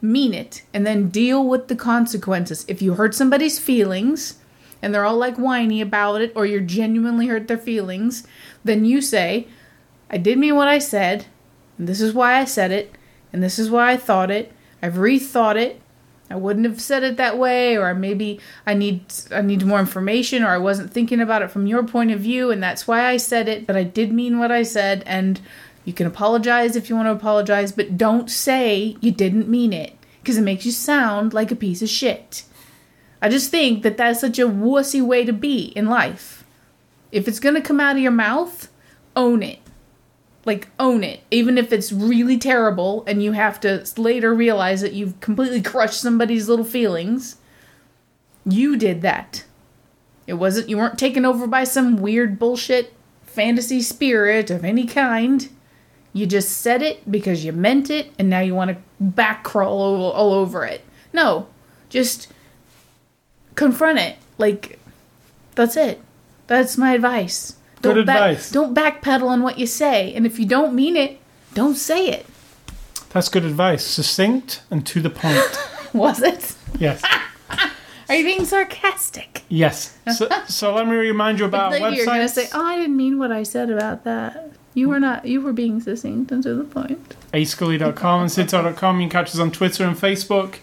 mean 0.00 0.34
it, 0.34 0.62
and 0.72 0.86
then 0.86 1.08
deal 1.08 1.44
with 1.44 1.68
the 1.68 1.76
consequences. 1.76 2.64
If 2.68 2.82
you 2.82 2.94
hurt 2.94 3.14
somebody's 3.14 3.58
feelings 3.58 4.38
and 4.84 4.94
they're 4.94 5.06
all 5.06 5.16
like 5.16 5.36
whiny 5.36 5.80
about 5.80 6.20
it, 6.20 6.32
or 6.36 6.44
you're 6.44 6.60
genuinely 6.60 7.26
hurt 7.26 7.48
their 7.48 7.58
feelings, 7.58 8.26
then 8.62 8.84
you 8.84 9.00
say, 9.00 9.48
I 10.10 10.18
did 10.18 10.38
mean 10.38 10.54
what 10.54 10.68
I 10.68 10.78
said, 10.78 11.26
and 11.78 11.88
this 11.88 12.02
is 12.02 12.12
why 12.12 12.38
I 12.38 12.44
said 12.44 12.70
it, 12.70 12.94
and 13.32 13.42
this 13.42 13.58
is 13.58 13.70
why 13.70 13.92
I 13.92 13.96
thought 13.96 14.30
it. 14.30 14.52
I've 14.82 14.94
rethought 14.94 15.56
it. 15.56 15.80
I 16.30 16.36
wouldn't 16.36 16.66
have 16.66 16.80
said 16.80 17.02
it 17.02 17.16
that 17.16 17.38
way, 17.38 17.76
or 17.76 17.94
maybe 17.94 18.40
I 18.66 18.74
need 18.74 19.04
I 19.30 19.40
need 19.40 19.64
more 19.64 19.80
information, 19.80 20.42
or 20.42 20.48
I 20.48 20.58
wasn't 20.58 20.92
thinking 20.92 21.20
about 21.20 21.42
it 21.42 21.50
from 21.50 21.66
your 21.66 21.82
point 21.82 22.10
of 22.10 22.20
view, 22.20 22.50
and 22.50 22.62
that's 22.62 22.86
why 22.86 23.06
I 23.06 23.16
said 23.16 23.48
it. 23.48 23.66
But 23.66 23.76
I 23.76 23.84
did 23.84 24.12
mean 24.12 24.38
what 24.38 24.52
I 24.52 24.62
said, 24.62 25.02
and 25.06 25.40
you 25.84 25.92
can 25.92 26.06
apologize 26.06 26.76
if 26.76 26.88
you 26.88 26.96
want 26.96 27.06
to 27.06 27.12
apologize, 27.12 27.72
but 27.72 27.96
don't 27.96 28.30
say 28.30 28.96
you 29.00 29.10
didn't 29.10 29.48
mean 29.48 29.72
it, 29.72 29.96
because 30.22 30.36
it 30.36 30.42
makes 30.42 30.66
you 30.66 30.72
sound 30.72 31.34
like 31.34 31.50
a 31.50 31.56
piece 31.56 31.82
of 31.82 31.88
shit. 31.88 32.44
I 33.24 33.30
just 33.30 33.50
think 33.50 33.84
that 33.84 33.96
that's 33.96 34.20
such 34.20 34.38
a 34.38 34.46
wussy 34.46 35.00
way 35.00 35.24
to 35.24 35.32
be 35.32 35.68
in 35.68 35.86
life. 35.86 36.44
If 37.10 37.26
it's 37.26 37.40
gonna 37.40 37.62
come 37.62 37.80
out 37.80 37.96
of 37.96 38.02
your 38.02 38.12
mouth, 38.12 38.68
own 39.16 39.42
it. 39.42 39.60
Like 40.44 40.68
own 40.78 41.02
it. 41.02 41.20
Even 41.30 41.56
if 41.56 41.72
it's 41.72 41.90
really 41.90 42.36
terrible 42.36 43.02
and 43.06 43.22
you 43.22 43.32
have 43.32 43.58
to 43.60 43.82
later 43.96 44.34
realize 44.34 44.82
that 44.82 44.92
you've 44.92 45.18
completely 45.20 45.62
crushed 45.62 46.02
somebody's 46.02 46.50
little 46.50 46.66
feelings 46.66 47.38
you 48.44 48.76
did 48.76 49.00
that. 49.00 49.44
It 50.26 50.34
wasn't 50.34 50.68
you 50.68 50.76
weren't 50.76 50.98
taken 50.98 51.24
over 51.24 51.46
by 51.46 51.64
some 51.64 51.96
weird 51.96 52.38
bullshit 52.38 52.92
fantasy 53.22 53.80
spirit 53.80 54.50
of 54.50 54.66
any 54.66 54.84
kind. 54.84 55.48
You 56.12 56.26
just 56.26 56.58
said 56.58 56.82
it 56.82 57.10
because 57.10 57.42
you 57.42 57.52
meant 57.52 57.88
it 57.88 58.12
and 58.18 58.28
now 58.28 58.40
you 58.40 58.54
want 58.54 58.72
to 58.72 58.76
back 59.00 59.44
crawl 59.44 59.80
all, 59.80 60.12
all 60.12 60.34
over 60.34 60.66
it. 60.66 60.82
No. 61.14 61.46
Just 61.88 62.28
confront 63.54 63.98
it 63.98 64.16
like 64.38 64.78
that's 65.54 65.76
it 65.76 66.00
that's 66.46 66.76
my 66.76 66.92
advice 66.94 67.56
Good 67.82 68.06
back- 68.06 68.16
advice. 68.30 68.50
don't 68.50 68.74
backpedal 68.74 69.28
on 69.28 69.42
what 69.42 69.58
you 69.58 69.66
say, 69.66 70.14
and 70.14 70.24
if 70.24 70.38
you 70.38 70.46
don't 70.46 70.74
mean 70.74 70.96
it, 70.96 71.18
don't 71.52 71.74
say 71.74 72.08
it. 72.08 72.24
That's 73.10 73.28
good 73.28 73.44
advice. 73.44 73.84
Succinct 73.84 74.62
and 74.70 74.86
to 74.86 75.00
the 75.02 75.10
point. 75.10 75.44
Was 75.92 76.22
it? 76.22 76.54
Yes. 76.78 77.02
Are 78.08 78.14
you 78.14 78.24
being 78.24 78.46
sarcastic? 78.46 79.42
Yes. 79.50 79.98
So, 80.16 80.28
so 80.48 80.74
let 80.74 80.86
me 80.88 80.94
remind 80.96 81.38
you 81.40 81.44
about 81.44 81.72
Like 81.78 81.94
you're 81.94 82.06
gonna 82.06 82.26
say, 82.26 82.48
"Oh, 82.54 82.64
I 82.64 82.76
didn't 82.76 82.96
mean 82.96 83.18
what 83.18 83.30
I 83.30 83.42
said 83.42 83.68
about 83.70 84.04
that." 84.04 84.50
You 84.72 84.88
were 84.88 84.98
not. 84.98 85.26
You 85.26 85.42
were 85.42 85.52
being 85.52 85.78
succinct 85.82 86.32
and 86.32 86.42
to 86.42 86.54
the 86.54 86.64
point. 86.64 87.14
ascully.com 87.34 88.22
and 88.22 88.30
sidtalk.com. 88.30 89.00
You 89.00 89.08
can 89.08 89.10
catch 89.10 89.28
us 89.34 89.38
on 89.38 89.50
Twitter 89.50 89.84
and 89.84 89.94
Facebook. 89.96 90.56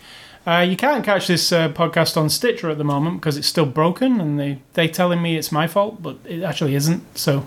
Uh, 0.46 0.66
you 0.68 0.76
can't 0.76 1.06
catch 1.06 1.28
this 1.28 1.52
uh, 1.52 1.70
podcast 1.70 2.18
on 2.18 2.30
Stitcher 2.30 2.70
at 2.72 2.78
the 2.78 2.84
moment 2.84 3.22
because 3.22 3.38
it's 3.38 3.48
still 3.48 3.66
broken, 3.66 4.20
and 4.20 4.40
they 4.40 4.60
they 4.74 4.88
telling 4.88 5.22
me 5.22 5.38
it's 5.38 5.52
my 5.52 5.68
fault, 5.68 6.02
but 6.02 6.18
it 6.26 6.42
actually 6.42 6.74
isn't. 6.76 7.18
So 7.18 7.46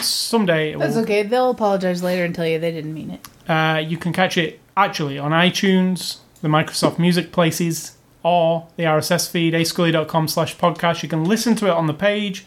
someday 0.00 0.72
it 0.72 0.78
That's 0.78 0.96
will. 0.96 1.02
okay. 1.02 1.22
They'll 1.22 1.50
apologize 1.50 2.02
later 2.02 2.24
and 2.24 2.34
tell 2.34 2.46
you 2.46 2.58
they 2.58 2.72
didn't 2.72 2.94
mean 2.94 3.10
it. 3.12 3.28
Uh, 3.50 3.78
you 3.78 3.96
can 3.96 4.12
catch 4.12 4.36
it 4.36 4.60
actually 4.76 5.18
on 5.18 5.30
iTunes, 5.32 6.18
the 6.40 6.48
Microsoft 6.48 6.98
Music 6.98 7.30
places, 7.30 7.96
or 8.22 8.66
the 8.76 8.84
RSS 8.84 9.30
feed, 9.30 9.54
ascully.com 9.54 10.28
slash 10.28 10.56
podcast. 10.56 11.02
You 11.02 11.08
can 11.08 11.24
listen 11.24 11.54
to 11.56 11.66
it 11.66 11.72
on 11.72 11.86
the 11.86 11.94
page, 11.94 12.44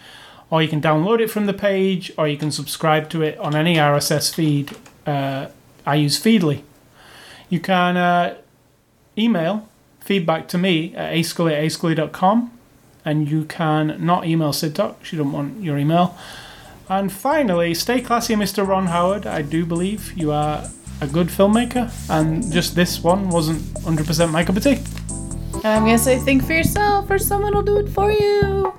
or 0.50 0.62
you 0.62 0.68
can 0.68 0.82
download 0.82 1.20
it 1.22 1.30
from 1.30 1.46
the 1.46 1.54
page, 1.54 2.12
or 2.18 2.28
you 2.28 2.38
can 2.38 2.52
subscribe 2.52 3.10
to 3.12 3.22
it 3.22 3.38
on 3.40 3.56
any 3.56 3.76
RSS 3.76 4.34
feed. 4.34 4.76
Uh, 5.06 5.48
I 5.86 5.96
use 5.96 6.22
Feedly. 6.22 6.64
You 7.50 7.60
can 7.60 7.96
uh, 7.96 8.36
email 9.18 9.68
feedback 10.00 10.48
to 10.50 10.58
me 10.58 10.94
at 10.96 11.14
ascully 11.14 11.54
at 11.54 11.64
ascully.com, 11.64 12.52
and 13.04 13.30
you 13.30 13.46
can 13.46 13.98
not 14.04 14.26
email 14.26 14.54
Sid 14.54 14.76
Talk. 14.76 15.04
She 15.04 15.18
don't 15.18 15.32
want 15.32 15.62
your 15.62 15.78
email. 15.78 16.18
And 16.88 17.12
finally, 17.12 17.74
stay 17.74 18.02
classy, 18.02 18.36
Mr. 18.36 18.68
Ron 18.68 18.88
Howard. 18.88 19.26
I 19.26 19.42
do 19.42 19.66
believe 19.66 20.14
you 20.16 20.32
are 20.32 20.70
a 21.02 21.08
good 21.08 21.28
filmmaker, 21.28 21.92
and 22.10 22.52
just 22.52 22.76
this 22.76 23.04
one 23.04 23.30
wasn't 23.30 23.62
100% 23.84 24.32
my 24.32 24.44
cup 24.44 24.58
of 24.58 24.64
tea. 24.64 24.80
And 25.56 25.66
I'm 25.66 25.84
gonna 25.84 25.98
say, 25.98 26.20
think 26.20 26.46
for 26.46 26.54
yourself, 26.54 27.10
or 27.10 27.18
someone 27.18 27.56
will 27.56 27.64
do 27.64 27.80
it 27.80 27.90
for 27.90 28.12
you. 28.12 28.72